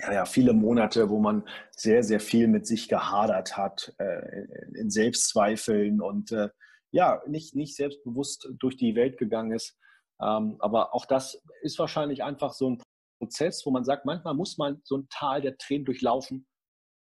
ja, 0.00 0.24
viele 0.24 0.52
Monate, 0.52 1.10
wo 1.10 1.18
man 1.18 1.48
sehr, 1.70 2.02
sehr 2.02 2.20
viel 2.20 2.48
mit 2.48 2.66
sich 2.66 2.88
gehadert 2.88 3.56
hat, 3.56 3.94
äh, 3.98 4.44
in 4.74 4.90
Selbstzweifeln 4.90 6.00
und 6.00 6.32
äh, 6.32 6.50
ja, 6.90 7.20
nicht, 7.26 7.54
nicht 7.54 7.76
selbstbewusst 7.76 8.48
durch 8.58 8.76
die 8.76 8.94
Welt 8.94 9.18
gegangen 9.18 9.52
ist. 9.52 9.76
Ähm, 10.20 10.56
aber 10.60 10.94
auch 10.94 11.06
das 11.06 11.42
ist 11.62 11.78
wahrscheinlich 11.78 12.22
einfach 12.22 12.52
so 12.52 12.70
ein 12.70 12.82
Prozess, 13.18 13.64
wo 13.66 13.70
man 13.70 13.84
sagt, 13.84 14.04
manchmal 14.04 14.34
muss 14.34 14.58
man 14.58 14.80
so 14.84 14.96
ein 14.96 15.08
Tal 15.10 15.40
der 15.40 15.58
Tränen 15.58 15.84
durchlaufen, 15.84 16.46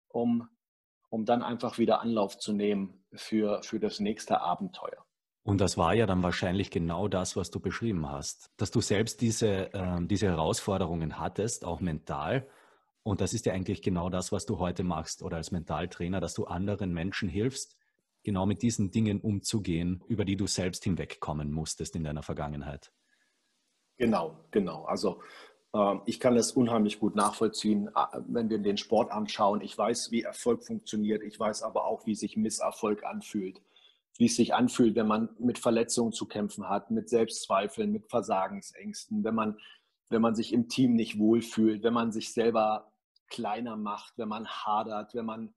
um, 0.09 0.49
um 1.11 1.25
dann 1.25 1.43
einfach 1.43 1.79
wieder 1.79 2.01
Anlauf 2.01 2.39
zu 2.39 2.53
nehmen 2.53 3.05
für, 3.15 3.63
für 3.63 3.79
das 3.79 4.01
nächste 4.01 4.41
Abenteuer. 4.41 5.05
Und 5.45 5.61
das 5.61 5.79
war 5.79 5.95
ja 5.95 6.07
dann 6.07 6.25
wahrscheinlich 6.25 6.71
genau 6.71 7.07
das, 7.07 7.37
was 7.37 7.53
du 7.53 7.61
beschrieben 7.61 8.11
hast, 8.11 8.51
dass 8.57 8.73
du 8.73 8.81
selbst 8.81 9.21
diese, 9.21 9.73
äh, 9.73 9.99
diese 10.01 10.27
Herausforderungen 10.27 11.21
hattest, 11.21 11.65
auch 11.65 11.81
mental. 11.81 12.49
Und 13.07 13.21
das 13.21 13.35
ist 13.35 13.47
ja 13.47 13.53
eigentlich 13.53 13.83
genau 13.83 14.11
das, 14.11 14.33
was 14.33 14.47
du 14.47 14.59
heute 14.59 14.83
machst 14.83 15.23
oder 15.23 15.37
als 15.37 15.53
Mentaltrainer, 15.53 16.19
dass 16.19 16.35
du 16.35 16.47
anderen 16.47 16.93
Menschen 16.93 17.29
hilfst, 17.29 17.77
genau 18.25 18.47
mit 18.47 18.63
diesen 18.63 18.91
Dingen 18.91 19.21
umzugehen, 19.21 20.03
über 20.09 20.25
die 20.25 20.37
du 20.37 20.49
selbst 20.49 20.83
hinwegkommen 20.83 21.53
musstest 21.53 21.95
in 21.95 22.03
deiner 22.03 22.25
Vergangenheit. 22.25 22.93
Genau, 23.97 24.41
genau. 24.51 24.87
Also 24.87 25.23
äh, 25.73 25.95
ich 26.07 26.19
kann 26.19 26.35
das 26.35 26.51
unheimlich 26.51 26.99
gut 26.99 27.15
nachvollziehen, 27.15 27.91
äh, 27.95 28.19
wenn 28.27 28.51
wir 28.51 28.59
den 28.59 28.77
Sport 28.77 29.13
anschauen. 29.13 29.61
Ich 29.61 29.79
weiß, 29.79 30.11
wie 30.11 30.23
Erfolg 30.23 30.65
funktioniert. 30.65 31.23
Ich 31.23 31.39
weiß 31.39 31.63
aber 31.63 31.85
auch, 31.85 32.07
wie 32.07 32.17
sich 32.17 32.37
Misserfolg 32.37 33.05
anfühlt 33.05 33.63
wie 34.19 34.25
es 34.25 34.37
sich 34.37 34.55
anfühlt, 34.55 34.97
wenn 34.97 35.07
man 35.07 35.29
mit 35.39 35.59
Verletzungen 35.59 36.11
zu 36.11 36.25
kämpfen 36.25 36.71
hat, 36.71 36.91
mit 36.91 37.11
Selbstzweifeln, 37.11 37.93
mit 37.93 38.09
Versagensängsten, 38.09 39.25
wenn 39.25 39.35
man, 39.35 39.59
wenn 40.09 40.23
man 40.23 40.35
sich 40.35 40.55
im 40.55 40.71
Team 40.71 40.95
nicht 40.95 41.19
wohlfühlt, 41.19 41.83
wenn 41.83 41.93
man 41.93 42.13
sich 42.13 42.33
selber 42.33 42.91
kleiner 43.29 43.77
macht, 43.77 44.19
wenn 44.19 44.29
man 44.29 44.47
hadert, 44.47 45.15
wenn 45.15 45.27
man 45.27 45.55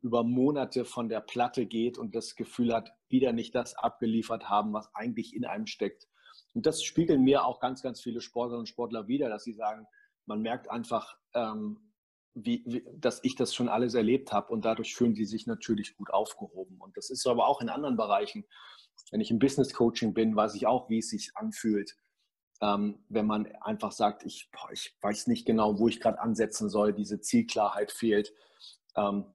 über 0.00 0.22
Monate 0.22 0.84
von 0.84 1.08
der 1.08 1.20
Platte 1.20 1.66
geht 1.66 1.98
und 1.98 2.14
das 2.14 2.36
Gefühl 2.36 2.72
hat, 2.72 2.92
wieder 3.08 3.32
nicht 3.32 3.54
das 3.54 3.74
abgeliefert 3.74 4.48
haben, 4.48 4.72
was 4.72 4.94
eigentlich 4.94 5.34
in 5.34 5.44
einem 5.44 5.66
steckt. 5.66 6.06
Und 6.54 6.66
das 6.66 6.82
spiegeln 6.82 7.22
mir 7.22 7.44
auch 7.44 7.60
ganz, 7.60 7.82
ganz 7.82 8.00
viele 8.00 8.20
Sportlerinnen 8.20 8.60
und 8.60 8.68
Sportler 8.68 9.08
wieder, 9.08 9.28
dass 9.28 9.44
sie 9.44 9.54
sagen, 9.54 9.86
man 10.26 10.40
merkt 10.40 10.70
einfach, 10.70 11.16
ähm, 11.34 11.92
wie, 12.34 12.62
wie, 12.66 12.84
dass 12.94 13.22
ich 13.24 13.34
das 13.34 13.54
schon 13.54 13.68
alles 13.68 13.94
erlebt 13.94 14.32
habe 14.32 14.52
und 14.52 14.64
dadurch 14.64 14.94
fühlen 14.94 15.14
die 15.14 15.24
sich 15.24 15.46
natürlich 15.46 15.96
gut 15.96 16.10
aufgehoben. 16.10 16.80
Und 16.80 16.96
das 16.96 17.10
ist 17.10 17.26
aber 17.26 17.48
auch 17.48 17.60
in 17.60 17.68
anderen 17.68 17.96
Bereichen. 17.96 18.44
Wenn 19.10 19.20
ich 19.20 19.30
im 19.30 19.38
Business 19.38 19.74
Coaching 19.74 20.14
bin, 20.14 20.36
weiß 20.36 20.54
ich 20.54 20.66
auch, 20.66 20.88
wie 20.88 20.98
es 20.98 21.10
sich 21.10 21.30
anfühlt, 21.34 21.96
ähm, 22.60 22.98
wenn 23.08 23.26
man 23.26 23.46
einfach 23.60 23.92
sagt, 23.92 24.24
ich, 24.24 24.50
boah, 24.50 24.70
ich 24.72 24.96
weiß 25.00 25.28
nicht 25.28 25.46
genau, 25.46 25.78
wo 25.78 25.88
ich 25.88 26.00
gerade 26.00 26.20
ansetzen 26.20 26.68
soll, 26.68 26.92
diese 26.92 27.20
Zielklarheit 27.20 27.92
fehlt. 27.92 28.32
Ähm, 28.96 29.26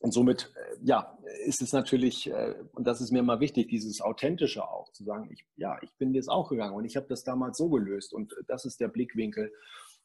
und 0.00 0.12
somit, 0.12 0.52
äh, 0.56 0.76
ja, 0.82 1.18
ist 1.44 1.62
es 1.62 1.72
natürlich, 1.72 2.30
äh, 2.30 2.54
und 2.72 2.86
das 2.86 3.00
ist 3.00 3.10
mir 3.10 3.20
immer 3.20 3.40
wichtig, 3.40 3.68
dieses 3.68 4.00
Authentische 4.00 4.66
auch, 4.66 4.90
zu 4.92 5.04
sagen, 5.04 5.30
ich, 5.30 5.46
ja, 5.56 5.78
ich 5.82 5.92
bin 5.98 6.14
jetzt 6.14 6.28
auch 6.28 6.48
gegangen 6.48 6.74
und 6.74 6.84
ich 6.84 6.96
habe 6.96 7.06
das 7.06 7.24
damals 7.24 7.58
so 7.58 7.68
gelöst 7.68 8.12
und 8.12 8.34
das 8.46 8.64
ist 8.64 8.80
der 8.80 8.88
Blickwinkel. 8.88 9.52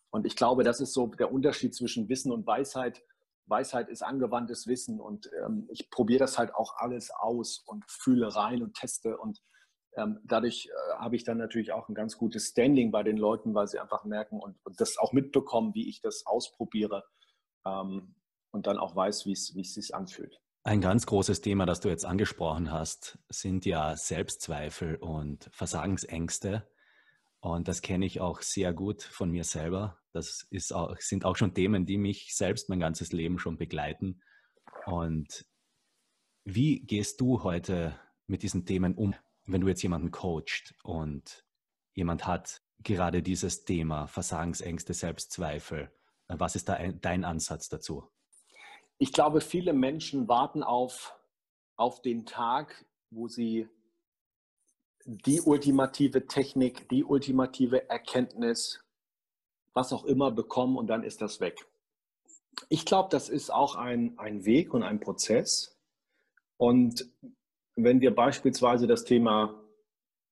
Und 0.09 0.25
ich 0.25 0.35
glaube, 0.35 0.63
das 0.63 0.79
ist 0.79 0.93
so 0.93 1.07
der 1.07 1.31
Unterschied 1.31 1.75
zwischen 1.75 2.07
Wissen 2.07 2.31
und 2.31 2.45
Weisheit. 2.47 3.03
Weisheit 3.47 3.89
ist 3.89 4.01
angewandtes 4.01 4.65
Wissen 4.67 4.99
und 4.99 5.29
ähm, 5.45 5.67
ich 5.69 5.89
probiere 5.89 6.19
das 6.19 6.37
halt 6.37 6.55
auch 6.55 6.75
alles 6.77 7.11
aus 7.11 7.59
und 7.59 7.85
fühle 7.87 8.33
rein 8.35 8.63
und 8.63 8.75
teste 8.75 9.17
und 9.17 9.41
dadurch 10.23 10.67
äh, 10.67 10.93
habe 10.97 11.15
ich 11.15 11.23
dann 11.23 11.37
natürlich 11.37 11.71
auch 11.71 11.89
ein 11.89 11.95
ganz 11.95 12.17
gutes 12.17 12.49
Standing 12.49 12.91
bei 12.91 13.03
den 13.03 13.17
Leuten, 13.17 13.53
weil 13.53 13.67
sie 13.67 13.79
einfach 13.79 14.03
merken 14.03 14.39
und, 14.39 14.57
und, 14.65 14.79
das 14.79 14.97
auch 14.97 15.13
mitbekommen, 15.13 15.73
wie 15.73 15.87
ich 15.89 16.01
das 16.01 16.25
ausprobiere 16.25 17.03
ähm, 17.65 18.15
und 18.51 18.67
dann 18.67 18.77
auch 18.77 18.95
weiß, 18.95 19.25
wie 19.25 19.33
es 19.33 19.73
sich 19.73 19.95
anfühlt. 19.95 20.39
Ein 20.63 20.81
ganz 20.81 21.05
großes 21.05 21.41
Thema, 21.41 21.65
das 21.65 21.79
du 21.79 21.89
jetzt 21.89 22.05
angesprochen 22.05 22.71
hast, 22.71 23.19
sind 23.29 23.65
ja 23.65 23.95
Selbstzweifel 23.95 24.95
und 24.95 25.47
Versagensängste. 25.51 26.67
Und 27.39 27.67
das 27.67 27.83
kenne 27.83 28.07
ich 28.07 28.19
auch 28.19 28.41
sehr 28.41 28.73
gut 28.73 29.03
von 29.03 29.29
mir 29.29 29.43
selber. 29.43 29.99
Das 30.11 30.47
auch, 30.71 30.97
sind 30.97 31.23
auch 31.23 31.35
schon 31.35 31.53
Themen, 31.53 31.85
die 31.85 31.99
mich 31.99 32.35
selbst 32.35 32.69
mein 32.69 32.79
ganzes 32.79 33.11
Leben 33.11 33.37
schon 33.37 33.57
begleiten. 33.57 34.21
Und 34.87 35.45
wie 36.43 36.79
gehst 36.79 37.21
du 37.21 37.43
heute 37.43 37.99
mit 38.25 38.41
diesen 38.41 38.65
Themen 38.65 38.95
um, 38.95 39.13
wenn 39.45 39.61
du 39.61 39.67
jetzt 39.67 39.83
jemanden 39.83 40.11
coacht 40.11 40.75
und 40.83 41.45
jemand 41.93 42.27
hat 42.27 42.61
gerade 42.79 43.21
dieses 43.21 43.65
Thema 43.65 44.07
Versagensängste, 44.07 44.93
Selbstzweifel? 44.93 45.91
Was 46.27 46.55
ist 46.55 46.69
da 46.69 46.77
dein 46.77 47.23
Ansatz 47.23 47.69
dazu? 47.69 48.09
Ich 48.97 49.13
glaube, 49.13 49.41
viele 49.41 49.73
Menschen 49.73 50.27
warten 50.27 50.63
auf, 50.63 51.15
auf 51.75 52.01
den 52.01 52.25
Tag, 52.25 52.85
wo 53.11 53.27
sie 53.27 53.67
die 55.05 55.41
ultimative 55.41 56.25
Technik, 56.25 56.89
die 56.89 57.03
ultimative 57.03 57.89
Erkenntnis, 57.89 58.83
was 59.73 59.93
auch 59.93 60.05
immer 60.05 60.31
bekommen 60.31 60.77
und 60.77 60.87
dann 60.87 61.03
ist 61.03 61.21
das 61.21 61.39
weg. 61.39 61.67
Ich 62.69 62.85
glaube, 62.85 63.09
das 63.09 63.29
ist 63.29 63.51
auch 63.51 63.75
ein, 63.75 64.17
ein 64.17 64.45
Weg 64.45 64.73
und 64.73 64.81
ein 64.81 64.99
Prozess. 64.99 65.77
Und 66.57 67.11
wenn 67.75 68.01
wir 68.01 68.13
beispielsweise 68.13 68.87
das 68.87 69.03
Thema 69.03 69.61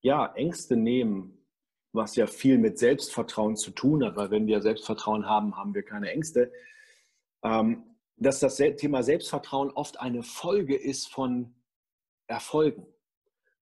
ja, 0.02 0.34
Ängste 0.34 0.76
nehmen, 0.76 1.46
was 1.94 2.16
ja 2.16 2.28
viel 2.28 2.58
mit 2.58 2.80
Selbstvertrauen 2.80 3.56
zu 3.56 3.72
tun 3.72 4.04
hat, 4.04 4.16
weil 4.16 4.32
wenn 4.32 4.48
wir 4.48 4.62
Selbstvertrauen 4.62 5.28
haben, 5.28 5.56
haben 5.56 5.74
wir 5.74 5.84
keine 5.84 6.12
Ängste. 6.12 6.52
Ähm, 7.44 7.84
dass 8.18 8.39
das 8.39 8.58
Thema 8.58 9.04
Selbstvertrauen 9.04 9.72
oft 9.72 10.00
eine 10.00 10.24
Folge 10.24 10.76
ist 10.76 11.08
von 11.12 11.56
Erfolgen. 12.28 12.86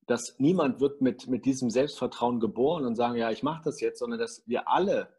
Dass 0.06 0.38
niemand 0.38 0.80
wird 0.80 1.00
mit, 1.00 1.28
mit 1.28 1.44
diesem 1.44 1.70
Selbstvertrauen 1.70 2.40
geboren 2.40 2.84
und 2.84 2.96
sagen, 2.96 3.16
ja, 3.16 3.30
ich 3.30 3.42
mache 3.42 3.62
das 3.64 3.80
jetzt, 3.80 3.98
sondern 4.00 4.18
dass 4.18 4.46
wir 4.46 4.68
alle 4.68 5.16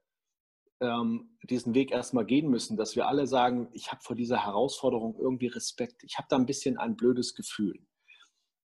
ähm, 0.80 1.38
diesen 1.44 1.74
Weg 1.74 1.92
erstmal 1.92 2.26
gehen 2.26 2.50
müssen, 2.50 2.78
dass 2.78 2.96
wir 2.96 3.08
alle 3.08 3.26
sagen, 3.28 3.70
ich 3.74 3.92
habe 3.92 4.02
vor 4.02 4.16
dieser 4.16 4.46
Herausforderung 4.46 5.16
irgendwie 5.18 5.48
Respekt. 5.48 6.04
Ich 6.04 6.18
habe 6.18 6.28
da 6.30 6.36
ein 6.36 6.46
bisschen 6.46 6.78
ein 6.78 6.96
blödes 6.96 7.36
Gefühl. 7.36 7.80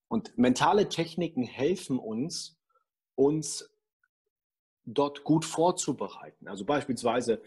Und 0.07 0.37
mentale 0.37 0.89
Techniken 0.89 1.43
helfen 1.43 1.99
uns, 1.99 2.57
uns 3.15 3.69
dort 4.85 5.23
gut 5.23 5.43
vorzubereiten. 5.43 6.47
Also 6.47 6.65
beispielsweise 6.65 7.41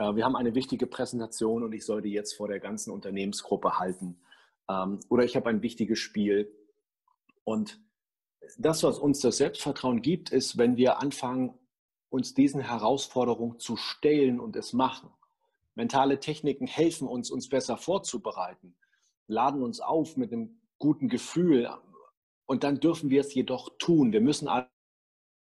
äh, 0.00 0.14
wir 0.14 0.24
haben 0.24 0.36
eine 0.36 0.54
wichtige 0.54 0.86
Präsentation 0.86 1.62
und 1.62 1.72
ich 1.72 1.84
soll 1.84 2.02
die 2.02 2.12
jetzt 2.12 2.34
vor 2.34 2.48
der 2.48 2.60
ganzen 2.60 2.90
Unternehmensgruppe 2.90 3.78
halten. 3.78 4.20
Ähm, 4.68 5.00
oder 5.08 5.24
ich 5.24 5.36
habe 5.36 5.50
ein 5.50 5.62
wichtiges 5.62 5.98
Spiel. 5.98 6.50
Und 7.44 7.80
das, 8.58 8.82
was 8.82 8.98
uns 8.98 9.20
das 9.20 9.36
Selbstvertrauen 9.36 10.02
gibt, 10.02 10.30
ist, 10.30 10.58
wenn 10.58 10.76
wir 10.76 11.00
anfangen, 11.00 11.54
uns 12.08 12.34
diesen 12.34 12.60
Herausforderungen 12.60 13.60
zu 13.60 13.76
stellen 13.76 14.40
und 14.40 14.56
es 14.56 14.72
machen. 14.72 15.10
Mentale 15.74 16.18
Techniken 16.18 16.66
helfen 16.66 17.06
uns, 17.06 17.30
uns 17.30 17.48
besser 17.48 17.76
vorzubereiten, 17.76 18.74
laden 19.28 19.62
uns 19.62 19.80
auf 19.80 20.16
mit 20.16 20.32
einem 20.32 20.60
guten 20.78 21.08
Gefühl. 21.08 21.70
Und 22.50 22.64
dann 22.64 22.80
dürfen 22.80 23.10
wir 23.10 23.20
es 23.20 23.32
jedoch 23.32 23.70
tun. 23.78 24.12
Wir 24.12 24.20
müssen 24.20 24.48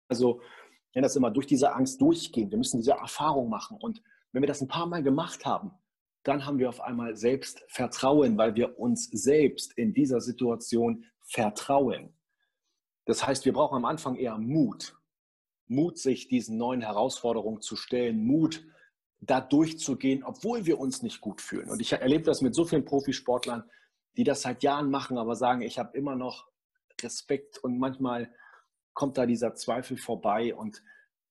also, 0.09 0.41
ich 0.41 0.95
nenne 0.95 1.05
das 1.05 1.15
immer, 1.17 1.31
durch 1.31 1.47
diese 1.47 1.75
Angst 1.75 2.01
durchgehen. 2.01 2.51
Wir 2.51 2.57
müssen 2.57 2.79
diese 2.79 2.93
Erfahrung 2.93 3.51
machen. 3.51 3.77
Und 3.79 4.03
wenn 4.33 4.43
wir 4.43 4.47
das 4.47 4.63
ein 4.63 4.69
paar 4.69 4.87
Mal 4.87 5.03
gemacht 5.03 5.45
haben, 5.45 5.73
dann 6.23 6.47
haben 6.47 6.59
wir 6.59 6.71
auf 6.71 6.81
einmal 6.81 7.15
selbst 7.15 7.63
Vertrauen, 7.69 8.39
weil 8.39 8.55
wir 8.55 8.79
uns 8.79 9.11
selbst 9.13 9.77
in 9.77 9.93
dieser 9.93 10.23
Situation 10.23 11.05
vertrauen. 11.21 12.17
Das 13.05 13.27
heißt, 13.27 13.45
wir 13.45 13.53
brauchen 13.53 13.77
am 13.77 13.85
Anfang 13.85 14.17
eher 14.17 14.39
Mut. 14.39 14.97
Mut, 15.67 15.99
sich 15.99 16.29
diesen 16.29 16.57
neuen 16.57 16.81
Herausforderungen 16.81 17.61
zu 17.61 17.77
stellen, 17.77 18.25
Mut, 18.25 18.65
da 19.21 19.43
durchzugehen, 19.43 20.25
obwohl 20.25 20.65
wir 20.65 20.79
uns 20.79 21.03
nicht 21.03 21.21
gut 21.21 21.43
fühlen. 21.43 21.69
Und 21.69 21.83
ich 21.83 21.93
erlebe 21.93 22.25
das 22.25 22.41
mit 22.41 22.55
so 22.55 22.65
vielen 22.65 22.87
Profisportlern, 22.87 23.71
die 24.17 24.25
das 24.25 24.41
seit 24.41 24.63
Jahren 24.63 24.91
machen, 24.91 25.19
aber 25.19 25.37
sagen, 25.37 25.61
ich 25.61 25.79
habe 25.79 25.95
immer 25.99 26.17
noch 26.17 26.49
Respekt 27.03 27.59
und 27.59 27.79
manchmal 27.79 28.33
kommt 28.93 29.19
da 29.19 29.27
dieser 29.27 29.55
Zweifel 29.55 29.97
vorbei 29.97 30.55
und 30.55 30.83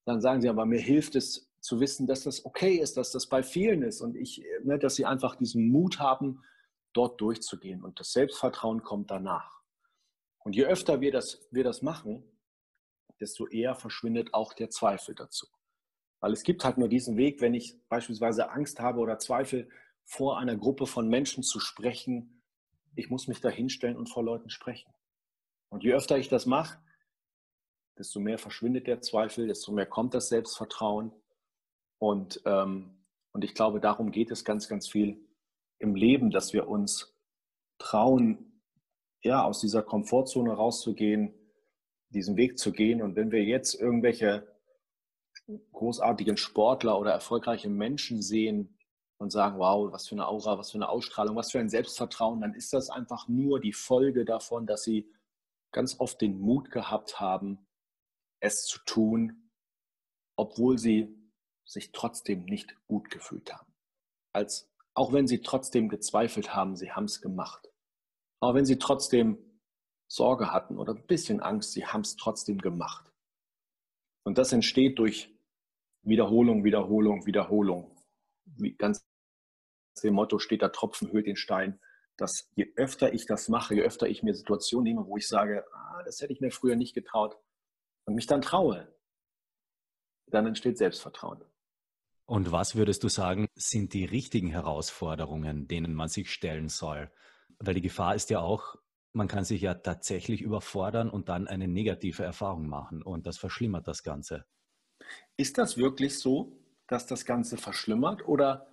dann 0.06 0.22
sagen 0.22 0.42
sie, 0.42 0.50
aber 0.50 0.66
mir 0.66 0.80
hilft 0.80 1.16
es, 1.16 1.50
zu 1.64 1.80
wissen, 1.80 2.08
dass 2.08 2.24
das 2.24 2.46
okay 2.46 2.76
ist, 2.76 2.98
dass 2.98 3.12
das 3.12 3.28
bei 3.28 3.42
vielen 3.42 3.84
ist 3.84 4.02
und 4.02 4.18
ich, 4.18 4.44
ne, 4.64 4.78
dass 4.78 4.96
sie 4.96 5.06
einfach 5.06 5.38
diesen 5.38 5.70
Mut 5.70 5.98
haben, 5.98 6.44
dort 6.92 7.22
durchzugehen. 7.22 7.84
Und 7.84 8.00
das 8.00 8.12
Selbstvertrauen 8.12 8.84
kommt 8.84 9.10
danach. 9.10 9.62
Und 10.40 10.56
je 10.58 10.66
öfter 10.66 11.00
wir 11.00 11.12
das, 11.12 11.48
wir 11.52 11.64
das 11.64 11.82
machen, 11.82 12.24
desto 13.22 13.48
eher 13.48 13.76
verschwindet 13.76 14.34
auch 14.34 14.54
der 14.54 14.70
Zweifel 14.70 15.16
dazu. 15.16 15.48
Weil 16.20 16.34
es 16.34 16.44
gibt 16.44 16.66
halt 16.66 16.78
nur 16.78 16.90
diesen 16.90 17.16
Weg, 17.16 17.40
wenn 17.40 17.54
ich 17.54 17.80
beispielsweise 17.88 18.50
Angst 18.52 18.80
habe 18.82 19.00
oder 19.00 19.18
Zweifel, 19.18 19.70
vor 20.04 20.38
einer 20.38 20.58
Gruppe 20.58 20.86
von 20.86 21.08
Menschen 21.08 21.44
zu 21.44 21.62
sprechen, 21.62 22.44
ich 22.96 23.10
muss 23.10 23.30
mich 23.30 23.40
da 23.40 23.50
hinstellen 23.50 23.96
und 23.96 24.10
vor 24.10 24.24
Leuten 24.24 24.50
sprechen. 24.50 24.94
Und 25.74 25.84
je 25.84 25.94
öfter 25.94 26.20
ich 26.20 26.30
das 26.30 26.46
mache, 26.46 26.78
desto 27.98 28.20
mehr 28.20 28.38
verschwindet 28.38 28.86
der 28.86 29.02
Zweifel, 29.02 29.48
desto 29.48 29.72
mehr 29.72 29.88
kommt 29.88 30.14
das 30.14 30.30
Selbstvertrauen 30.30 31.12
und, 31.98 32.44
ähm, 32.46 33.04
und 33.32 33.44
ich 33.44 33.56
glaube, 33.56 33.80
darum 33.80 34.12
geht 34.12 34.30
es 34.30 34.46
ganz, 34.46 34.68
ganz 34.68 34.88
viel 34.88 35.28
im 35.80 35.96
Leben, 35.96 36.30
dass 36.30 36.54
wir 36.54 36.68
uns 36.68 37.18
trauen, 37.80 38.62
ja, 39.24 39.44
aus 39.44 39.62
dieser 39.62 39.82
Komfortzone 39.82 40.54
rauszugehen, 40.54 41.34
diesen 42.10 42.38
Weg 42.38 42.60
zu 42.60 42.72
gehen. 42.72 43.02
Und 43.02 43.16
wenn 43.16 43.32
wir 43.32 43.44
jetzt 43.44 43.74
irgendwelche 43.74 44.48
großartigen 45.72 46.38
Sportler 46.38 47.00
oder 47.00 47.14
erfolgreiche 47.14 47.70
Menschen 47.70 48.22
sehen 48.22 48.78
und 49.18 49.32
sagen, 49.32 49.58
wow, 49.58 49.92
was 49.92 50.08
für 50.08 50.16
eine 50.16 50.28
Aura, 50.28 50.60
was 50.60 50.70
für 50.70 50.78
eine 50.78 50.90
Ausstrahlung, 50.90 51.36
was 51.36 51.52
für 51.52 51.60
ein 51.60 51.70
Selbstvertrauen, 51.70 52.42
dann 52.42 52.54
ist 52.54 52.74
das 52.74 52.92
einfach 52.92 53.28
nur 53.28 53.60
die 53.60 53.74
Folge 53.74 54.24
davon, 54.24 54.68
dass 54.68 54.84
sie 54.84 55.10
ganz 55.74 56.00
oft 56.00 56.22
den 56.22 56.40
Mut 56.40 56.72
gehabt 56.72 57.20
haben, 57.20 57.68
es 58.40 58.66
zu 58.66 58.80
tun, 58.86 59.50
obwohl 60.38 60.78
sie 60.78 61.14
sich 61.66 61.92
trotzdem 61.92 62.46
nicht 62.46 62.76
gut 62.88 63.10
gefühlt 63.10 63.54
haben. 63.54 63.74
Als, 64.34 64.72
auch 64.94 65.14
wenn 65.14 65.28
sie 65.28 65.42
trotzdem 65.42 65.90
gezweifelt 65.90 66.56
haben, 66.56 66.76
sie 66.76 66.92
haben 66.92 67.06
es 67.06 67.22
gemacht. 67.22 67.70
Auch 68.40 68.54
wenn 68.54 68.66
sie 68.66 68.78
trotzdem 68.78 69.38
Sorge 70.08 70.52
hatten 70.52 70.78
oder 70.78 70.94
ein 70.94 71.08
bisschen 71.08 71.40
Angst, 71.40 71.72
sie 71.72 71.86
haben 71.86 72.02
es 72.02 72.16
trotzdem 72.16 72.60
gemacht. 72.60 73.12
Und 74.26 74.38
das 74.38 74.52
entsteht 74.54 75.00
durch 75.00 75.34
Wiederholung, 76.04 76.64
Wiederholung, 76.64 77.26
Wiederholung. 77.26 77.98
Wie 78.46 78.76
ganz 78.76 79.06
dem 80.04 80.16
Motto 80.16 80.40
steht, 80.40 80.62
der 80.62 80.72
Tropfen 80.72 81.12
höhlt 81.12 81.28
den 81.28 81.36
Stein. 81.36 81.80
Dass 82.24 82.50
je 82.56 82.72
öfter 82.78 83.14
ich 83.14 83.26
das 83.26 83.50
mache, 83.50 83.76
je 83.76 83.82
öfter 83.82 84.08
ich 84.08 84.24
mir 84.24 84.34
Situationen 84.34 84.86
nehme, 84.86 85.06
wo 85.06 85.18
ich 85.18 85.28
sage, 85.28 85.66
ah, 85.74 86.04
das 86.06 86.22
hätte 86.22 86.32
ich 86.32 86.40
mir 86.40 86.52
früher 86.52 86.78
nicht 86.78 86.94
getraut 86.94 87.38
und 88.06 88.16
mich 88.16 88.28
dann 88.28 88.42
traue, 88.42 88.88
dann 90.28 90.48
entsteht 90.48 90.78
Selbstvertrauen. 90.78 91.44
Und 92.24 92.54
was 92.54 92.78
würdest 92.78 93.04
du 93.04 93.10
sagen, 93.10 93.50
sind 93.56 93.94
die 93.94 94.06
richtigen 94.06 94.52
Herausforderungen, 94.52 95.68
denen 95.68 95.94
man 95.94 96.08
sich 96.08 96.32
stellen 96.32 96.70
soll? 96.70 97.12
Weil 97.60 97.74
die 97.74 97.82
Gefahr 97.82 98.16
ist 98.16 98.30
ja 98.30 98.40
auch, 98.40 98.78
man 99.12 99.28
kann 99.28 99.44
sich 99.44 99.62
ja 99.62 99.74
tatsächlich 99.74 100.42
überfordern 100.42 101.10
und 101.10 101.28
dann 101.28 101.50
eine 101.50 101.68
negative 101.68 102.24
Erfahrung 102.24 102.70
machen 102.70 103.04
und 103.04 103.28
das 103.28 103.38
verschlimmert 103.38 103.86
das 103.86 104.02
Ganze. 104.02 104.46
Ist 105.36 105.58
das 105.58 105.76
wirklich 105.76 106.18
so, 106.18 106.58
dass 106.88 107.06
das 107.06 107.26
Ganze 107.26 107.58
verschlimmert 107.58 108.26
oder 108.26 108.73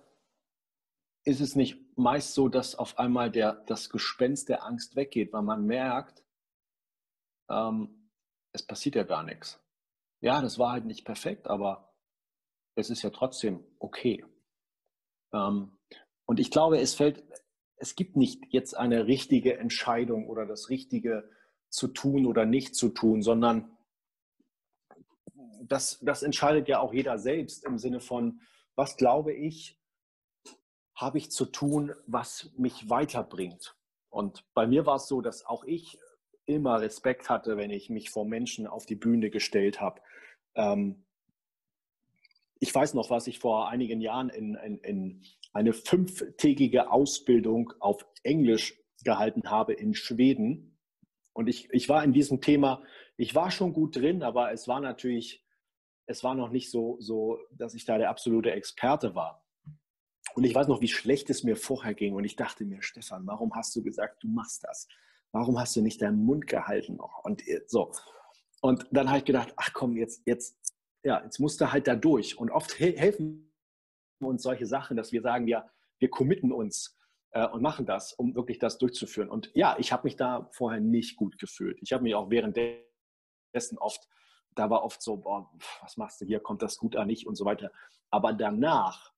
ist 1.23 1.41
es 1.41 1.55
nicht 1.55 1.79
meist 1.97 2.33
so, 2.33 2.47
dass 2.47 2.75
auf 2.75 2.97
einmal 2.97 3.31
der, 3.31 3.53
das 3.67 3.89
Gespenst 3.89 4.49
der 4.49 4.65
Angst 4.65 4.95
weggeht, 4.95 5.33
weil 5.33 5.43
man 5.43 5.65
merkt, 5.65 6.23
ähm, 7.49 8.09
es 8.53 8.65
passiert 8.65 8.95
ja 8.95 9.03
gar 9.03 9.23
nichts. 9.23 9.59
Ja, 10.21 10.41
das 10.41 10.57
war 10.57 10.71
halt 10.71 10.85
nicht 10.85 11.05
perfekt, 11.05 11.47
aber 11.47 11.93
es 12.75 12.89
ist 12.89 13.01
ja 13.01 13.09
trotzdem 13.09 13.63
okay. 13.79 14.25
Ähm, 15.33 15.77
und 16.25 16.39
ich 16.39 16.51
glaube, 16.51 16.79
es 16.79 16.95
fällt, 16.95 17.23
es 17.77 17.95
gibt 17.95 18.15
nicht 18.15 18.43
jetzt 18.49 18.75
eine 18.75 19.07
richtige 19.07 19.57
Entscheidung 19.57 20.27
oder 20.27 20.45
das 20.45 20.69
Richtige 20.69 21.29
zu 21.69 21.87
tun 21.87 22.25
oder 22.25 22.45
nicht 22.45 22.75
zu 22.75 22.89
tun, 22.89 23.21
sondern 23.21 23.77
das, 25.63 25.99
das 26.01 26.23
entscheidet 26.23 26.67
ja 26.67 26.79
auch 26.79 26.93
jeder 26.93 27.17
selbst 27.17 27.65
im 27.65 27.77
Sinne 27.77 27.99
von, 27.99 28.41
was 28.75 28.97
glaube 28.97 29.33
ich, 29.33 29.80
habe 31.01 31.17
ich 31.17 31.31
zu 31.31 31.45
tun, 31.45 31.93
was 32.05 32.51
mich 32.57 32.89
weiterbringt. 32.89 33.75
Und 34.09 34.45
bei 34.53 34.67
mir 34.67 34.85
war 34.85 34.97
es 34.97 35.07
so, 35.07 35.21
dass 35.21 35.45
auch 35.45 35.63
ich 35.63 35.97
immer 36.45 36.81
Respekt 36.81 37.29
hatte, 37.29 37.57
wenn 37.57 37.71
ich 37.71 37.89
mich 37.89 38.09
vor 38.09 38.25
Menschen 38.25 38.67
auf 38.67 38.85
die 38.85 38.95
Bühne 38.95 39.29
gestellt 39.29 39.81
habe. 39.81 40.01
Ähm, 40.55 41.05
ich 42.59 42.73
weiß 42.73 42.93
noch, 42.93 43.09
was 43.09 43.27
ich 43.27 43.39
vor 43.39 43.69
einigen 43.69 44.01
Jahren 44.01 44.29
in, 44.29 44.55
in, 44.55 44.77
in 44.79 45.23
eine 45.53 45.73
fünftägige 45.73 46.91
Ausbildung 46.91 47.73
auf 47.79 48.05
Englisch 48.23 48.79
gehalten 49.03 49.49
habe 49.49 49.73
in 49.73 49.95
Schweden. 49.95 50.77
Und 51.33 51.47
ich, 51.47 51.69
ich 51.71 51.89
war 51.89 52.03
in 52.03 52.13
diesem 52.13 52.41
Thema, 52.41 52.83
ich 53.17 53.33
war 53.33 53.49
schon 53.49 53.73
gut 53.73 53.95
drin, 53.95 54.21
aber 54.21 54.51
es 54.51 54.67
war 54.67 54.79
natürlich, 54.79 55.43
es 56.05 56.23
war 56.23 56.35
noch 56.35 56.51
nicht 56.51 56.69
so, 56.69 56.97
so, 56.99 57.39
dass 57.51 57.73
ich 57.73 57.85
da 57.85 57.97
der 57.97 58.09
absolute 58.09 58.51
Experte 58.51 59.15
war. 59.15 59.43
Und 60.35 60.43
ich 60.43 60.55
weiß 60.55 60.67
noch, 60.67 60.81
wie 60.81 60.87
schlecht 60.87 61.29
es 61.29 61.43
mir 61.43 61.55
vorher 61.55 61.93
ging. 61.93 62.15
Und 62.15 62.23
ich 62.23 62.35
dachte 62.35 62.65
mir, 62.65 62.81
Stefan, 62.81 63.25
warum 63.27 63.53
hast 63.55 63.75
du 63.75 63.83
gesagt, 63.83 64.23
du 64.23 64.27
machst 64.27 64.63
das? 64.63 64.87
Warum 65.31 65.59
hast 65.59 65.75
du 65.75 65.81
nicht 65.81 66.01
deinen 66.01 66.25
Mund 66.25 66.47
gehalten 66.47 66.97
noch? 66.97 67.23
Und 67.23 67.43
so. 67.67 67.91
Und 68.61 68.85
dann 68.91 69.07
habe 69.07 69.19
ich 69.19 69.25
gedacht, 69.25 69.53
ach 69.57 69.71
komm, 69.73 69.97
jetzt, 69.97 70.21
jetzt, 70.25 70.57
ja, 71.03 71.23
jetzt 71.23 71.39
musst 71.39 71.59
du 71.61 71.71
halt 71.71 71.87
da 71.87 71.95
durch. 71.95 72.37
Und 72.37 72.51
oft 72.51 72.79
helfen 72.79 73.51
uns 74.19 74.43
solche 74.43 74.65
Sachen, 74.65 74.97
dass 74.97 75.11
wir 75.11 75.21
sagen, 75.21 75.47
ja, 75.47 75.69
wir 75.99 76.09
committen 76.09 76.51
uns 76.51 76.97
äh, 77.31 77.47
und 77.47 77.61
machen 77.61 77.85
das, 77.85 78.13
um 78.13 78.35
wirklich 78.35 78.59
das 78.59 78.77
durchzuführen. 78.77 79.29
Und 79.29 79.51
ja, 79.53 79.75
ich 79.79 79.91
habe 79.91 80.03
mich 80.03 80.15
da 80.15 80.49
vorher 80.51 80.79
nicht 80.79 81.15
gut 81.15 81.37
gefühlt. 81.39 81.79
Ich 81.81 81.93
habe 81.93 82.03
mich 82.03 82.15
auch 82.15 82.29
währenddessen 82.29 83.77
oft, 83.77 84.07
da 84.53 84.69
war 84.69 84.83
oft 84.83 85.01
so, 85.01 85.17
boah, 85.17 85.51
was 85.81 85.97
machst 85.97 86.21
du 86.21 86.25
hier, 86.25 86.39
kommt 86.39 86.61
das 86.61 86.77
gut 86.77 86.95
an 86.95 87.07
nicht 87.07 87.25
und 87.25 87.35
so 87.35 87.45
weiter. 87.45 87.71
Aber 88.09 88.33
danach 88.33 89.11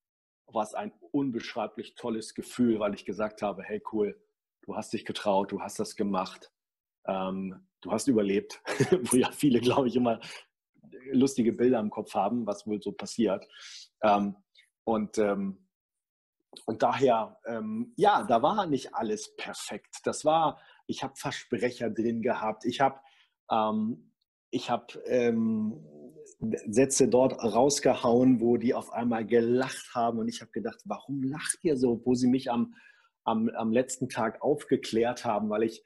war 0.47 0.63
es 0.63 0.73
ein 0.73 0.91
unbeschreiblich 1.11 1.95
tolles 1.95 2.33
Gefühl, 2.33 2.79
weil 2.79 2.93
ich 2.93 3.05
gesagt 3.05 3.41
habe, 3.41 3.63
hey 3.63 3.81
cool, 3.91 4.19
du 4.61 4.75
hast 4.75 4.93
dich 4.93 5.05
getraut, 5.05 5.51
du 5.51 5.61
hast 5.61 5.79
das 5.79 5.95
gemacht, 5.95 6.51
ähm, 7.05 7.67
du 7.81 7.91
hast 7.91 8.07
überlebt, 8.07 8.61
wo 9.11 9.17
ja 9.17 9.31
viele, 9.31 9.59
glaube 9.59 9.87
ich, 9.87 9.95
immer 9.95 10.19
lustige 11.11 11.53
Bilder 11.53 11.79
im 11.79 11.89
Kopf 11.89 12.13
haben, 12.13 12.45
was 12.45 12.67
wohl 12.67 12.81
so 12.81 12.91
passiert. 12.91 13.47
Ähm, 14.01 14.35
und, 14.83 15.17
ähm, 15.17 15.67
und 16.65 16.83
daher, 16.83 17.39
ähm, 17.45 17.93
ja, 17.97 18.23
da 18.23 18.41
war 18.41 18.65
nicht 18.67 18.93
alles 18.93 19.35
perfekt. 19.35 20.01
Das 20.03 20.23
war, 20.23 20.61
ich 20.87 21.03
habe 21.03 21.15
Versprecher 21.15 21.89
drin 21.89 22.21
gehabt. 22.21 22.65
Ich 22.65 22.79
habe 22.79 22.99
ähm, 23.49 24.13
ich 24.53 24.69
habe 24.69 24.85
ähm, 25.07 25.83
Sätze 26.67 27.07
dort 27.07 27.43
rausgehauen, 27.43 28.41
wo 28.41 28.57
die 28.57 28.73
auf 28.73 28.91
einmal 28.91 29.25
gelacht 29.25 29.93
haben 29.93 30.19
und 30.19 30.27
ich 30.27 30.41
habe 30.41 30.51
gedacht, 30.51 30.81
warum 30.85 31.23
lacht 31.23 31.59
ihr 31.63 31.77
so, 31.77 32.01
wo 32.05 32.15
sie 32.15 32.27
mich 32.27 32.51
am, 32.51 32.73
am, 33.23 33.49
am 33.49 33.71
letzten 33.71 34.09
Tag 34.09 34.41
aufgeklärt 34.41 35.25
haben, 35.25 35.49
weil 35.49 35.63
ich, 35.63 35.83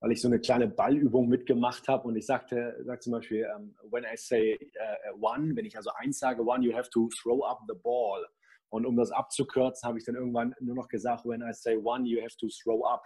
weil 0.00 0.12
ich 0.12 0.20
so 0.20 0.28
eine 0.28 0.40
kleine 0.40 0.68
Ballübung 0.68 1.28
mitgemacht 1.28 1.88
habe 1.88 2.08
und 2.08 2.16
ich 2.16 2.26
sagte, 2.26 2.76
sag 2.84 3.02
zum 3.02 3.12
Beispiel, 3.12 3.46
um, 3.56 3.74
when 3.90 4.04
I 4.04 4.16
say 4.16 4.54
uh, 4.54 5.16
one, 5.20 5.54
wenn 5.56 5.64
ich 5.64 5.76
also 5.76 5.90
eins 5.96 6.18
sage, 6.18 6.42
one, 6.42 6.64
you 6.64 6.74
have 6.74 6.90
to 6.90 7.08
throw 7.20 7.44
up 7.44 7.60
the 7.68 7.74
ball. 7.82 8.24
Und 8.70 8.84
um 8.84 8.96
das 8.96 9.10
abzukürzen, 9.10 9.88
habe 9.88 9.98
ich 9.98 10.04
dann 10.04 10.14
irgendwann 10.14 10.54
nur 10.60 10.74
noch 10.74 10.88
gesagt, 10.88 11.24
when 11.24 11.40
I 11.40 11.52
say 11.52 11.76
one, 11.76 12.06
you 12.06 12.20
have 12.20 12.36
to 12.38 12.48
throw 12.48 12.84
up. 12.84 13.02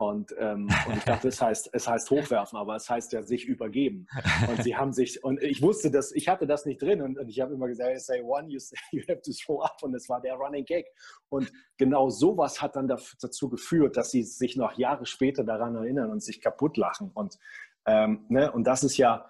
Und, 0.00 0.32
ähm, 0.38 0.68
und 0.86 0.96
ich 0.96 1.04
dachte, 1.04 1.28
es 1.28 1.42
heißt, 1.42 1.70
es 1.72 1.88
heißt 1.88 2.10
hochwerfen, 2.10 2.56
aber 2.56 2.76
es 2.76 2.88
heißt 2.88 3.12
ja 3.12 3.22
sich 3.22 3.44
übergeben. 3.46 4.06
Und 4.48 4.62
sie 4.62 4.76
haben 4.76 4.92
sich, 4.92 5.22
und 5.24 5.42
ich 5.42 5.60
wusste 5.60 5.90
das, 5.90 6.12
ich 6.12 6.28
hatte 6.28 6.46
das 6.46 6.64
nicht 6.64 6.80
drin 6.80 7.02
und, 7.02 7.18
und 7.18 7.28
ich 7.28 7.40
habe 7.40 7.52
immer 7.52 7.66
gesagt, 7.66 7.90
I 7.96 7.98
say 7.98 8.22
one, 8.22 8.48
you, 8.48 8.58
say, 8.60 8.76
you 8.92 9.02
have 9.08 9.20
to 9.22 9.32
throw 9.32 9.60
up 9.62 9.82
und 9.82 9.94
es 9.94 10.08
war 10.08 10.20
der 10.20 10.34
Running 10.34 10.64
Gag. 10.64 10.86
Und 11.28 11.52
genau 11.76 12.10
sowas 12.10 12.62
hat 12.62 12.76
dann 12.76 12.86
dazu 12.86 13.48
geführt, 13.48 13.96
dass 13.96 14.10
sie 14.12 14.22
sich 14.22 14.56
noch 14.56 14.78
Jahre 14.78 15.04
später 15.04 15.42
daran 15.42 15.74
erinnern 15.74 16.10
und 16.10 16.22
sich 16.22 16.40
kaputt 16.40 16.76
lachen. 16.76 17.10
Und, 17.12 17.38
ähm, 17.86 18.24
ne, 18.28 18.52
und 18.52 18.64
das 18.64 18.84
ist 18.84 18.96
ja, 18.96 19.28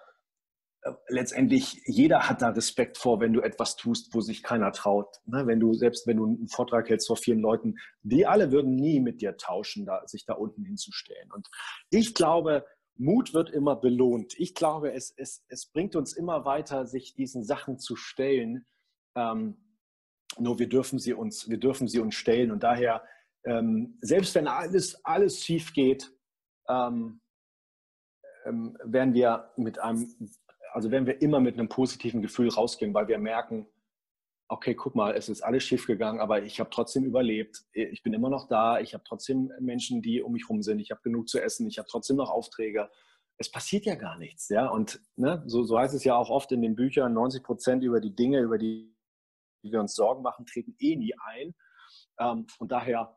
letztendlich 1.07 1.81
jeder 1.85 2.29
hat 2.29 2.41
da 2.41 2.49
Respekt 2.49 2.97
vor, 2.97 3.19
wenn 3.19 3.33
du 3.33 3.41
etwas 3.41 3.75
tust, 3.75 4.13
wo 4.13 4.21
sich 4.21 4.43
keiner 4.43 4.71
traut. 4.71 5.17
Ne? 5.25 5.45
Wenn 5.45 5.59
du, 5.59 5.73
selbst 5.73 6.07
wenn 6.07 6.17
du 6.17 6.25
einen 6.25 6.47
Vortrag 6.47 6.89
hältst 6.89 7.07
vor 7.07 7.17
vielen 7.17 7.39
Leuten, 7.39 7.75
die 8.01 8.25
alle 8.25 8.51
würden 8.51 8.75
nie 8.75 8.99
mit 8.99 9.21
dir 9.21 9.35
tauschen, 9.37 9.85
da, 9.85 10.07
sich 10.07 10.25
da 10.25 10.33
unten 10.33 10.63
hinzustellen. 10.63 11.31
Und 11.31 11.47
ich 11.89 12.13
glaube, 12.13 12.65
Mut 12.95 13.33
wird 13.33 13.49
immer 13.49 13.75
belohnt. 13.75 14.33
Ich 14.37 14.55
glaube, 14.55 14.93
es, 14.93 15.13
es, 15.15 15.43
es 15.47 15.65
bringt 15.65 15.95
uns 15.95 16.13
immer 16.13 16.45
weiter, 16.45 16.85
sich 16.85 17.13
diesen 17.13 17.43
Sachen 17.43 17.79
zu 17.79 17.95
stellen. 17.95 18.65
Ähm, 19.15 19.57
nur 20.37 20.59
wir 20.59 20.69
dürfen 20.69 20.99
sie 20.99 21.13
uns, 21.13 21.49
wir 21.49 21.59
dürfen 21.59 21.87
sie 21.87 21.99
uns 21.99 22.15
stellen. 22.15 22.51
Und 22.51 22.63
daher, 22.63 23.03
ähm, 23.45 23.97
selbst 24.01 24.35
wenn 24.35 24.47
alles, 24.47 25.03
alles 25.05 25.43
schief 25.43 25.73
geht, 25.73 26.13
ähm, 26.69 27.21
ähm 28.45 28.77
werden 28.83 29.13
wir 29.13 29.51
mit 29.57 29.79
einem 29.79 30.13
also 30.73 30.91
werden 30.91 31.07
wir 31.07 31.21
immer 31.21 31.39
mit 31.39 31.57
einem 31.57 31.69
positiven 31.69 32.21
Gefühl 32.21 32.49
rausgehen, 32.49 32.93
weil 32.93 33.07
wir 33.07 33.17
merken, 33.17 33.67
okay, 34.49 34.73
guck 34.73 34.95
mal, 34.95 35.15
es 35.15 35.29
ist 35.29 35.41
alles 35.41 35.63
schief 35.63 35.85
gegangen, 35.85 36.19
aber 36.19 36.43
ich 36.43 36.59
habe 36.59 36.71
trotzdem 36.71 37.05
überlebt. 37.05 37.63
Ich 37.71 38.01
bin 38.01 38.13
immer 38.13 38.29
noch 38.29 38.47
da. 38.47 38.79
Ich 38.79 38.93
habe 38.93 39.03
trotzdem 39.07 39.51
Menschen, 39.59 40.01
die 40.01 40.21
um 40.21 40.33
mich 40.33 40.43
herum 40.43 40.63
sind. 40.63 40.79
Ich 40.79 40.91
habe 40.91 41.01
genug 41.01 41.29
zu 41.29 41.39
essen. 41.39 41.67
Ich 41.67 41.77
habe 41.77 41.87
trotzdem 41.87 42.17
noch 42.17 42.31
Aufträge. 42.31 42.89
Es 43.37 43.51
passiert 43.51 43.85
ja 43.85 43.95
gar 43.95 44.17
nichts, 44.17 44.49
ja. 44.49 44.67
Und 44.67 44.99
ne, 45.15 45.43
so, 45.45 45.63
so 45.63 45.77
heißt 45.77 45.93
es 45.93 46.03
ja 46.03 46.15
auch 46.15 46.29
oft 46.29 46.51
in 46.51 46.61
den 46.61 46.75
Büchern: 46.75 47.13
90 47.13 47.43
Prozent 47.43 47.83
über 47.83 48.01
die 48.01 48.15
Dinge, 48.15 48.39
über 48.39 48.57
die, 48.57 48.93
die 49.63 49.71
wir 49.71 49.79
uns 49.79 49.93
Sorgen 49.93 50.23
machen, 50.23 50.45
treten 50.45 50.75
eh 50.79 50.95
nie 50.95 51.13
ein. 51.23 51.53
Ähm, 52.19 52.47
und 52.57 52.71
daher, 52.71 53.15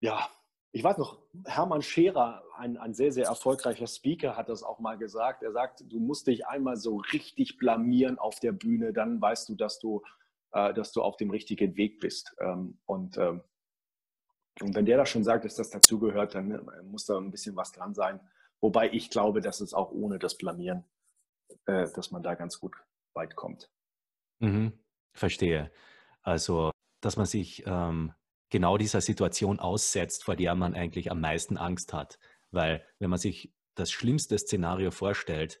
ja, 0.00 0.28
ich 0.72 0.84
weiß 0.84 0.98
noch, 0.98 1.18
Hermann 1.46 1.82
Scherer, 1.82 2.44
ein, 2.56 2.76
ein 2.76 2.94
sehr, 2.94 3.12
sehr 3.12 3.26
erfolgreicher 3.26 3.86
Speaker, 3.86 4.36
hat 4.36 4.48
das 4.48 4.62
auch 4.62 4.78
mal 4.78 4.96
gesagt. 4.96 5.42
Er 5.42 5.52
sagt, 5.52 5.84
du 5.86 5.98
musst 5.98 6.26
dich 6.26 6.46
einmal 6.46 6.76
so 6.76 6.98
richtig 7.12 7.56
blamieren 7.56 8.18
auf 8.18 8.38
der 8.38 8.52
Bühne, 8.52 8.92
dann 8.92 9.20
weißt 9.20 9.48
du, 9.48 9.56
dass 9.56 9.80
du, 9.80 10.02
äh, 10.52 10.72
dass 10.72 10.92
du 10.92 11.02
auf 11.02 11.16
dem 11.16 11.30
richtigen 11.30 11.76
Weg 11.76 11.98
bist. 11.98 12.36
Ähm, 12.38 12.78
und, 12.86 13.18
ähm, 13.18 13.42
und 14.60 14.74
wenn 14.74 14.86
der 14.86 14.98
das 14.98 15.08
schon 15.08 15.24
sagt, 15.24 15.44
dass 15.44 15.56
das 15.56 15.70
dazugehört, 15.70 16.36
dann 16.36 16.52
äh, 16.52 16.82
muss 16.84 17.06
da 17.06 17.18
ein 17.18 17.32
bisschen 17.32 17.56
was 17.56 17.72
dran 17.72 17.94
sein. 17.94 18.20
Wobei 18.60 18.90
ich 18.92 19.10
glaube, 19.10 19.40
dass 19.40 19.60
es 19.60 19.74
auch 19.74 19.90
ohne 19.90 20.20
das 20.20 20.36
Blamieren, 20.36 20.84
äh, 21.66 21.88
dass 21.92 22.12
man 22.12 22.22
da 22.22 22.34
ganz 22.34 22.60
gut 22.60 22.76
weit 23.14 23.34
kommt. 23.34 23.72
Mhm, 24.38 24.72
verstehe. 25.14 25.72
Also, 26.22 26.70
dass 27.00 27.16
man 27.16 27.26
sich 27.26 27.64
ähm 27.66 28.12
genau 28.50 28.76
dieser 28.76 29.00
Situation 29.00 29.58
aussetzt, 29.58 30.24
vor 30.24 30.36
der 30.36 30.54
man 30.54 30.74
eigentlich 30.74 31.10
am 31.10 31.20
meisten 31.20 31.56
Angst 31.56 31.92
hat. 31.92 32.18
Weil 32.50 32.84
wenn 32.98 33.10
man 33.10 33.18
sich 33.18 33.54
das 33.74 33.90
schlimmste 33.90 34.36
Szenario 34.38 34.90
vorstellt, 34.90 35.60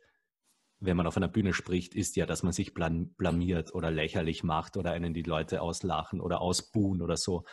wenn 0.80 0.96
man 0.96 1.06
auf 1.06 1.16
einer 1.16 1.28
Bühne 1.28 1.52
spricht, 1.52 1.94
ist 1.94 2.16
ja, 2.16 2.26
dass 2.26 2.42
man 2.42 2.52
sich 2.52 2.74
blamiert 2.74 3.74
oder 3.74 3.90
lächerlich 3.90 4.42
macht 4.42 4.76
oder 4.76 4.92
einen 4.92 5.14
die 5.14 5.22
Leute 5.22 5.60
auslachen 5.60 6.20
oder 6.20 6.40
ausbuhen 6.40 7.02
oder 7.02 7.16
so. 7.16 7.44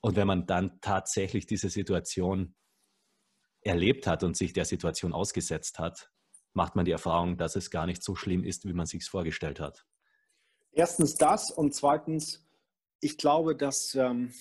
Und 0.00 0.16
wenn 0.16 0.26
man 0.26 0.46
dann 0.46 0.80
tatsächlich 0.80 1.46
diese 1.46 1.68
Situation 1.68 2.54
erlebt 3.60 4.06
hat 4.06 4.22
und 4.22 4.36
sich 4.36 4.52
der 4.52 4.64
Situation 4.64 5.12
ausgesetzt 5.12 5.78
hat, 5.78 6.10
macht 6.52 6.76
man 6.76 6.84
die 6.84 6.90
Erfahrung, 6.92 7.36
dass 7.36 7.56
es 7.56 7.70
gar 7.70 7.86
nicht 7.86 8.02
so 8.02 8.14
schlimm 8.14 8.44
ist, 8.44 8.64
wie 8.64 8.72
man 8.72 8.86
sich 8.86 9.02
es 9.02 9.08
vorgestellt 9.08 9.60
hat. 9.60 9.84
Erstens 10.72 11.16
das 11.16 11.50
und 11.50 11.74
zweitens, 11.74 12.46
ich 13.00 13.18
glaube, 13.18 13.56
dass 13.56 13.94
ähm, 13.94 14.32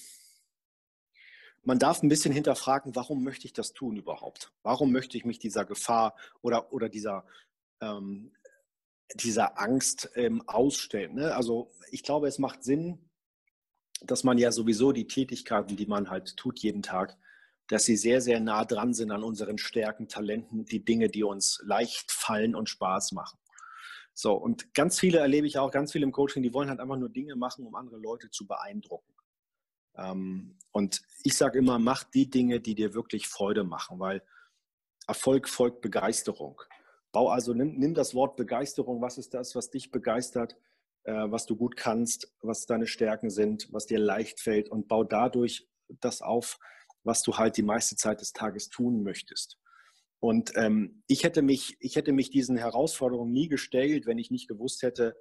man 1.64 1.80
darf 1.80 2.02
ein 2.02 2.10
bisschen 2.10 2.34
hinterfragen, 2.34 2.96
warum 2.96 3.24
möchte 3.24 3.46
ich 3.46 3.54
das 3.54 3.74
tun 3.74 3.96
überhaupt? 3.96 4.52
Warum 4.64 4.92
möchte 4.92 5.18
ich 5.18 5.26
mich 5.26 5.40
dieser 5.40 5.66
Gefahr 5.66 6.16
oder, 6.42 6.74
oder 6.74 6.90
dieser, 6.90 7.26
ähm, 7.82 8.34
dieser 9.16 9.60
Angst 9.60 10.10
ähm, 10.16 10.42
ausstellen? 10.48 11.16
Ne? 11.16 11.36
Also 11.36 11.72
ich 11.92 12.04
glaube, 12.04 12.28
es 12.28 12.40
macht 12.40 12.64
Sinn, 12.64 13.10
dass 14.02 14.24
man 14.24 14.38
ja 14.38 14.52
sowieso 14.52 14.92
die 14.92 15.08
Tätigkeiten, 15.08 15.76
die 15.76 15.86
man 15.86 16.10
halt 16.10 16.36
tut 16.36 16.60
jeden 16.60 16.82
Tag, 16.82 17.18
dass 17.68 17.86
sie 17.86 17.96
sehr, 17.96 18.22
sehr 18.22 18.40
nah 18.40 18.66
dran 18.66 18.94
sind 18.94 19.12
an 19.12 19.24
unseren 19.24 19.58
Stärken, 19.58 20.08
Talenten, 20.08 20.66
die 20.66 20.84
Dinge, 20.84 21.10
die 21.10 21.24
uns 21.24 21.62
leicht 21.64 22.12
fallen 22.12 22.56
und 22.56 22.70
Spaß 22.70 23.12
machen. 23.12 23.38
So, 24.14 24.34
und 24.34 24.74
ganz 24.74 25.00
viele 25.00 25.20
erlebe 25.20 25.48
ich 25.48 25.58
auch, 25.58 25.72
ganz 25.72 25.92
viele 25.92 26.04
im 26.04 26.12
Coaching, 26.12 26.44
die 26.44 26.54
wollen 26.54 26.70
halt 26.70 26.80
einfach 26.80 26.98
nur 26.98 27.10
Dinge 27.10 27.36
machen, 27.36 27.66
um 27.66 27.76
andere 27.76 27.98
Leute 27.98 28.30
zu 28.30 28.46
beeindrucken. 28.46 29.14
Ähm, 29.98 30.58
und 30.72 31.02
ich 31.24 31.36
sage 31.36 31.60
immer, 31.60 31.80
mach 31.80 32.04
die 32.04 32.30
Dinge, 32.30 32.60
die 32.60 32.76
dir 32.76 32.94
wirklich 32.94 33.28
Freude 33.28 33.64
machen, 33.64 34.00
weil 34.00 34.24
Erfolg 35.08 35.50
folgt 35.50 35.82
Begeisterung. 35.82 36.62
Bau 37.12 37.30
also, 37.30 37.54
nimm, 37.54 37.78
nimm 37.78 37.94
das 37.94 38.16
Wort 38.16 38.38
Begeisterung. 38.38 39.02
Was 39.02 39.18
ist 39.18 39.34
das, 39.34 39.56
was 39.56 39.70
dich 39.70 39.92
begeistert, 39.92 40.56
äh, 41.04 41.14
was 41.14 41.46
du 41.46 41.56
gut 41.56 41.76
kannst, 41.76 42.32
was 42.42 42.66
deine 42.66 42.88
Stärken 42.88 43.30
sind, 43.30 43.68
was 43.72 43.86
dir 43.86 44.00
leicht 44.00 44.40
fällt 44.40 44.70
und 44.70 44.88
bau 44.88 45.04
dadurch 45.04 45.68
das 46.00 46.22
auf, 46.22 46.58
was 47.04 47.24
du 47.24 47.38
halt 47.38 47.58
die 47.58 47.64
meiste 47.64 47.96
Zeit 47.96 48.22
des 48.22 48.32
Tages 48.32 48.70
tun 48.70 49.04
möchtest. 49.04 49.58
Und 50.20 50.52
ähm, 50.56 51.04
ich, 51.08 51.24
hätte 51.24 51.42
mich, 51.42 51.76
ich 51.80 51.96
hätte 51.96 52.14
mich 52.14 52.30
diesen 52.30 52.56
Herausforderungen 52.56 53.34
nie 53.34 53.48
gestellt, 53.48 54.06
wenn 54.06 54.20
ich 54.20 54.30
nicht 54.30 54.48
gewusst 54.48 54.84
hätte, 54.84 55.16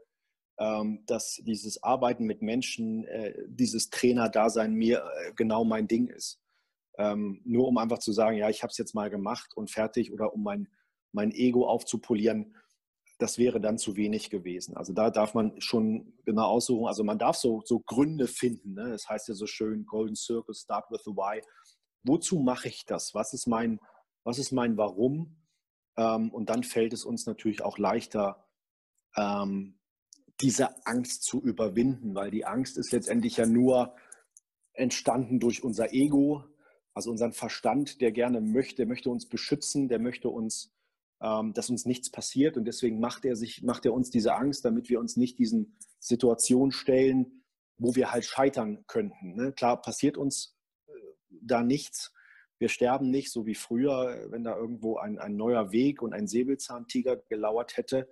dass 1.07 1.41
dieses 1.45 1.83
Arbeiten 1.83 2.25
mit 2.25 2.43
Menschen, 2.43 3.07
äh, 3.07 3.35
dieses 3.49 3.89
Trainer-Dasein 3.89 4.75
mir 4.75 4.99
äh, 4.99 5.33
genau 5.35 5.65
mein 5.65 5.89
Ding 5.89 6.09
ist. 6.09 6.39
Ähm, 6.99 7.41
nur 7.47 7.67
um 7.67 7.79
einfach 7.79 7.99
zu 7.99 8.13
sagen, 8.13 8.37
ja, 8.37 8.51
ich 8.51 8.63
habe 8.63 8.71
es 8.71 8.77
jetzt 8.77 8.95
mal 8.95 9.09
gemacht 9.09 9.57
und 9.57 9.71
fertig 9.71 10.13
oder 10.13 10.35
um 10.35 10.43
mein, 10.43 10.69
mein 11.13 11.33
Ego 11.33 11.67
aufzupolieren. 11.67 12.55
das 13.19 13.39
wäre 13.39 13.61
dann 13.61 13.79
zu 13.79 13.97
wenig 13.97 14.29
gewesen. 14.29 14.77
Also 14.77 14.93
da 14.93 15.11
darf 15.11 15.35
man 15.35 15.59
schon 15.61 16.13
genau 16.25 16.47
aussuchen. 16.47 16.87
Also 16.87 17.05
man 17.05 17.19
darf 17.19 17.37
so, 17.37 17.63
so 17.65 17.81
Gründe 17.81 18.27
finden. 18.27 18.75
Ne? 18.75 18.91
Das 18.91 19.09
heißt 19.09 19.29
ja 19.29 19.35
so 19.35 19.47
schön, 19.47 19.87
Golden 19.87 20.17
Circle, 20.17 20.55
start 20.55 20.91
with 20.91 21.03
the 21.05 21.13
why. 21.13 21.41
Wozu 22.03 22.39
mache 22.39 22.69
ich 22.69 22.85
das? 22.87 23.15
Was 23.15 23.33
ist 23.33 23.47
mein, 23.47 23.81
was 24.25 24.39
ist 24.39 24.53
mein 24.53 24.77
Warum? 24.77 25.37
Ähm, 25.97 26.31
und 26.33 26.51
dann 26.51 26.65
fällt 26.65 26.93
es 26.93 27.05
uns 27.05 27.27
natürlich 27.27 27.63
auch 27.63 27.79
leichter, 27.79 28.47
ähm, 29.17 29.80
diese 30.41 30.87
Angst 30.87 31.23
zu 31.23 31.41
überwinden, 31.41 32.15
weil 32.15 32.31
die 32.31 32.45
Angst 32.45 32.79
ist 32.79 32.93
letztendlich 32.93 33.37
ja 33.37 33.47
nur 33.47 33.95
entstanden 34.73 35.41
durch 35.41 35.63
unser 35.63 35.93
Ego, 35.93 36.45
also 36.95 37.11
unseren 37.11 37.33
Verstand, 37.33 38.01
der 38.01 38.13
gerne 38.13 38.41
möchte, 38.41 38.77
der 38.77 38.87
möchte 38.87 39.11
uns 39.11 39.29
beschützen, 39.29 39.89
der 39.89 39.99
möchte 39.99 40.29
uns, 40.29 40.73
ähm, 41.21 41.53
dass 41.53 41.71
uns 41.71 41.85
nichts 41.85 42.11
passiert 42.11 42.57
und 42.57 42.65
deswegen 42.65 43.01
macht 43.01 43.25
er 43.25 43.37
sich, 43.37 43.63
macht 43.63 43.85
er 43.85 43.93
uns 43.93 44.11
diese 44.11 44.35
Angst, 44.35 44.65
damit 44.65 44.89
wir 44.89 45.01
uns 45.01 45.17
nicht 45.17 45.39
diesen 45.39 45.77
Situationen 45.99 46.73
stellen, 46.73 47.45
wo 47.79 47.95
wir 47.95 48.13
halt 48.13 48.25
scheitern 48.25 48.85
könnten. 48.87 49.35
Ne? 49.35 49.53
Klar 49.53 49.81
passiert 49.81 50.17
uns 50.17 50.57
äh, 50.87 50.93
da 51.43 51.63
nichts. 51.63 52.13
Wir 52.59 52.69
sterben 52.69 53.11
nicht, 53.11 53.31
so 53.31 53.47
wie 53.47 53.55
früher, 53.55 54.27
wenn 54.31 54.45
da 54.45 54.57
irgendwo 54.57 54.99
ein, 54.99 55.19
ein 55.19 55.37
neuer 55.37 55.73
Weg 55.73 56.03
und 56.03 56.13
ein 56.13 56.27
Säbelzahntiger 56.27 57.17
gelauert 57.17 57.77
hätte 57.77 58.09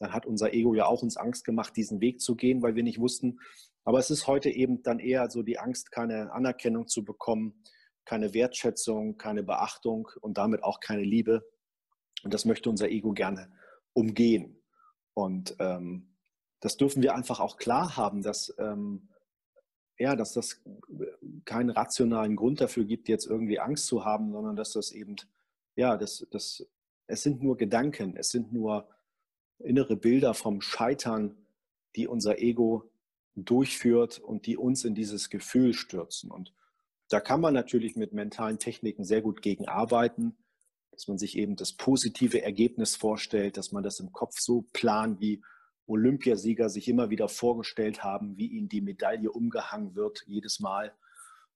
dann 0.00 0.12
hat 0.12 0.26
unser 0.26 0.52
Ego 0.54 0.74
ja 0.74 0.86
auch 0.86 1.02
uns 1.02 1.16
Angst 1.16 1.44
gemacht, 1.44 1.76
diesen 1.76 2.00
Weg 2.00 2.20
zu 2.20 2.34
gehen, 2.34 2.62
weil 2.62 2.74
wir 2.74 2.82
nicht 2.82 2.98
wussten. 2.98 3.38
Aber 3.84 3.98
es 3.98 4.10
ist 4.10 4.26
heute 4.26 4.50
eben 4.50 4.82
dann 4.82 4.98
eher 4.98 5.30
so 5.30 5.42
die 5.42 5.58
Angst, 5.58 5.92
keine 5.92 6.32
Anerkennung 6.32 6.88
zu 6.88 7.04
bekommen, 7.04 7.62
keine 8.06 8.32
Wertschätzung, 8.32 9.18
keine 9.18 9.42
Beachtung 9.42 10.08
und 10.20 10.38
damit 10.38 10.64
auch 10.64 10.80
keine 10.80 11.02
Liebe. 11.02 11.46
Und 12.24 12.32
das 12.32 12.46
möchte 12.46 12.70
unser 12.70 12.88
Ego 12.88 13.12
gerne 13.12 13.52
umgehen. 13.92 14.62
Und 15.12 15.54
ähm, 15.58 16.16
das 16.60 16.78
dürfen 16.78 17.02
wir 17.02 17.14
einfach 17.14 17.38
auch 17.38 17.58
klar 17.58 17.96
haben, 17.96 18.22
dass, 18.22 18.54
ähm, 18.58 19.10
ja, 19.98 20.16
dass 20.16 20.32
das 20.32 20.62
keinen 21.44 21.70
rationalen 21.70 22.36
Grund 22.36 22.62
dafür 22.62 22.84
gibt, 22.84 23.08
jetzt 23.08 23.26
irgendwie 23.26 23.60
Angst 23.60 23.86
zu 23.86 24.04
haben, 24.04 24.32
sondern 24.32 24.56
dass 24.56 24.72
das 24.72 24.92
eben, 24.92 25.16
ja, 25.76 25.98
das, 25.98 26.26
das, 26.30 26.66
es 27.06 27.22
sind 27.22 27.42
nur 27.42 27.58
Gedanken, 27.58 28.16
es 28.16 28.30
sind 28.30 28.50
nur 28.50 28.88
innere 29.62 29.96
Bilder 29.96 30.34
vom 30.34 30.60
Scheitern, 30.60 31.36
die 31.96 32.06
unser 32.06 32.38
Ego 32.38 32.90
durchführt 33.36 34.18
und 34.18 34.46
die 34.46 34.56
uns 34.56 34.84
in 34.84 34.94
dieses 34.94 35.30
Gefühl 35.30 35.74
stürzen. 35.74 36.30
Und 36.30 36.52
da 37.08 37.20
kann 37.20 37.40
man 37.40 37.54
natürlich 37.54 37.96
mit 37.96 38.12
mentalen 38.12 38.58
Techniken 38.58 39.04
sehr 39.04 39.22
gut 39.22 39.42
gegen 39.42 39.66
arbeiten, 39.66 40.36
dass 40.92 41.08
man 41.08 41.18
sich 41.18 41.36
eben 41.36 41.56
das 41.56 41.72
positive 41.72 42.42
Ergebnis 42.42 42.96
vorstellt, 42.96 43.56
dass 43.56 43.72
man 43.72 43.82
das 43.82 44.00
im 44.00 44.12
Kopf 44.12 44.38
so 44.38 44.66
plant, 44.72 45.20
wie 45.20 45.42
Olympiasieger 45.86 46.68
sich 46.68 46.88
immer 46.88 47.10
wieder 47.10 47.28
vorgestellt 47.28 48.04
haben, 48.04 48.36
wie 48.36 48.46
ihnen 48.46 48.68
die 48.68 48.80
Medaille 48.80 49.30
umgehangen 49.30 49.94
wird 49.96 50.22
jedes 50.26 50.60
Mal. 50.60 50.94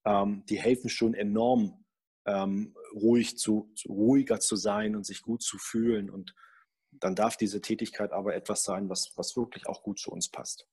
Ähm, 0.05 0.45
die 0.49 0.59
helfen 0.59 0.91
schon 0.91 1.15
enorm, 1.15 1.85
ähm, 2.27 2.75
ruhig 2.95 3.39
zu, 3.39 3.73
ruhiger 3.89 4.41
zu 4.41 4.57
sein 4.57 4.97
und 4.97 5.07
sich 5.07 5.23
gut 5.23 5.43
zu 5.43 5.59
fühlen 5.59 6.11
und 6.11 6.35
dann 7.01 7.15
darf 7.15 7.37
diese 7.37 7.61
Tätigkeit 7.61 8.13
aber 8.13 8.35
etwas 8.35 8.65
sein, 8.65 8.89
was, 8.89 9.13
was 9.17 9.37
wirklich 9.37 9.67
auch 9.67 9.83
gut 9.83 9.99
zu 9.99 10.11
uns 10.11 10.29
passt. 10.29 10.67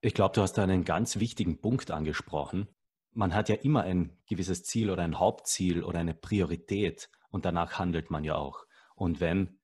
Ich 0.00 0.14
glaube, 0.14 0.34
du 0.34 0.42
hast 0.42 0.54
da 0.54 0.62
einen 0.62 0.84
ganz 0.84 1.18
wichtigen 1.18 1.60
Punkt 1.60 1.90
angesprochen. 1.90 2.68
Man 3.12 3.34
hat 3.34 3.48
ja 3.48 3.56
immer 3.56 3.82
ein 3.82 4.16
gewisses 4.26 4.62
Ziel 4.62 4.90
oder 4.90 5.02
ein 5.02 5.18
Hauptziel 5.18 5.82
oder 5.82 5.98
eine 5.98 6.14
Priorität 6.14 7.10
und 7.30 7.44
danach 7.44 7.78
handelt 7.78 8.10
man 8.10 8.22
ja 8.22 8.36
auch. 8.36 8.64
Und 8.94 9.20
wenn, 9.20 9.58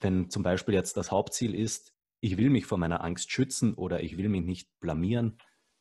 wenn 0.00 0.30
zum 0.30 0.42
Beispiel 0.42 0.74
jetzt 0.74 0.96
das 0.96 1.10
Hauptziel 1.10 1.54
ist, 1.54 1.94
ich 2.20 2.36
will 2.38 2.50
mich 2.50 2.66
vor 2.66 2.78
meiner 2.78 3.02
Angst 3.02 3.30
schützen 3.30 3.74
oder 3.74 4.02
ich 4.02 4.16
will 4.16 4.28
mich 4.28 4.42
nicht 4.42 4.68
blamieren, 4.80 5.38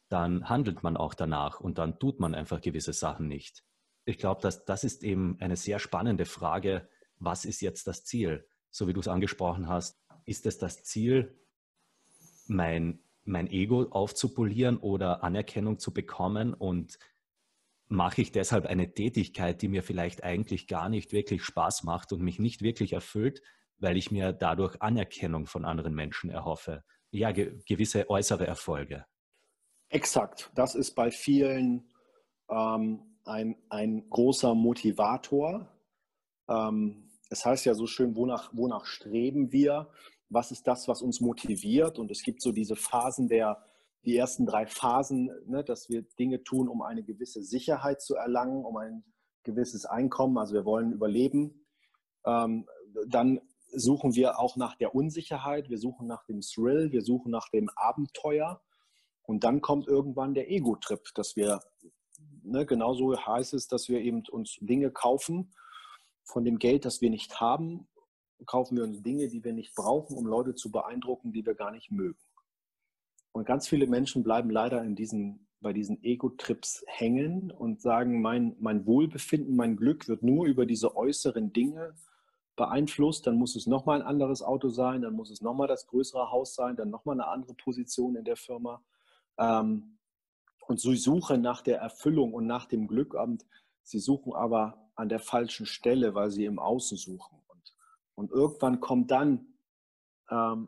dann 0.09 0.49
handelt 0.49 0.83
man 0.83 0.97
auch 0.97 1.13
danach 1.13 1.61
und 1.61 1.77
dann 1.77 1.97
tut 1.97 2.19
man 2.19 2.35
einfach 2.35 2.59
gewisse 2.59 2.93
Sachen 2.93 3.27
nicht. 3.27 3.63
Ich 4.03 4.17
glaube, 4.17 4.41
das 4.41 4.83
ist 4.83 5.03
eben 5.03 5.37
eine 5.39 5.55
sehr 5.55 5.79
spannende 5.79 6.25
Frage, 6.25 6.89
was 7.19 7.45
ist 7.45 7.61
jetzt 7.61 7.87
das 7.87 8.03
Ziel? 8.03 8.45
So 8.71 8.87
wie 8.87 8.93
du 8.93 8.99
es 8.99 9.07
angesprochen 9.07 9.67
hast, 9.67 10.01
ist 10.25 10.45
es 10.45 10.57
das 10.57 10.83
Ziel, 10.83 11.37
mein, 12.47 13.03
mein 13.23 13.47
Ego 13.47 13.83
aufzupolieren 13.91 14.77
oder 14.77 15.23
Anerkennung 15.23 15.79
zu 15.79 15.93
bekommen 15.93 16.53
und 16.53 16.97
mache 17.87 18.21
ich 18.21 18.31
deshalb 18.31 18.65
eine 18.65 18.93
Tätigkeit, 18.93 19.61
die 19.61 19.67
mir 19.67 19.83
vielleicht 19.83 20.23
eigentlich 20.23 20.67
gar 20.67 20.89
nicht 20.89 21.11
wirklich 21.11 21.43
Spaß 21.43 21.83
macht 21.83 22.13
und 22.13 22.21
mich 22.21 22.39
nicht 22.39 22.61
wirklich 22.61 22.93
erfüllt, 22.93 23.41
weil 23.77 23.97
ich 23.97 24.11
mir 24.11 24.31
dadurch 24.31 24.81
Anerkennung 24.81 25.45
von 25.45 25.65
anderen 25.65 25.93
Menschen 25.93 26.29
erhoffe. 26.29 26.83
Ja, 27.11 27.31
ge 27.31 27.59
gewisse 27.67 28.09
äußere 28.09 28.47
Erfolge. 28.47 29.05
Exakt. 29.89 30.49
Das 30.55 30.75
ist 30.75 30.95
bei 30.95 31.11
vielen 31.11 31.91
ähm, 32.49 33.17
ein, 33.25 33.57
ein 33.69 34.09
großer 34.09 34.55
Motivator. 34.55 35.67
Ähm, 36.47 37.10
es 37.31 37.45
heißt 37.45 37.65
ja 37.65 37.73
so 37.73 37.87
schön, 37.87 38.15
wonach, 38.15 38.51
wonach 38.53 38.85
streben 38.85 39.51
wir? 39.53 39.89
Was 40.29 40.51
ist 40.51 40.67
das, 40.67 40.87
was 40.89 41.01
uns 41.01 41.21
motiviert? 41.21 41.97
Und 41.97 42.11
es 42.11 42.23
gibt 42.23 42.41
so 42.41 42.51
diese 42.51 42.75
Phasen 42.75 43.29
der, 43.29 43.65
die 44.03 44.17
ersten 44.17 44.45
drei 44.45 44.67
Phasen, 44.67 45.31
ne, 45.45 45.63
dass 45.63 45.89
wir 45.89 46.01
Dinge 46.19 46.43
tun, 46.43 46.67
um 46.67 46.81
eine 46.81 47.03
gewisse 47.03 47.41
Sicherheit 47.41 48.01
zu 48.01 48.15
erlangen, 48.15 48.65
um 48.65 48.75
ein 48.75 49.05
gewisses 49.43 49.85
Einkommen. 49.85 50.37
Also 50.37 50.53
wir 50.53 50.65
wollen 50.65 50.91
überleben. 50.91 51.65
Ähm, 52.25 52.67
dann 53.07 53.39
suchen 53.71 54.13
wir 54.13 54.37
auch 54.37 54.57
nach 54.57 54.75
der 54.75 54.93
Unsicherheit, 54.93 55.69
wir 55.69 55.77
suchen 55.77 56.07
nach 56.07 56.25
dem 56.25 56.41
Thrill, 56.41 56.91
wir 56.91 57.01
suchen 57.01 57.31
nach 57.31 57.47
dem 57.49 57.69
Abenteuer. 57.77 58.61
Und 59.23 59.45
dann 59.45 59.61
kommt 59.61 59.87
irgendwann 59.87 60.33
der 60.33 60.51
Ego-Trip, 60.51 61.01
dass 61.15 61.37
wir, 61.37 61.61
ne, 62.43 62.65
genauso 62.65 63.15
heißt 63.15 63.53
es, 63.53 63.69
dass 63.69 63.87
wir 63.87 64.01
eben 64.01 64.23
uns 64.29 64.57
Dinge 64.59 64.91
kaufen, 64.91 65.53
von 66.23 66.43
dem 66.43 66.59
Geld, 66.59 66.85
das 66.85 67.01
wir 67.01 67.09
nicht 67.09 67.39
haben, 67.39 67.87
kaufen 68.45 68.77
wir 68.77 68.83
uns 68.83 69.01
Dinge, 69.01 69.27
die 69.27 69.43
wir 69.43 69.53
nicht 69.53 69.75
brauchen, 69.75 70.17
um 70.17 70.25
Leute 70.25 70.55
zu 70.55 70.71
beeindrucken, 70.71 71.31
die 71.31 71.45
wir 71.45 71.55
gar 71.55 71.71
nicht 71.71 71.91
mögen. 71.91 72.19
Und 73.31 73.45
ganz 73.45 73.67
viele 73.67 73.87
Menschen 73.87 74.23
bleiben 74.23 74.49
leider 74.49 74.83
in 74.83 74.95
diesen, 74.95 75.47
bei 75.61 75.73
diesen 75.73 76.03
Ego-Trips 76.03 76.83
hängen 76.87 77.51
und 77.51 77.81
sagen, 77.81 78.21
mein, 78.21 78.55
mein 78.59 78.85
Wohlbefinden, 78.85 79.55
mein 79.55 79.77
Glück 79.77 80.07
wird 80.07 80.23
nur 80.23 80.45
über 80.45 80.65
diese 80.65 80.95
äußeren 80.95 81.53
Dinge 81.53 81.95
beeinflusst. 82.55 83.27
Dann 83.27 83.37
muss 83.37 83.55
es 83.55 83.67
nochmal 83.67 84.01
ein 84.01 84.07
anderes 84.07 84.41
Auto 84.41 84.69
sein, 84.69 85.03
dann 85.03 85.13
muss 85.13 85.29
es 85.29 85.41
nochmal 85.41 85.67
das 85.67 85.87
größere 85.87 86.31
Haus 86.31 86.55
sein, 86.55 86.75
dann 86.75 86.89
nochmal 86.89 87.15
eine 87.15 87.27
andere 87.27 87.53
Position 87.53 88.15
in 88.15 88.25
der 88.25 88.37
Firma. 88.37 88.83
Ähm, 89.37 89.97
und 90.67 90.79
so 90.79 90.93
suche 90.93 91.37
nach 91.37 91.61
der 91.61 91.79
Erfüllung 91.79 92.33
und 92.33 92.47
nach 92.47 92.65
dem 92.65 92.87
Glück. 92.87 93.13
Und 93.13 93.45
sie 93.83 93.99
suchen 93.99 94.33
aber 94.33 94.80
an 94.95 95.09
der 95.09 95.19
falschen 95.19 95.65
Stelle, 95.65 96.13
weil 96.15 96.31
sie 96.31 96.45
im 96.45 96.59
Außen 96.59 96.97
suchen. 96.97 97.37
Und, 97.47 97.73
und 98.15 98.31
irgendwann 98.31 98.79
kommt 98.79 99.11
dann 99.11 99.47
ähm, 100.29 100.67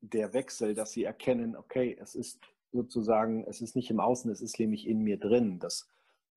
der 0.00 0.32
Wechsel, 0.32 0.74
dass 0.74 0.92
sie 0.92 1.04
erkennen, 1.04 1.56
okay, 1.56 1.96
es 2.00 2.14
ist 2.14 2.40
sozusagen, 2.72 3.44
es 3.44 3.60
ist 3.60 3.76
nicht 3.76 3.90
im 3.90 4.00
Außen, 4.00 4.30
es 4.30 4.40
ist 4.40 4.58
nämlich 4.58 4.86
in 4.86 5.02
mir 5.02 5.18
drin. 5.18 5.58
Dass 5.58 5.88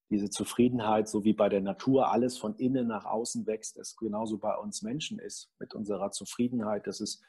diese 0.09 0.29
Zufriedenheit, 0.29 1.07
so 1.07 1.23
wie 1.23 1.33
bei 1.33 1.49
der 1.49 1.61
Natur 1.61 2.11
alles 2.11 2.37
von 2.37 2.55
innen 2.55 2.87
nach 2.87 3.05
außen 3.05 3.47
wächst, 3.47 3.77
es 3.77 3.95
genauso 3.97 4.37
bei 4.37 4.55
uns 4.55 4.81
Menschen 4.81 5.19
ist, 5.19 5.51
mit 5.59 5.73
unserer 5.73 6.11
Zufriedenheit, 6.11 6.85
dass 6.87 6.99
es 6.99 7.21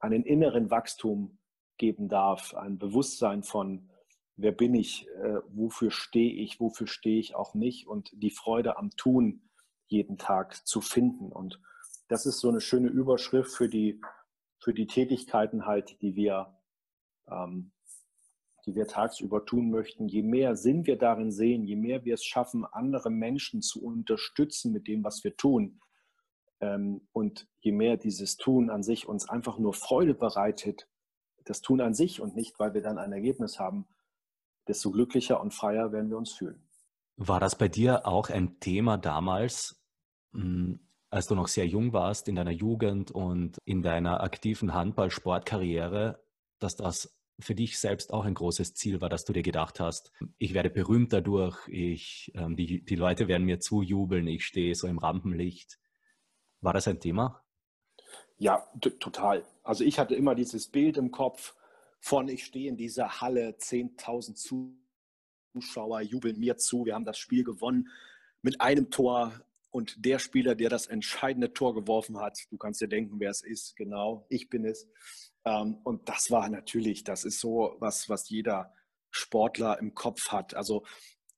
einen 0.00 0.24
inneren 0.24 0.70
Wachstum 0.70 1.38
geben 1.78 2.08
darf, 2.08 2.54
ein 2.54 2.78
Bewusstsein 2.78 3.42
von, 3.42 3.90
wer 4.36 4.52
bin 4.52 4.74
ich, 4.74 5.08
äh, 5.08 5.40
wofür 5.48 5.90
stehe 5.90 6.32
ich, 6.32 6.60
wofür 6.60 6.86
stehe 6.86 7.18
ich 7.18 7.34
auch 7.34 7.54
nicht 7.54 7.86
und 7.86 8.10
die 8.12 8.30
Freude 8.30 8.76
am 8.76 8.90
Tun 8.90 9.42
jeden 9.86 10.18
Tag 10.18 10.66
zu 10.66 10.80
finden. 10.80 11.32
Und 11.32 11.60
das 12.08 12.26
ist 12.26 12.40
so 12.40 12.48
eine 12.48 12.60
schöne 12.60 12.88
Überschrift 12.88 13.52
für 13.52 13.68
die, 13.68 14.00
für 14.58 14.74
die 14.74 14.86
Tätigkeiten 14.86 15.66
halt, 15.66 16.00
die 16.02 16.16
wir, 16.16 16.58
ähm, 17.28 17.72
die 18.66 18.74
wir 18.74 18.86
tagsüber 18.86 19.44
tun 19.44 19.70
möchten. 19.70 20.08
Je 20.08 20.22
mehr 20.22 20.56
Sinn 20.56 20.86
wir 20.86 20.98
darin 20.98 21.30
sehen, 21.30 21.64
je 21.64 21.76
mehr 21.76 22.04
wir 22.04 22.14
es 22.14 22.24
schaffen, 22.24 22.64
andere 22.64 23.10
Menschen 23.10 23.62
zu 23.62 23.82
unterstützen 23.82 24.72
mit 24.72 24.88
dem, 24.88 25.04
was 25.04 25.22
wir 25.24 25.36
tun, 25.36 25.80
ähm, 26.60 27.06
und 27.12 27.46
je 27.60 27.72
mehr 27.72 27.96
dieses 27.96 28.36
Tun 28.36 28.70
an 28.70 28.82
sich 28.82 29.06
uns 29.06 29.28
einfach 29.28 29.58
nur 29.58 29.74
Freude 29.74 30.14
bereitet, 30.14 30.88
das 31.44 31.60
Tun 31.60 31.80
an 31.80 31.94
sich 31.94 32.20
und 32.20 32.34
nicht, 32.34 32.58
weil 32.58 32.74
wir 32.74 32.82
dann 32.82 32.98
ein 32.98 33.12
Ergebnis 33.12 33.60
haben, 33.60 33.86
desto 34.68 34.90
glücklicher 34.90 35.40
und 35.40 35.54
freier 35.54 35.92
werden 35.92 36.10
wir 36.10 36.18
uns 36.18 36.32
fühlen. 36.32 36.62
War 37.16 37.40
das 37.40 37.56
bei 37.56 37.68
dir 37.68 38.06
auch 38.06 38.28
ein 38.28 38.60
Thema 38.60 38.98
damals, 38.98 39.82
hm, 40.32 40.80
als 41.10 41.26
du 41.26 41.34
noch 41.34 41.48
sehr 41.48 41.66
jung 41.66 41.92
warst, 41.92 42.28
in 42.28 42.34
deiner 42.34 42.50
Jugend 42.50 43.10
und 43.10 43.58
in 43.64 43.82
deiner 43.82 44.22
aktiven 44.22 44.74
Handball-Sportkarriere, 44.74 46.22
dass 46.58 46.76
das 46.76 47.16
für 47.38 47.54
dich 47.54 47.78
selbst 47.78 48.12
auch 48.12 48.24
ein 48.24 48.34
großes 48.34 48.74
Ziel 48.74 49.00
war, 49.00 49.08
dass 49.08 49.24
du 49.24 49.32
dir 49.32 49.42
gedacht 49.42 49.80
hast, 49.80 50.12
ich 50.38 50.54
werde 50.54 50.70
berühmt 50.70 51.12
dadurch, 51.12 51.56
ich, 51.68 52.32
ähm, 52.34 52.56
die, 52.56 52.84
die 52.84 52.96
Leute 52.96 53.28
werden 53.28 53.44
mir 53.44 53.60
zujubeln, 53.60 54.26
ich 54.26 54.44
stehe 54.44 54.74
so 54.74 54.86
im 54.86 54.98
Rampenlicht. 54.98 55.78
War 56.60 56.72
das 56.72 56.88
ein 56.88 57.00
Thema? 57.00 57.42
Ja, 58.38 58.66
total. 59.00 59.44
Also 59.62 59.84
ich 59.84 59.98
hatte 59.98 60.14
immer 60.14 60.34
dieses 60.34 60.68
Bild 60.68 60.96
im 60.96 61.10
Kopf 61.10 61.54
von, 62.06 62.28
ich 62.28 62.44
stehe 62.44 62.68
in 62.68 62.76
dieser 62.76 63.20
Halle, 63.20 63.56
10.000 63.58 64.36
Zuschauer 65.52 66.02
jubeln 66.02 66.38
mir 66.38 66.56
zu, 66.56 66.84
wir 66.84 66.94
haben 66.94 67.04
das 67.04 67.18
Spiel 67.18 67.42
gewonnen 67.42 67.88
mit 68.42 68.60
einem 68.60 68.90
Tor 68.90 69.44
und 69.70 70.04
der 70.04 70.20
Spieler, 70.20 70.54
der 70.54 70.70
das 70.70 70.86
entscheidende 70.86 71.52
Tor 71.52 71.74
geworfen 71.74 72.20
hat, 72.20 72.38
du 72.50 72.58
kannst 72.58 72.80
dir 72.80 72.86
denken, 72.86 73.18
wer 73.18 73.30
es 73.30 73.42
ist, 73.42 73.74
genau, 73.74 74.24
ich 74.28 74.48
bin 74.48 74.64
es. 74.64 74.88
Ähm, 75.44 75.78
und 75.82 76.08
das 76.08 76.30
war 76.30 76.48
natürlich, 76.48 77.02
das 77.02 77.24
ist 77.24 77.40
so 77.40 77.74
was, 77.80 78.08
was 78.08 78.28
jeder 78.28 78.72
Sportler 79.10 79.80
im 79.80 79.92
Kopf 79.94 80.28
hat. 80.28 80.54
Also 80.54 80.84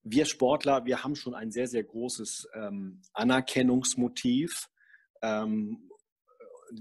wir 0.03 0.27
Sportler, 0.27 0.85
wir 0.85 1.03
haben 1.03 1.17
schon 1.17 1.35
ein 1.35 1.51
sehr, 1.51 1.67
sehr 1.67 1.85
großes 1.85 2.47
ähm, 2.53 3.01
Anerkennungsmotiv, 3.15 4.69
ähm, 5.23 5.89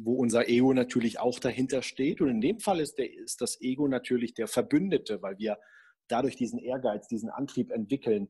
wo 0.01 0.13
unser 0.15 0.47
Ego 0.47 0.73
natürlich 0.73 1.19
auch 1.19 1.39
dahinter 1.39 1.81
steht. 1.81 2.21
Und 2.21 2.29
in 2.29 2.41
dem 2.41 2.59
Fall 2.59 2.79
ist, 2.79 2.97
der, 2.97 3.11
ist 3.13 3.41
das 3.41 3.59
Ego 3.61 3.87
natürlich 3.87 4.33
der 4.33 4.47
Verbündete, 4.47 5.21
weil 5.21 5.37
wir 5.37 5.57
dadurch 6.07 6.35
diesen 6.35 6.59
Ehrgeiz, 6.59 7.07
diesen 7.07 7.29
Antrieb 7.29 7.71
entwickeln 7.71 8.29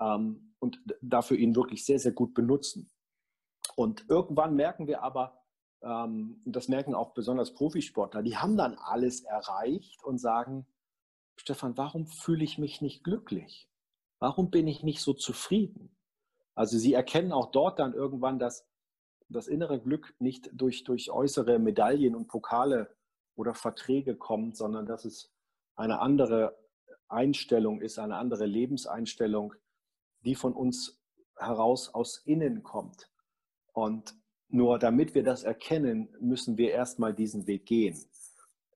ähm, 0.00 0.54
und 0.58 0.80
dafür 1.00 1.36
ihn 1.36 1.54
wirklich 1.54 1.84
sehr, 1.84 1.98
sehr 1.98 2.12
gut 2.12 2.34
benutzen. 2.34 2.90
Und 3.76 4.04
irgendwann 4.08 4.54
merken 4.54 4.86
wir 4.86 5.02
aber, 5.02 5.40
ähm, 5.82 6.42
und 6.44 6.56
das 6.56 6.68
merken 6.68 6.94
auch 6.94 7.14
besonders 7.14 7.54
Profisportler, 7.54 8.22
die 8.22 8.36
haben 8.36 8.56
dann 8.56 8.74
alles 8.74 9.22
erreicht 9.22 10.02
und 10.04 10.18
sagen, 10.18 10.66
Stefan, 11.36 11.76
warum 11.76 12.06
fühle 12.06 12.44
ich 12.44 12.58
mich 12.58 12.82
nicht 12.82 13.04
glücklich? 13.04 13.68
Warum 14.18 14.50
bin 14.50 14.66
ich 14.66 14.82
nicht 14.82 15.00
so 15.00 15.14
zufrieden? 15.14 15.96
Also 16.54 16.76
sie 16.76 16.92
erkennen 16.92 17.32
auch 17.32 17.50
dort 17.50 17.78
dann 17.78 17.94
irgendwann, 17.94 18.38
dass 18.38 18.66
das 19.30 19.46
innere 19.46 19.80
Glück 19.80 20.14
nicht 20.18 20.50
durch, 20.52 20.84
durch 20.84 21.10
äußere 21.10 21.58
Medaillen 21.58 22.14
und 22.14 22.28
Pokale 22.28 22.94
oder 23.36 23.54
Verträge 23.54 24.16
kommt, 24.16 24.56
sondern 24.56 24.86
dass 24.86 25.04
es 25.04 25.32
eine 25.76 26.00
andere 26.00 26.56
Einstellung 27.08 27.80
ist, 27.80 27.98
eine 27.98 28.16
andere 28.16 28.46
Lebenseinstellung, 28.46 29.54
die 30.24 30.34
von 30.34 30.52
uns 30.52 31.00
heraus 31.36 31.94
aus 31.94 32.18
innen 32.24 32.62
kommt. 32.62 33.10
Und 33.72 34.14
nur 34.48 34.78
damit 34.78 35.14
wir 35.14 35.22
das 35.22 35.44
erkennen, 35.44 36.14
müssen 36.20 36.58
wir 36.58 36.72
erstmal 36.72 37.14
diesen 37.14 37.46
Weg 37.46 37.66
gehen. 37.66 37.98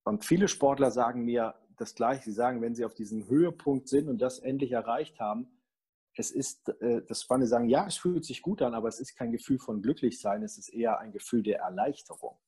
Und 0.05 0.24
viele 0.24 0.48
Sportler 0.48 0.90
sagen 0.90 1.24
mir, 1.24 1.55
das 1.76 1.94
Gleiche. 1.94 2.24
Sie 2.24 2.32
sagen, 2.32 2.61
wenn 2.61 2.74
sie 2.74 2.84
auf 2.84 2.94
diesem 2.94 3.28
Höhepunkt 3.28 3.88
sind 3.88 4.09
und 4.09 4.18
das 4.20 4.38
endlich 4.38 4.72
erreicht 4.72 5.18
haben, 5.20 5.48
es 6.14 6.30
ist, 6.30 6.68
äh, 6.80 7.02
das 7.06 7.22
Spannende 7.22 7.48
sagen, 7.48 7.68
ja, 7.68 7.86
es 7.86 7.96
fühlt 7.96 8.24
sich 8.24 8.42
gut 8.42 8.62
an, 8.62 8.74
aber 8.74 8.88
es 8.88 9.00
ist 9.00 9.16
kein 9.16 9.32
Gefühl 9.32 9.58
von 9.58 9.82
Glücklichsein, 9.82 10.42
es 10.42 10.58
ist 10.58 10.68
eher 10.68 10.98
ein 10.98 11.12
Gefühl 11.12 11.42
der 11.42 11.60
Erleichterung. 11.60 12.38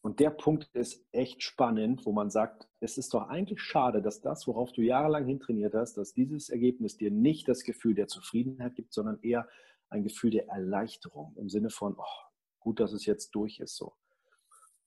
Und 0.00 0.20
der 0.20 0.30
Punkt 0.30 0.70
ist 0.74 1.04
echt 1.12 1.42
spannend, 1.42 2.06
wo 2.06 2.12
man 2.12 2.30
sagt, 2.30 2.68
es 2.80 2.98
ist 2.98 3.12
doch 3.14 3.28
eigentlich 3.28 3.60
schade, 3.60 4.00
dass 4.00 4.20
das, 4.20 4.46
worauf 4.46 4.72
du 4.72 4.82
jahrelang 4.82 5.26
hintrainiert 5.26 5.74
hast, 5.74 5.96
dass 5.96 6.14
dieses 6.14 6.48
Ergebnis 6.48 6.96
dir 6.96 7.10
nicht 7.10 7.48
das 7.48 7.64
Gefühl 7.64 7.94
der 7.94 8.06
Zufriedenheit 8.06 8.76
gibt, 8.76 8.92
sondern 8.92 9.18
eher 9.22 9.48
ein 9.90 10.04
Gefühl 10.04 10.30
der 10.30 10.48
Erleichterung 10.48 11.34
im 11.36 11.48
Sinne 11.48 11.70
von, 11.70 11.96
oh, 11.98 12.28
gut, 12.60 12.80
dass 12.80 12.92
es 12.92 13.06
jetzt 13.06 13.34
durch 13.34 13.58
ist 13.58 13.76
so. 13.76 13.94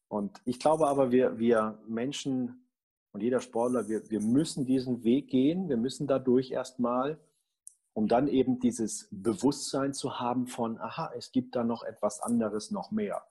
Und 0.08 0.42
ich 0.46 0.60
glaube 0.60 0.88
aber, 0.88 1.12
wir, 1.12 1.38
wir 1.40 1.82
Menschen 1.88 2.68
und 3.12 3.22
jeder 3.22 3.42
Sportler, 3.42 3.90
wir, 3.90 4.10
wir 4.10 4.22
müssen 4.22 4.66
diesen 4.66 5.04
Weg 5.04 5.30
gehen, 5.30 5.68
wir 5.68 5.78
müssen 5.78 6.08
dadurch 6.08 6.52
erstmal, 6.52 7.20
um 7.94 8.08
dann 8.08 8.28
eben 8.28 8.60
dieses 8.60 9.08
Bewusstsein 9.12 9.94
zu 9.94 10.20
haben 10.20 10.48
von, 10.48 10.80
aha, 10.80 11.12
es 11.18 11.32
gibt 11.32 11.56
da 11.56 11.64
noch 11.64 11.84
etwas 11.84 12.22
anderes, 12.22 12.72
noch 12.72 12.92
mehr. 12.92 13.24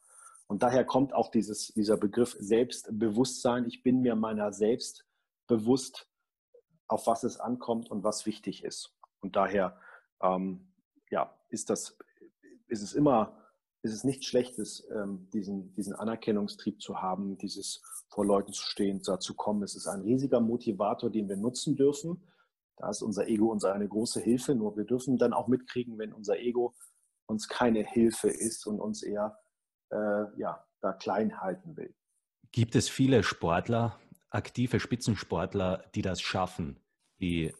Und 0.47 0.63
daher 0.63 0.85
kommt 0.85 1.13
auch 1.13 1.31
dieses, 1.31 1.69
dieser 1.69 1.97
Begriff 1.97 2.37
Selbstbewusstsein. 2.39 3.67
Ich 3.67 3.83
bin 3.83 4.01
mir 4.01 4.17
meiner 4.17 4.53
selbst 4.53 5.07
bewusst, 5.47 6.09
auf 6.89 7.07
was 7.07 7.23
es 7.25 7.39
ankommt 7.39 7.91
und 7.91 8.03
was 8.03 8.27
wichtig 8.27 8.65
ist. 8.65 8.93
Und 9.21 9.37
daher 9.37 9.79
ähm, 10.23 10.73
ja, 11.11 11.35
ist, 11.49 11.71
das, 11.71 11.97
ist 12.67 12.83
es 12.83 12.95
immer 12.95 13.37
ist 13.83 13.95
es 13.95 14.05
nichts 14.05 14.27
Schlechtes, 14.27 14.87
ähm, 14.95 15.29
diesen, 15.33 15.73
diesen 15.75 15.95
Anerkennungstrieb 15.95 16.83
zu 16.83 17.01
haben, 17.01 17.39
dieses 17.39 17.81
vor 18.09 18.27
Leuten 18.27 18.53
zu 18.53 18.63
stehen, 18.63 19.01
da 19.03 19.19
zu 19.19 19.35
kommen. 19.35 19.63
Es 19.63 19.75
ist 19.75 19.87
ein 19.87 20.03
riesiger 20.03 20.41
Motivator, 20.41 21.11
den 21.11 21.29
wir 21.29 21.37
nutzen 21.37 21.77
dürfen. 21.77 22.23
Da 22.81 22.89
ist 22.89 23.03
unser 23.03 23.29
Ego 23.29 23.53
uns 23.53 23.65
eine 23.67 23.87
große 23.87 24.21
Hilfe, 24.21 24.55
nur 24.55 24.75
wir 24.75 24.85
dürfen 24.85 25.19
dann 25.19 25.35
auch 25.35 25.49
mitkriegen, 25.49 25.99
wenn 25.99 26.15
unser 26.15 26.39
Ego 26.39 26.75
uns 27.27 27.47
keine 27.47 27.85
Hilfe 27.85 28.31
ist 28.31 28.67
und 28.67 28.81
uns 28.81 29.03
eher 29.03 29.39
äh, 29.91 30.25
ja, 30.39 30.65
da 30.81 30.95
klein 30.95 31.43
halten 31.43 31.77
will. 31.77 31.95
Gibt 32.53 32.75
es 32.75 32.89
viele 32.89 33.23
Sportler, 33.23 34.01
aktive 34.31 34.81
Spitzensportler, 34.81 35.85
die 35.95 36.01
das 36.01 36.23
schaffen, 36.23 36.81
die, 37.21 37.55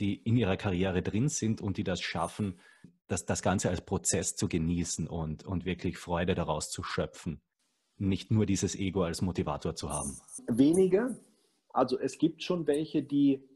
die 0.00 0.16
in 0.16 0.36
ihrer 0.36 0.56
Karriere 0.56 1.00
drin 1.00 1.28
sind 1.28 1.60
und 1.60 1.76
die 1.76 1.84
das 1.84 2.00
schaffen, 2.00 2.58
das, 3.06 3.24
das 3.24 3.42
Ganze 3.42 3.70
als 3.70 3.82
Prozess 3.82 4.34
zu 4.34 4.48
genießen 4.48 5.06
und, 5.06 5.44
und 5.44 5.64
wirklich 5.64 5.96
Freude 5.96 6.34
daraus 6.34 6.70
zu 6.70 6.82
schöpfen. 6.82 7.40
Nicht 7.98 8.32
nur 8.32 8.46
dieses 8.46 8.74
Ego 8.74 9.04
als 9.04 9.22
Motivator 9.22 9.76
zu 9.76 9.90
haben. 9.90 10.18
Wenige. 10.48 11.16
Also 11.68 12.00
es 12.00 12.18
gibt 12.18 12.42
schon 12.42 12.66
welche, 12.66 13.04
die, 13.04 13.48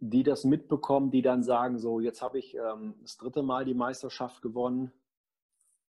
die 0.00 0.22
das 0.22 0.44
mitbekommen, 0.44 1.10
die 1.10 1.22
dann 1.22 1.42
sagen, 1.42 1.78
so 1.78 2.00
jetzt 2.00 2.22
habe 2.22 2.38
ich 2.38 2.54
ähm, 2.54 2.94
das 3.02 3.16
dritte 3.16 3.42
Mal 3.42 3.64
die 3.64 3.74
Meisterschaft 3.74 4.42
gewonnen. 4.42 4.92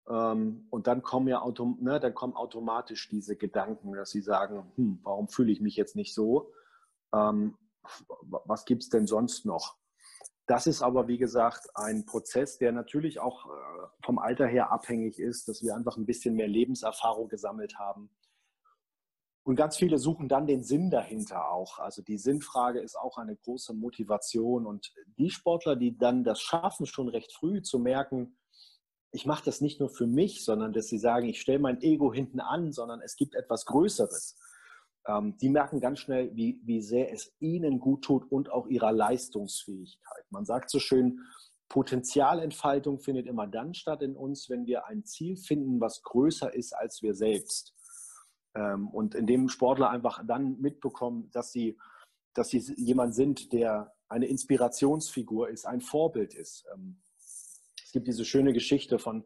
Ähm, 0.08 0.68
und 0.70 0.88
dann 0.88 1.02
kommen 1.02 1.28
ja 1.28 1.42
autom 1.42 1.78
ne, 1.82 2.00
dann 2.00 2.14
kommen 2.14 2.36
automatisch 2.36 3.08
diese 3.10 3.38
Gedanken, 3.38 3.94
dass 3.94 4.10
sie 4.10 4.22
sagen, 4.22 4.72
hm, 4.76 5.00
warum 5.04 5.30
fühle 5.30 5.52
ich 5.52 5.62
mich 5.62 5.76
jetzt 5.78 5.96
nicht 5.96 6.14
so? 6.14 6.52
Ähm, 7.14 7.58
was 8.46 8.66
gibt 8.66 8.84
es 8.84 8.90
denn 8.90 9.08
sonst 9.08 9.46
noch? 9.46 9.78
Das 10.46 10.68
ist 10.68 10.82
aber, 10.82 11.08
wie 11.08 11.18
gesagt, 11.18 11.70
ein 11.76 12.06
Prozess, 12.06 12.58
der 12.58 12.74
natürlich 12.74 13.20
auch 13.20 13.46
äh, 13.46 13.88
vom 14.04 14.20
Alter 14.20 14.46
her 14.46 14.72
abhängig 14.72 15.20
ist, 15.20 15.48
dass 15.48 15.64
wir 15.64 15.74
einfach 15.74 15.96
ein 15.96 16.06
bisschen 16.06 16.36
mehr 16.36 16.50
Lebenserfahrung 16.50 17.30
gesammelt 17.30 17.80
haben. 17.80 18.10
Und 19.44 19.56
ganz 19.56 19.78
viele 19.78 19.98
suchen 19.98 20.30
dann 20.30 20.48
den 20.48 20.64
Sinn 20.64 20.90
dahinter 20.90 21.52
auch. 21.52 21.80
Also 21.80 22.02
die 22.02 22.18
Sinnfrage 22.18 22.80
ist 22.80 22.98
auch 22.98 23.18
eine 23.18 23.36
große 23.36 23.74
Motivation. 23.74 24.66
Und 24.66 24.94
die 25.18 25.30
Sportler, 25.30 25.76
die 25.76 25.98
dann 25.98 26.24
das 26.24 26.42
schaffen, 26.42 26.86
schon 26.86 27.10
recht 27.10 27.34
früh 27.34 27.62
zu 27.62 27.80
merken, 27.80 28.38
ich 29.12 29.26
mache 29.26 29.46
das 29.46 29.62
nicht 29.62 29.80
nur 29.80 29.90
für 29.90 30.08
mich, 30.08 30.44
sondern 30.44 30.74
dass 30.74 30.88
sie 30.88 30.98
sagen, 30.98 31.28
ich 31.28 31.40
stelle 31.40 31.60
mein 31.60 31.82
Ego 31.82 32.12
hinten 32.14 32.40
an, 32.40 32.72
sondern 32.72 33.02
es 33.02 33.16
gibt 33.16 33.36
etwas 33.36 33.66
Größeres 33.66 34.38
ähm, 35.08 35.38
die 35.38 35.50
merken 35.50 35.80
ganz 35.80 36.00
schnell, 36.00 36.36
wie, 36.36 36.62
wie 36.64 36.82
sehr 36.82 37.12
es 37.12 37.34
ihnen 37.40 37.80
gut 37.80 38.04
tut 38.04 38.32
und 38.32 38.52
auch 38.52 38.68
ihrer 38.68 38.92
Leistungsfähigkeit. 38.92 40.26
Man 40.30 40.46
sagt 40.46 40.70
so 40.70 40.80
schön, 40.80 41.20
Potenzialentfaltung 41.70 43.00
findet 43.00 43.26
immer 43.26 43.48
dann 43.48 43.74
statt 43.74 44.02
in 44.02 44.16
uns, 44.16 44.50
wenn 44.50 44.66
wir 44.66 44.86
ein 44.86 45.06
Ziel 45.06 45.38
finden, 45.38 45.82
was 45.82 46.04
größer 46.04 46.54
ist 46.54 46.74
als 46.74 47.02
wir 47.02 47.16
selbst. 47.16 47.74
Ähm, 48.56 48.90
und 48.90 49.16
in 49.16 49.26
dem 49.26 49.50
Sportler 49.50 49.90
einfach 49.90 50.24
dann 50.26 50.60
mitbekommen, 50.60 51.30
dass 51.32 51.52
sie, 51.52 51.78
dass 52.34 52.50
sie 52.50 52.60
jemand 52.78 53.16
sind, 53.16 53.54
der 53.54 53.94
eine 54.08 54.28
Inspirationsfigur 54.28 55.50
ist, 55.50 55.66
ein 55.66 55.82
Vorbild 55.82 56.34
ist. 56.34 56.66
Ähm, 56.74 56.98
es 57.18 57.92
gibt 57.92 58.08
diese 58.08 58.26
schöne 58.26 58.54
Geschichte 58.54 59.00
von 59.00 59.24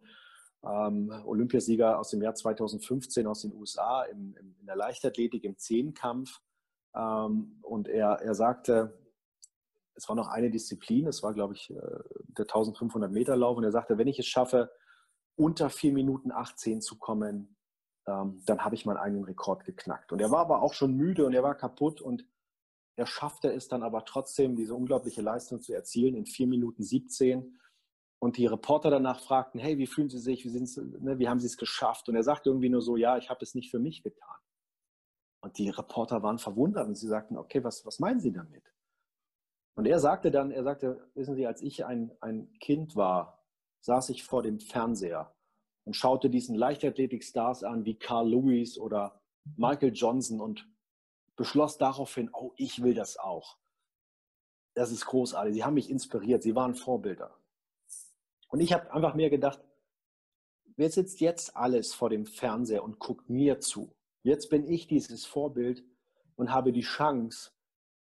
ähm, 0.63 1.11
Olympiasieger 1.25 1.99
aus 1.99 2.09
dem 2.09 2.21
Jahr 2.21 2.35
2015 2.35 3.27
aus 3.27 3.41
den 3.41 3.53
USA 3.53 4.03
im, 4.03 4.35
im, 4.39 4.55
in 4.59 4.65
der 4.65 4.75
Leichtathletik 4.75 5.43
im 5.43 5.57
Zehnkampf. 5.57 6.41
Und 7.61 7.87
er, 7.87 8.13
er 8.23 8.33
sagte, 8.33 8.97
es 9.97 10.07
war 10.07 10.15
noch 10.15 10.27
eine 10.27 10.51
Disziplin, 10.51 11.07
es 11.07 11.23
war, 11.23 11.33
glaube 11.33 11.55
ich, 11.55 11.71
äh, 11.71 11.75
der 12.37 12.45
1500 12.45 13.11
Meter 13.11 13.35
Lauf. 13.35 13.57
Und 13.57 13.63
er 13.63 13.71
sagte, 13.71 13.97
wenn 13.97 14.07
ich 14.07 14.19
es 14.19 14.27
schaffe, 14.27 14.71
unter 15.35 15.69
4 15.69 15.91
Minuten 15.91 16.31
18 16.31 16.81
zu 16.81 16.97
kommen, 16.97 17.56
ähm, 18.07 18.41
dann 18.45 18.63
habe 18.63 18.75
ich 18.75 18.85
meinen 18.85 18.97
eigenen 18.97 19.25
Rekord 19.25 19.65
geknackt. 19.65 20.11
Und 20.11 20.21
er 20.21 20.31
war 20.31 20.39
aber 20.39 20.61
auch 20.61 20.73
schon 20.73 20.95
müde 20.95 21.25
und 21.25 21.33
er 21.33 21.43
war 21.43 21.55
kaputt 21.55 22.01
und 22.01 22.25
er 22.95 23.05
schaffte 23.05 23.51
es 23.51 23.67
dann 23.67 23.83
aber 23.83 24.05
trotzdem, 24.05 24.55
diese 24.55 24.73
unglaubliche 24.73 25.21
Leistung 25.21 25.61
zu 25.61 25.73
erzielen 25.73 26.15
in 26.15 26.25
4 26.25 26.47
Minuten 26.47 26.83
17 26.83 27.59
und 28.19 28.37
die 28.37 28.47
Reporter 28.47 28.89
danach 28.89 29.19
fragten, 29.19 29.59
hey, 29.59 29.77
wie 29.77 29.85
fühlen 29.85 30.09
Sie 30.09 30.17
sich, 30.17 30.45
wie, 30.45 30.49
ne, 30.99 31.19
wie 31.19 31.29
haben 31.29 31.39
Sie 31.39 31.45
es 31.45 31.57
geschafft? 31.57 32.09
Und 32.09 32.15
er 32.15 32.23
sagte 32.23 32.49
irgendwie 32.49 32.69
nur 32.69 32.81
so, 32.81 32.95
ja, 32.95 33.17
ich 33.17 33.29
habe 33.29 33.43
es 33.43 33.53
nicht 33.53 33.69
für 33.69 33.79
mich 33.79 34.01
getan. 34.01 34.39
Und 35.43 35.59
die 35.59 35.69
Reporter 35.69 36.23
waren 36.23 36.39
verwundert 36.39 36.87
und 36.87 36.95
sie 36.95 37.07
sagten, 37.07 37.37
okay, 37.37 37.63
was, 37.63 37.85
was 37.85 37.99
meinen 37.99 38.19
Sie 38.19 38.31
damit? 38.31 38.63
Und 39.75 39.85
er 39.85 39.99
sagte 39.99 40.31
dann, 40.31 40.49
er 40.49 40.63
sagte, 40.63 41.07
wissen 41.13 41.35
Sie, 41.35 41.45
als 41.45 41.61
ich 41.61 41.85
ein, 41.85 42.11
ein 42.21 42.51
Kind 42.59 42.95
war, 42.95 43.45
saß 43.81 44.09
ich 44.09 44.23
vor 44.23 44.41
dem 44.41 44.59
Fernseher 44.59 45.36
und 45.87 45.93
schaute 45.93 46.29
diesen 46.29 46.53
Leichtathletik-Stars 46.53 47.63
an 47.63 47.85
wie 47.85 47.95
Carl 47.95 48.29
Lewis 48.29 48.77
oder 48.77 49.21
Michael 49.55 49.93
Johnson 49.93 50.41
und 50.41 50.67
beschloss 51.37 51.77
daraufhin, 51.77 52.29
oh, 52.33 52.51
ich 52.57 52.83
will 52.83 52.93
das 52.93 53.17
auch. 53.17 53.57
Das 54.73 54.91
ist 54.91 55.05
großartig. 55.05 55.53
Sie 55.53 55.63
haben 55.63 55.75
mich 55.75 55.89
inspiriert. 55.89 56.43
Sie 56.43 56.55
waren 56.55 56.75
Vorbilder. 56.75 57.37
Und 58.49 58.59
ich 58.59 58.73
habe 58.73 58.91
einfach 58.91 59.15
mir 59.15 59.29
gedacht, 59.29 59.61
wer 60.75 60.89
sitzt 60.89 61.21
jetzt 61.21 61.55
alles 61.55 61.93
vor 61.93 62.09
dem 62.09 62.25
Fernseher 62.25 62.83
und 62.83 62.99
guckt 62.99 63.29
mir 63.29 63.61
zu? 63.61 63.95
Jetzt 64.23 64.49
bin 64.49 64.67
ich 64.67 64.87
dieses 64.87 65.25
Vorbild 65.25 65.85
und 66.35 66.51
habe 66.51 66.73
die 66.73 66.81
Chance, 66.81 67.51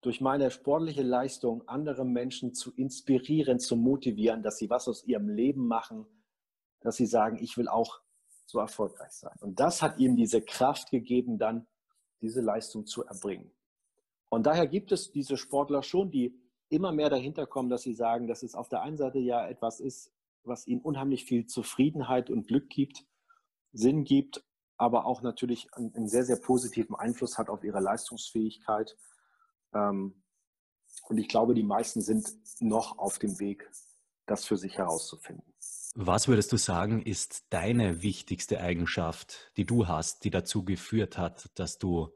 durch 0.01 0.21
meine 0.21 0.51
sportliche 0.51 1.03
Leistung 1.03 1.67
andere 1.67 2.05
Menschen 2.05 2.53
zu 2.53 2.71
inspirieren, 2.75 3.59
zu 3.59 3.75
motivieren, 3.75 4.43
dass 4.43 4.57
sie 4.57 4.69
was 4.69 4.88
aus 4.88 5.03
ihrem 5.03 5.29
Leben 5.29 5.67
machen, 5.67 6.05
dass 6.82 6.97
sie 6.97 7.05
sagen, 7.05 7.38
ich 7.41 7.57
will 7.57 7.67
auch 7.67 8.01
so 8.45 8.59
erfolgreich 8.59 9.11
sein. 9.11 9.36
Und 9.39 9.59
das 9.59 9.82
hat 9.82 9.97
ihm 9.97 10.15
diese 10.15 10.41
Kraft 10.41 10.91
gegeben, 10.91 11.38
dann 11.38 11.67
diese 12.21 12.41
Leistung 12.41 12.86
zu 12.86 13.05
erbringen. 13.05 13.51
Und 14.29 14.45
daher 14.45 14.67
gibt 14.67 14.91
es 14.91 15.11
diese 15.11 15.38
Sportler 15.38 15.84
schon, 15.84 16.11
die 16.11 16.39
immer 16.69 16.91
mehr 16.91 17.09
dahinter 17.09 17.45
kommen, 17.45 17.69
dass 17.69 17.82
sie 17.82 17.93
sagen, 17.93 18.27
dass 18.27 18.43
es 18.43 18.55
auf 18.55 18.69
der 18.69 18.82
einen 18.82 18.97
Seite 18.97 19.19
ja 19.19 19.47
etwas 19.47 19.79
ist, 19.79 20.13
was 20.43 20.67
ihnen 20.67 20.82
unheimlich 20.82 21.25
viel 21.25 21.45
Zufriedenheit 21.45 22.29
und 22.29 22.47
Glück 22.47 22.69
gibt, 22.69 23.05
Sinn 23.73 24.03
gibt, 24.03 24.43
aber 24.77 25.05
auch 25.05 25.21
natürlich 25.21 25.71
einen, 25.73 26.07
sehr, 26.07 26.23
sehr 26.23 26.38
positiven 26.38 26.95
Einfluss 26.95 27.38
hat 27.38 27.49
auf 27.49 27.63
ihre 27.63 27.79
Leistungsfähigkeit. 27.79 28.97
Ähm, 29.73 30.23
und 31.07 31.17
ich 31.17 31.27
glaube, 31.27 31.53
die 31.53 31.63
meisten 31.63 32.01
sind 32.01 32.29
noch 32.59 32.97
auf 32.97 33.19
dem 33.19 33.39
Weg, 33.39 33.69
das 34.25 34.45
für 34.45 34.57
sich 34.57 34.77
herauszufinden. 34.77 35.50
Was 35.95 36.29
würdest 36.29 36.53
du 36.53 36.57
sagen, 36.57 37.01
ist 37.01 37.45
deine 37.49 38.01
wichtigste 38.01 38.61
Eigenschaft, 38.61 39.51
die 39.57 39.65
du 39.65 39.87
hast, 39.87 40.23
die 40.23 40.29
dazu 40.29 40.63
geführt 40.63 41.17
hat, 41.17 41.49
dass 41.59 41.79
du 41.79 42.13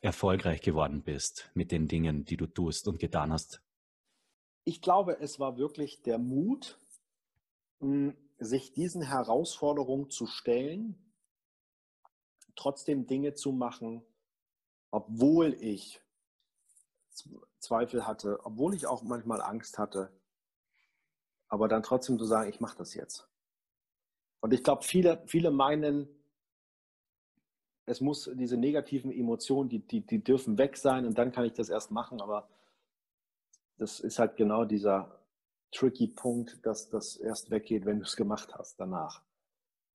erfolgreich 0.00 0.62
geworden 0.62 1.02
bist 1.02 1.50
mit 1.54 1.70
den 1.70 1.86
Dingen, 1.86 2.24
die 2.24 2.36
du 2.36 2.46
tust 2.46 2.88
und 2.88 2.98
getan 2.98 3.32
hast? 3.32 3.60
Ich 4.64 4.80
glaube, 4.80 5.18
es 5.20 5.38
war 5.38 5.58
wirklich 5.58 6.02
der 6.02 6.18
Mut, 6.18 6.78
sich 8.38 8.72
diesen 8.72 9.02
Herausforderungen 9.02 10.10
zu 10.10 10.26
stellen, 10.26 10.96
trotzdem 12.56 13.06
Dinge 13.06 13.34
zu 13.34 13.52
machen, 13.52 14.02
obwohl 14.90 15.54
ich 15.60 16.00
Zweifel 17.58 18.06
hatte, 18.06 18.40
obwohl 18.44 18.74
ich 18.74 18.86
auch 18.86 19.02
manchmal 19.02 19.42
Angst 19.42 19.78
hatte, 19.78 20.10
aber 21.48 21.68
dann 21.68 21.82
trotzdem 21.82 22.18
zu 22.18 22.24
sagen, 22.24 22.50
ich 22.50 22.60
mache 22.60 22.78
das 22.78 22.94
jetzt. 22.94 23.28
Und 24.40 24.52
ich 24.52 24.62
glaube, 24.62 24.84
viele, 24.84 25.22
viele 25.26 25.50
meinen, 25.50 26.08
es 27.86 28.00
muss 28.00 28.30
diese 28.34 28.56
negativen 28.56 29.10
Emotionen, 29.10 29.68
die, 29.68 29.80
die, 29.80 30.00
die 30.00 30.22
dürfen 30.22 30.58
weg 30.58 30.76
sein 30.76 31.06
und 31.06 31.16
dann 31.18 31.32
kann 31.32 31.44
ich 31.44 31.54
das 31.54 31.68
erst 31.68 31.90
machen, 31.90 32.20
aber 32.20 32.48
das 33.78 34.00
ist 34.00 34.18
halt 34.18 34.36
genau 34.36 34.64
dieser 34.64 35.18
tricky 35.72 36.08
Punkt, 36.08 36.64
dass 36.64 36.88
das 36.88 37.16
erst 37.16 37.50
weggeht, 37.50 37.86
wenn 37.86 37.98
du 37.98 38.04
es 38.04 38.16
gemacht 38.16 38.54
hast 38.54 38.78
danach. 38.78 39.22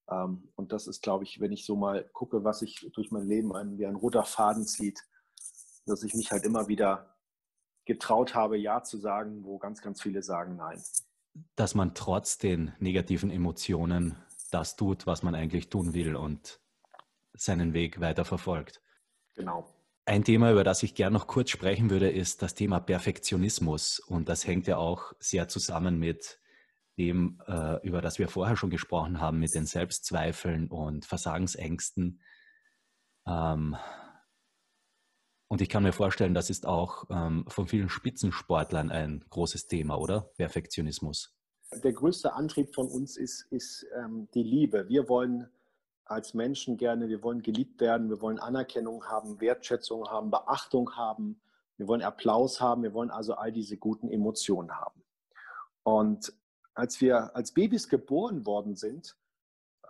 Ähm, 0.09 0.49
und 0.55 0.71
das 0.71 0.87
ist, 0.87 1.01
glaube 1.01 1.23
ich, 1.23 1.39
wenn 1.39 1.51
ich 1.51 1.65
so 1.65 1.75
mal 1.75 2.03
gucke, 2.13 2.43
was 2.43 2.59
sich 2.59 2.89
durch 2.93 3.11
mein 3.11 3.27
Leben 3.27 3.55
ein, 3.55 3.77
wie 3.77 3.85
ein 3.85 3.95
roter 3.95 4.23
Faden 4.23 4.65
zieht, 4.65 5.01
dass 5.85 6.03
ich 6.03 6.13
mich 6.13 6.31
halt 6.31 6.43
immer 6.45 6.67
wieder 6.67 7.15
getraut 7.85 8.33
habe, 8.35 8.57
Ja 8.57 8.83
zu 8.83 8.97
sagen, 8.97 9.43
wo 9.43 9.57
ganz, 9.57 9.81
ganz 9.81 10.01
viele 10.01 10.21
sagen 10.23 10.55
Nein. 10.55 10.81
Dass 11.55 11.75
man 11.75 11.95
trotz 11.95 12.37
den 12.37 12.73
negativen 12.79 13.31
Emotionen 13.31 14.15
das 14.51 14.75
tut, 14.75 15.07
was 15.07 15.23
man 15.23 15.35
eigentlich 15.35 15.69
tun 15.69 15.93
will 15.93 16.15
und 16.15 16.59
seinen 17.33 17.73
Weg 17.73 17.99
weiter 17.99 18.25
verfolgt. 18.25 18.81
Genau. 19.35 19.67
Ein 20.05 20.23
Thema, 20.23 20.51
über 20.51 20.63
das 20.63 20.83
ich 20.83 20.95
gerne 20.95 21.13
noch 21.13 21.27
kurz 21.27 21.49
sprechen 21.49 21.89
würde, 21.89 22.09
ist 22.09 22.41
das 22.41 22.55
Thema 22.55 22.79
Perfektionismus. 22.79 23.99
Und 23.99 24.29
das 24.29 24.45
hängt 24.45 24.67
ja 24.67 24.77
auch 24.77 25.13
sehr 25.19 25.47
zusammen 25.47 25.97
mit 25.97 26.39
dem, 26.97 27.41
äh, 27.47 27.85
über 27.87 28.01
das 28.01 28.19
wir 28.19 28.27
vorher 28.27 28.57
schon 28.57 28.69
gesprochen 28.69 29.19
haben, 29.19 29.39
mit 29.39 29.55
den 29.55 29.65
Selbstzweifeln 29.65 30.67
und 30.67 31.05
Versagensängsten. 31.05 32.21
Ähm, 33.25 33.77
und 35.53 35.61
ich 35.61 35.69
kann 35.69 35.83
mir 35.83 35.93
vorstellen, 35.93 36.33
das 36.33 36.49
ist 36.49 36.65
auch 36.65 37.05
ähm, 37.11 37.45
von 37.47 37.67
vielen 37.67 37.87
Spitzensportlern 37.87 38.89
ein 38.89 39.23
großes 39.29 39.67
Thema, 39.67 39.99
oder? 39.99 40.31
Perfektionismus. 40.35 41.31
Der 41.83 41.93
größte 41.93 42.33
Antrieb 42.33 42.73
von 42.73 42.87
uns 42.87 43.17
ist, 43.17 43.45
ist 43.51 43.85
ähm, 43.95 44.27
die 44.33 44.41
Liebe. 44.41 44.89
Wir 44.89 45.07
wollen 45.07 45.47
als 46.05 46.33
Menschen 46.33 46.75
gerne, 46.77 47.07
wir 47.07 47.21
wollen 47.21 47.43
geliebt 47.43 47.81
werden, 47.81 48.09
wir 48.09 48.19
wollen 48.19 48.39
Anerkennung 48.39 49.05
haben, 49.05 49.39
Wertschätzung 49.41 50.09
haben, 50.09 50.31
Beachtung 50.31 50.95
haben, 50.95 51.39
wir 51.77 51.87
wollen 51.87 52.01
Applaus 52.01 52.59
haben, 52.59 52.81
wir 52.81 52.95
wollen 52.95 53.11
also 53.11 53.35
all 53.35 53.51
diese 53.51 53.77
guten 53.77 54.09
Emotionen 54.09 54.71
haben. 54.71 55.03
Und 55.83 56.33
als 56.73 56.99
wir 56.99 57.35
als 57.35 57.53
Babys 57.53 57.89
geboren 57.89 58.47
worden 58.47 58.75
sind, 58.75 59.15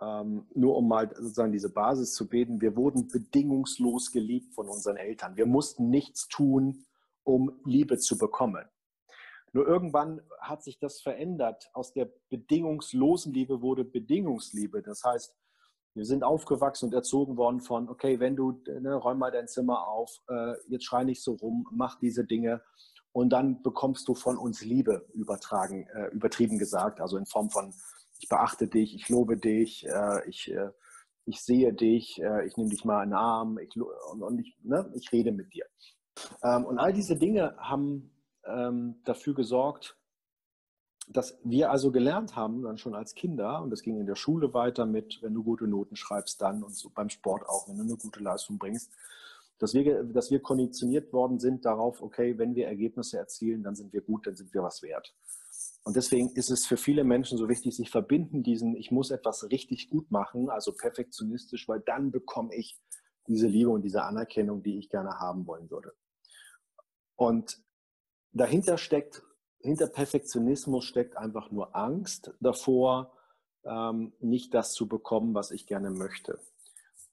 ähm, 0.00 0.46
nur 0.54 0.76
um 0.76 0.88
mal 0.88 1.08
sozusagen 1.14 1.52
diese 1.52 1.72
Basis 1.72 2.14
zu 2.14 2.28
beten, 2.28 2.60
wir 2.60 2.76
wurden 2.76 3.08
bedingungslos 3.08 4.10
geliebt 4.12 4.54
von 4.54 4.68
unseren 4.68 4.96
Eltern. 4.96 5.36
Wir 5.36 5.46
mussten 5.46 5.90
nichts 5.90 6.28
tun, 6.28 6.84
um 7.22 7.52
Liebe 7.64 7.98
zu 7.98 8.18
bekommen. 8.18 8.64
Nur 9.52 9.68
irgendwann 9.68 10.20
hat 10.40 10.64
sich 10.64 10.78
das 10.80 11.00
verändert. 11.00 11.70
Aus 11.74 11.92
der 11.92 12.10
bedingungslosen 12.28 13.32
Liebe 13.32 13.62
wurde 13.62 13.84
Bedingungsliebe. 13.84 14.82
Das 14.82 15.04
heißt, 15.04 15.34
wir 15.94 16.04
sind 16.04 16.24
aufgewachsen 16.24 16.86
und 16.86 16.94
erzogen 16.94 17.36
worden 17.36 17.60
von, 17.60 17.88
okay, 17.88 18.18
wenn 18.18 18.34
du, 18.34 18.60
ne, 18.66 18.94
räum 18.94 19.18
mal 19.18 19.30
dein 19.30 19.46
Zimmer 19.46 19.86
auf, 19.86 20.10
äh, 20.28 20.54
jetzt 20.66 20.84
schrei 20.84 21.04
nicht 21.04 21.22
so 21.22 21.34
rum, 21.34 21.68
mach 21.70 22.00
diese 22.00 22.24
Dinge 22.24 22.62
und 23.12 23.30
dann 23.32 23.62
bekommst 23.62 24.08
du 24.08 24.14
von 24.14 24.36
uns 24.36 24.64
Liebe 24.64 25.06
übertragen, 25.12 25.86
äh, 25.94 26.08
übertrieben 26.08 26.58
gesagt, 26.58 27.00
also 27.00 27.16
in 27.16 27.26
Form 27.26 27.48
von, 27.48 27.72
ich 28.24 28.28
beachte 28.30 28.68
dich, 28.68 28.94
ich 28.94 29.10
lobe 29.10 29.36
dich, 29.36 29.86
äh, 29.86 30.26
ich, 30.26 30.50
äh, 30.50 30.70
ich 31.26 31.42
sehe 31.42 31.74
dich, 31.74 32.22
äh, 32.22 32.46
ich 32.46 32.56
nehme 32.56 32.70
dich 32.70 32.82
mal 32.86 33.02
in 33.02 33.10
den 33.10 33.18
Arm 33.18 33.58
ich, 33.58 33.76
und, 33.76 34.22
und 34.22 34.38
ich, 34.38 34.56
ne, 34.62 34.90
ich 34.94 35.12
rede 35.12 35.30
mit 35.30 35.52
dir. 35.52 35.66
Ähm, 36.42 36.64
und 36.64 36.78
all 36.78 36.94
diese 36.94 37.16
Dinge 37.16 37.54
haben 37.58 38.10
ähm, 38.46 38.96
dafür 39.04 39.34
gesorgt, 39.34 39.98
dass 41.06 41.38
wir 41.44 41.70
also 41.70 41.92
gelernt 41.92 42.34
haben, 42.34 42.62
dann 42.62 42.78
schon 42.78 42.94
als 42.94 43.14
Kinder, 43.14 43.60
und 43.60 43.68
das 43.68 43.82
ging 43.82 44.00
in 44.00 44.06
der 44.06 44.14
Schule 44.14 44.54
weiter 44.54 44.86
mit, 44.86 45.18
wenn 45.20 45.34
du 45.34 45.44
gute 45.44 45.66
Noten 45.66 45.96
schreibst, 45.96 46.40
dann 46.40 46.62
und 46.62 46.74
so 46.74 46.88
beim 46.88 47.10
Sport 47.10 47.46
auch, 47.46 47.68
wenn 47.68 47.76
du 47.76 47.82
eine 47.82 47.96
gute 47.98 48.20
Leistung 48.20 48.56
bringst, 48.56 48.90
dass 49.58 49.74
wir, 49.74 50.02
dass 50.02 50.30
wir 50.30 50.40
konditioniert 50.40 51.12
worden 51.12 51.38
sind 51.38 51.66
darauf, 51.66 52.00
okay, 52.00 52.38
wenn 52.38 52.54
wir 52.54 52.68
Ergebnisse 52.68 53.18
erzielen, 53.18 53.62
dann 53.62 53.74
sind 53.74 53.92
wir 53.92 54.00
gut, 54.00 54.26
dann 54.26 54.34
sind 54.34 54.54
wir 54.54 54.62
was 54.62 54.82
wert. 54.82 55.14
Und 55.84 55.96
deswegen 55.96 56.30
ist 56.30 56.50
es 56.50 56.66
für 56.66 56.76
viele 56.76 57.04
Menschen 57.04 57.36
so 57.36 57.48
wichtig, 57.48 57.76
sich 57.76 57.90
verbinden 57.90 58.42
diesen, 58.42 58.74
ich 58.74 58.90
muss 58.90 59.10
etwas 59.10 59.50
richtig 59.50 59.90
gut 59.90 60.10
machen, 60.10 60.48
also 60.48 60.72
perfektionistisch, 60.72 61.68
weil 61.68 61.80
dann 61.80 62.10
bekomme 62.10 62.54
ich 62.54 62.78
diese 63.26 63.46
Liebe 63.46 63.70
und 63.70 63.82
diese 63.82 64.02
Anerkennung, 64.02 64.62
die 64.62 64.78
ich 64.78 64.88
gerne 64.88 65.18
haben 65.18 65.46
wollen 65.46 65.70
würde. 65.70 65.92
Und 67.16 67.62
dahinter 68.32 68.78
steckt 68.78 69.22
hinter 69.64 69.86
Perfektionismus 69.86 70.84
steckt 70.84 71.16
einfach 71.16 71.50
nur 71.50 71.74
Angst 71.74 72.34
davor, 72.38 73.16
ähm, 73.64 74.12
nicht 74.20 74.52
das 74.52 74.74
zu 74.74 74.86
bekommen, 74.86 75.34
was 75.34 75.50
ich 75.50 75.66
gerne 75.66 75.90
möchte. 75.90 76.38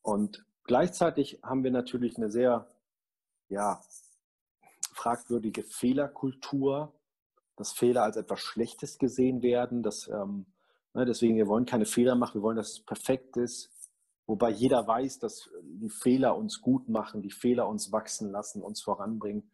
Und 0.02 0.46
gleichzeitig 0.66 1.40
haben 1.44 1.64
wir 1.64 1.72
natürlich 1.72 2.18
eine 2.18 2.30
sehr 2.30 2.70
ja, 3.48 3.82
fragwürdige 4.94 5.64
Fehlerkultur, 5.64 6.94
dass 7.56 7.74
Fehler 7.74 8.04
als 8.04 8.18
etwas 8.18 8.40
Schlechtes 8.40 8.98
gesehen 8.98 9.42
werden. 9.42 9.84
Dass, 9.84 10.08
ähm, 10.08 10.46
ne, 10.94 11.06
deswegen, 11.06 11.36
wir 11.36 11.48
wollen 11.48 11.66
keine 11.66 11.86
Fehler 11.86 12.16
machen, 12.16 12.36
wir 12.36 12.44
wollen, 12.44 12.58
dass 12.58 12.72
es 12.72 12.86
perfekt 12.86 13.38
ist. 13.38 13.72
Wobei 14.28 14.50
jeder 14.52 14.88
weiß, 14.88 15.20
dass 15.20 15.50
die 15.64 15.90
Fehler 15.90 16.38
uns 16.38 16.62
gut 16.62 16.88
machen, 16.88 17.22
die 17.22 17.32
Fehler 17.32 17.68
uns 17.68 17.92
wachsen 17.92 18.32
lassen, 18.32 18.62
uns 18.62 18.82
voranbringen. 18.82 19.52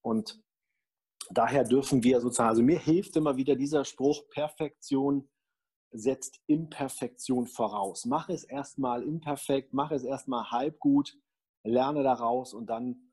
Und 0.00 0.40
daher 1.30 1.64
dürfen 1.64 2.04
wir 2.04 2.20
sozusagen, 2.20 2.50
also 2.50 2.62
mir 2.62 2.78
hilft 2.78 3.16
immer 3.16 3.36
wieder 3.36 3.56
dieser 3.56 3.84
Spruch, 3.84 4.28
Perfektion 4.30 5.28
setzt 5.92 6.40
Imperfektion 6.46 7.46
voraus. 7.46 8.06
Mach 8.06 8.28
es 8.28 8.44
erstmal 8.44 9.02
imperfekt, 9.02 9.74
mach 9.74 9.90
es 9.90 10.04
erstmal 10.04 10.50
halb 10.50 10.78
gut, 10.78 11.16
lerne 11.64 12.02
daraus 12.02 12.54
und 12.54 12.66
dann, 12.66 13.12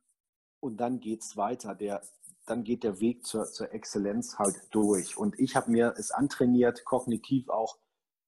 und 0.59 0.77
dann 0.77 0.99
geht 0.99 1.21
es 1.21 1.36
weiter. 1.38 1.75
Der, 1.75 2.01
dann 2.50 2.64
geht 2.64 2.84
der 2.84 3.00
Weg 3.00 3.26
zur, 3.26 3.45
zur 3.45 3.74
Exzellenz 3.74 4.38
halt 4.39 4.56
durch. 4.72 5.18
Und 5.18 5.39
ich 5.39 5.56
habe 5.56 5.72
mir 5.72 5.93
es 5.97 6.12
antrainiert, 6.12 6.86
kognitiv 6.86 7.50
auch, 7.50 7.78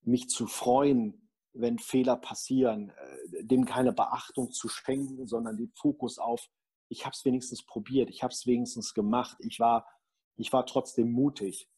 mich 0.04 0.30
zu 0.30 0.48
freuen, 0.48 1.30
wenn 1.54 1.80
Fehler 1.80 2.16
passieren, 2.16 2.90
äh, 2.90 3.44
dem 3.44 3.66
keine 3.66 3.94
Beachtung 3.94 4.52
zu 4.52 4.70
schenken, 4.70 5.28
sondern 5.28 5.58
den 5.58 5.72
Fokus 5.76 6.18
auf 6.18 6.48
ich 6.92 7.06
habe 7.06 7.14
es 7.14 7.24
wenigstens 7.24 7.64
probiert, 7.64 8.10
ich 8.10 8.22
habe 8.22 8.34
es 8.34 8.46
wenigstens 8.46 8.94
gemacht, 8.94 9.38
ich 9.40 9.60
war, 9.60 9.88
ich 10.36 10.52
war 10.52 10.66
trotzdem 10.66 11.10
mutig 11.12 11.70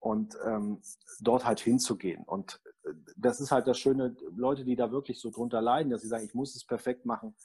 und 0.00 0.36
ähm, 0.44 0.82
dort 1.20 1.44
halt 1.44 1.60
hinzugehen. 1.60 2.24
Und 2.24 2.60
äh, 2.82 2.92
das 3.16 3.40
ist 3.40 3.52
halt 3.52 3.68
das 3.68 3.78
Schöne, 3.78 4.16
Leute, 4.34 4.64
die 4.64 4.74
da 4.74 4.90
wirklich 4.90 5.20
so 5.20 5.30
drunter 5.30 5.62
leiden, 5.62 5.90
dass 5.90 6.02
sie 6.02 6.08
sagen, 6.08 6.24
ich 6.24 6.34
muss 6.34 6.56
es 6.56 6.66
perfekt 6.66 7.06
machen, 7.06 7.36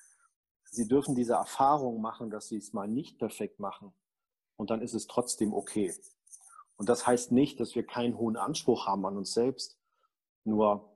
sie 0.71 0.87
dürfen 0.87 1.13
diese 1.13 1.33
Erfahrung 1.33 2.01
machen, 2.01 2.31
dass 2.31 2.47
sie 2.47 2.57
es 2.57 2.73
mal 2.73 2.87
nicht 2.87 3.19
perfekt 3.19 3.59
machen 3.59 3.93
und 4.61 4.69
dann 4.69 4.83
ist 4.83 4.93
es 4.93 5.07
trotzdem 5.07 5.55
okay. 5.55 5.91
Und 6.77 6.87
das 6.87 7.07
heißt 7.07 7.31
nicht, 7.31 7.59
dass 7.59 7.73
wir 7.73 7.83
keinen 7.83 8.15
hohen 8.15 8.37
Anspruch 8.37 8.85
haben 8.85 9.07
an 9.07 9.17
uns 9.17 9.33
selbst, 9.33 9.79
nur 10.43 10.95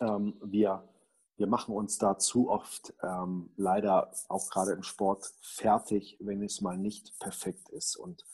ähm, 0.00 0.40
wir, 0.42 0.88
wir 1.36 1.46
machen 1.48 1.74
uns 1.74 1.98
da 1.98 2.16
zu 2.16 2.48
oft 2.48 2.94
ähm, 3.02 3.52
leider 3.58 4.10
auch 4.30 4.48
gerade 4.48 4.72
im 4.72 4.82
Sport 4.82 5.34
fertig, 5.42 6.16
wenn 6.20 6.42
es 6.42 6.62
mal 6.62 6.78
nicht 6.78 7.18
perfekt 7.18 7.68
ist. 7.68 7.94
Und 7.94 8.24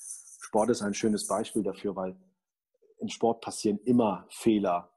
Sport 0.40 0.70
ist 0.70 0.82
ein 0.82 0.94
schönes 0.94 1.26
Beispiel 1.26 1.64
dafür, 1.64 1.96
weil 1.96 2.16
im 2.98 3.08
Sport 3.08 3.40
passieren 3.40 3.80
immer 3.80 4.24
Fehler. 4.30 4.88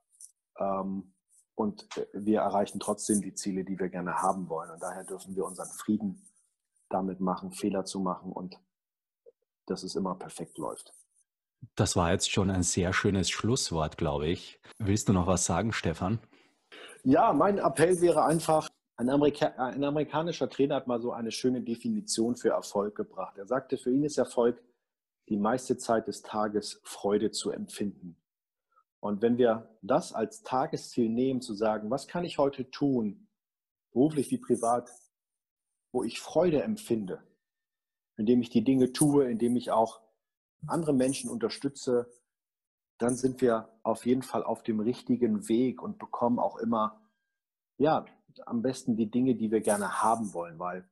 Ähm, 0.59 1.15
und 1.55 1.87
wir 2.13 2.41
erreichen 2.41 2.79
trotzdem 2.79 3.21
die 3.21 3.33
Ziele, 3.33 3.63
die 3.63 3.79
wir 3.79 3.89
gerne 3.89 4.21
haben 4.21 4.49
wollen. 4.49 4.69
Und 4.69 4.83
daher 4.83 5.03
dürfen 5.03 5.35
wir 5.35 5.45
unseren 5.45 5.71
Frieden 5.71 6.27
damit 6.89 7.19
machen, 7.19 7.51
Fehler 7.51 7.85
zu 7.85 7.99
machen 7.99 8.31
und 8.31 8.59
dass 9.71 9.83
es 9.83 9.95
immer 9.95 10.15
perfekt 10.15 10.57
läuft. 10.57 10.93
Das 11.75 11.95
war 11.95 12.11
jetzt 12.11 12.31
schon 12.31 12.49
ein 12.49 12.63
sehr 12.63 12.93
schönes 12.93 13.29
Schlusswort, 13.29 13.97
glaube 13.97 14.27
ich. 14.27 14.59
Willst 14.79 15.09
du 15.09 15.13
noch 15.13 15.27
was 15.27 15.45
sagen, 15.45 15.73
Stefan? 15.73 16.19
Ja, 17.03 17.33
mein 17.33 17.57
Appell 17.57 17.99
wäre 18.01 18.25
einfach, 18.25 18.69
ein, 18.97 19.09
Amerika 19.09 19.47
ein, 19.57 19.83
amerikanischer 19.83 20.49
Trainer 20.49 20.75
hat 20.75 20.87
mal 20.87 21.01
so 21.01 21.11
eine 21.11 21.31
schöne 21.31 21.61
Definition 21.61 22.35
für 22.35 22.49
Erfolg 22.49 22.95
gebracht. 22.95 23.37
Er 23.37 23.45
sagte, 23.45 23.77
für 23.77 23.91
ihn 23.91 24.03
ist 24.03 24.17
Erfolg, 24.17 24.61
die 25.29 25.37
meiste 25.37 25.77
Zeit 25.77 26.07
des 26.07 26.21
Tages 26.21 26.81
Freude 26.83 27.31
zu 27.31 27.51
empfinden. 27.51 28.17
Und 28.99 29.21
wenn 29.21 29.37
wir 29.37 29.75
das 29.81 30.13
als 30.13 30.43
Tagesziel 30.43 31.09
nehmen, 31.09 31.41
zu 31.41 31.53
sagen, 31.53 31.89
was 31.89 32.07
kann 32.07 32.23
ich 32.23 32.37
heute 32.37 32.69
tun, 32.69 33.27
beruflich 33.93 34.29
wie 34.29 34.37
privat, 34.37 34.91
wo 35.91 36.03
ich 36.03 36.19
Freude 36.19 36.61
empfinde, 36.61 37.23
indem 38.21 38.41
ich 38.41 38.51
die 38.51 38.63
Dinge 38.63 38.93
tue, 38.93 39.29
indem 39.29 39.55
ich 39.55 39.71
auch 39.71 40.01
andere 40.67 40.93
Menschen 40.93 41.29
unterstütze, 41.29 42.07
dann 42.99 43.15
sind 43.15 43.41
wir 43.41 43.69
auf 43.81 44.05
jeden 44.05 44.21
Fall 44.21 44.43
auf 44.43 44.61
dem 44.61 44.79
richtigen 44.79 45.49
Weg 45.49 45.81
und 45.81 45.97
bekommen 45.97 46.37
auch 46.37 46.57
immer, 46.57 47.01
ja, 47.77 48.05
am 48.45 48.61
besten 48.61 48.95
die 48.95 49.09
Dinge, 49.09 49.35
die 49.35 49.51
wir 49.51 49.61
gerne 49.61 50.03
haben 50.03 50.33
wollen, 50.35 50.59
weil 50.59 50.87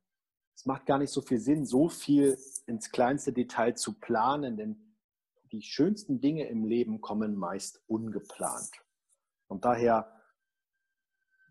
es 0.56 0.66
macht 0.66 0.86
gar 0.86 0.98
nicht 0.98 1.12
so 1.12 1.20
viel 1.20 1.38
Sinn, 1.38 1.64
so 1.64 1.88
viel 1.88 2.36
ins 2.66 2.90
kleinste 2.90 3.32
Detail 3.32 3.74
zu 3.74 3.98
planen, 3.98 4.56
denn 4.56 4.96
die 5.52 5.62
schönsten 5.62 6.20
Dinge 6.20 6.48
im 6.48 6.64
Leben 6.64 7.00
kommen 7.00 7.36
meist 7.36 7.80
ungeplant. 7.86 8.72
Und 9.46 9.64
daher 9.64 10.19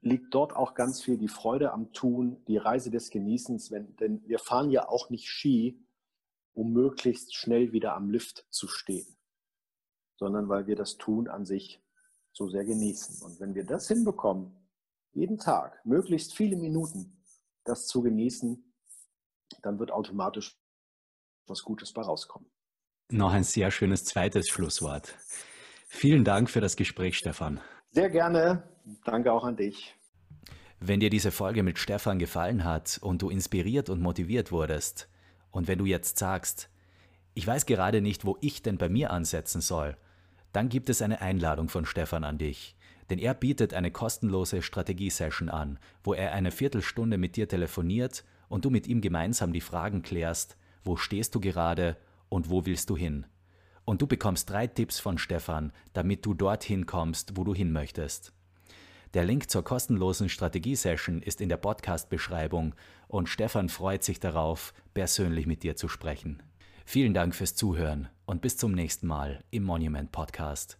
liegt 0.01 0.33
dort 0.33 0.55
auch 0.55 0.73
ganz 0.73 1.01
viel 1.01 1.17
die 1.17 1.27
Freude 1.27 1.71
am 1.71 1.91
Tun, 1.91 2.43
die 2.47 2.57
Reise 2.57 2.89
des 2.89 3.09
Genießens, 3.09 3.71
wenn, 3.71 3.95
denn 3.97 4.23
wir 4.27 4.39
fahren 4.39 4.71
ja 4.71 4.87
auch 4.87 5.09
nicht 5.09 5.27
Ski, 5.29 5.85
um 6.53 6.71
möglichst 6.73 7.35
schnell 7.35 7.71
wieder 7.71 7.95
am 7.95 8.09
Lift 8.09 8.45
zu 8.49 8.67
stehen, 8.67 9.17
sondern 10.17 10.49
weil 10.49 10.67
wir 10.67 10.75
das 10.75 10.97
Tun 10.97 11.27
an 11.27 11.45
sich 11.45 11.81
so 12.31 12.49
sehr 12.49 12.65
genießen. 12.65 13.21
Und 13.25 13.39
wenn 13.39 13.55
wir 13.55 13.65
das 13.65 13.87
hinbekommen, 13.87 14.55
jeden 15.11 15.37
Tag, 15.37 15.83
möglichst 15.85 16.33
viele 16.33 16.55
Minuten, 16.55 17.21
das 17.65 17.87
zu 17.87 18.01
genießen, 18.01 18.63
dann 19.61 19.79
wird 19.79 19.91
automatisch 19.91 20.57
was 21.47 21.63
Gutes 21.63 21.91
bei 21.91 22.01
rauskommen. 22.01 22.49
Noch 23.11 23.33
ein 23.33 23.43
sehr 23.43 23.71
schönes 23.71 24.05
zweites 24.05 24.47
Schlusswort. 24.47 25.15
Vielen 25.87 26.23
Dank 26.23 26.49
für 26.49 26.61
das 26.61 26.75
Gespräch, 26.75 27.17
Stefan. 27.17 27.59
Sehr 27.91 28.09
gerne. 28.09 28.63
Danke 29.03 29.31
auch 29.31 29.43
an 29.43 29.55
dich. 29.55 29.95
Wenn 30.79 30.99
dir 30.99 31.09
diese 31.09 31.31
Folge 31.31 31.63
mit 31.63 31.77
Stefan 31.77 32.19
gefallen 32.19 32.63
hat 32.63 32.99
und 33.01 33.21
du 33.21 33.29
inspiriert 33.29 33.89
und 33.89 34.01
motiviert 34.01 34.51
wurdest, 34.51 35.09
und 35.51 35.67
wenn 35.67 35.79
du 35.79 35.85
jetzt 35.85 36.17
sagst, 36.17 36.69
ich 37.33 37.45
weiß 37.45 37.65
gerade 37.65 38.01
nicht, 38.01 38.25
wo 38.25 38.37
ich 38.41 38.61
denn 38.61 38.77
bei 38.77 38.89
mir 38.89 39.11
ansetzen 39.11 39.61
soll, 39.61 39.97
dann 40.51 40.69
gibt 40.69 40.89
es 40.89 41.01
eine 41.01 41.21
Einladung 41.21 41.69
von 41.69 41.85
Stefan 41.85 42.23
an 42.23 42.37
dich. 42.37 42.75
Denn 43.09 43.19
er 43.19 43.33
bietet 43.33 43.73
eine 43.73 43.91
kostenlose 43.91 44.61
Strategiesession 44.61 45.49
an, 45.49 45.79
wo 46.03 46.13
er 46.13 46.33
eine 46.33 46.51
Viertelstunde 46.51 47.17
mit 47.17 47.35
dir 47.35 47.47
telefoniert 47.47 48.23
und 48.49 48.65
du 48.65 48.69
mit 48.69 48.87
ihm 48.87 49.01
gemeinsam 49.01 49.51
die 49.51 49.61
Fragen 49.61 50.01
klärst, 50.01 50.57
wo 50.83 50.95
stehst 50.95 51.33
du 51.35 51.39
gerade 51.39 51.97
und 52.29 52.49
wo 52.49 52.65
willst 52.65 52.89
du 52.89 52.97
hin. 52.97 53.25
Und 53.85 54.01
du 54.01 54.07
bekommst 54.07 54.49
drei 54.49 54.67
Tipps 54.67 54.99
von 54.99 55.17
Stefan, 55.17 55.71
damit 55.93 56.25
du 56.25 56.35
dorthin 56.35 56.85
kommst, 56.85 57.35
wo 57.35 57.43
du 57.43 57.55
hin 57.55 57.71
möchtest. 57.71 58.33
Der 59.15 59.25
Link 59.25 59.49
zur 59.49 59.63
kostenlosen 59.63 60.29
Strategiesession 60.29 61.23
ist 61.23 61.41
in 61.41 61.49
der 61.49 61.57
Podcast-Beschreibung 61.57 62.75
und 63.07 63.27
Stefan 63.27 63.67
freut 63.67 64.03
sich 64.03 64.19
darauf, 64.19 64.71
persönlich 64.93 65.47
mit 65.47 65.63
dir 65.63 65.75
zu 65.75 65.87
sprechen. 65.87 66.43
Vielen 66.85 67.15
Dank 67.15 67.33
fürs 67.33 67.55
Zuhören 67.55 68.09
und 68.27 68.41
bis 68.41 68.57
zum 68.57 68.71
nächsten 68.71 69.07
Mal 69.07 69.43
im 69.49 69.63
Monument 69.63 70.11
Podcast. 70.11 70.77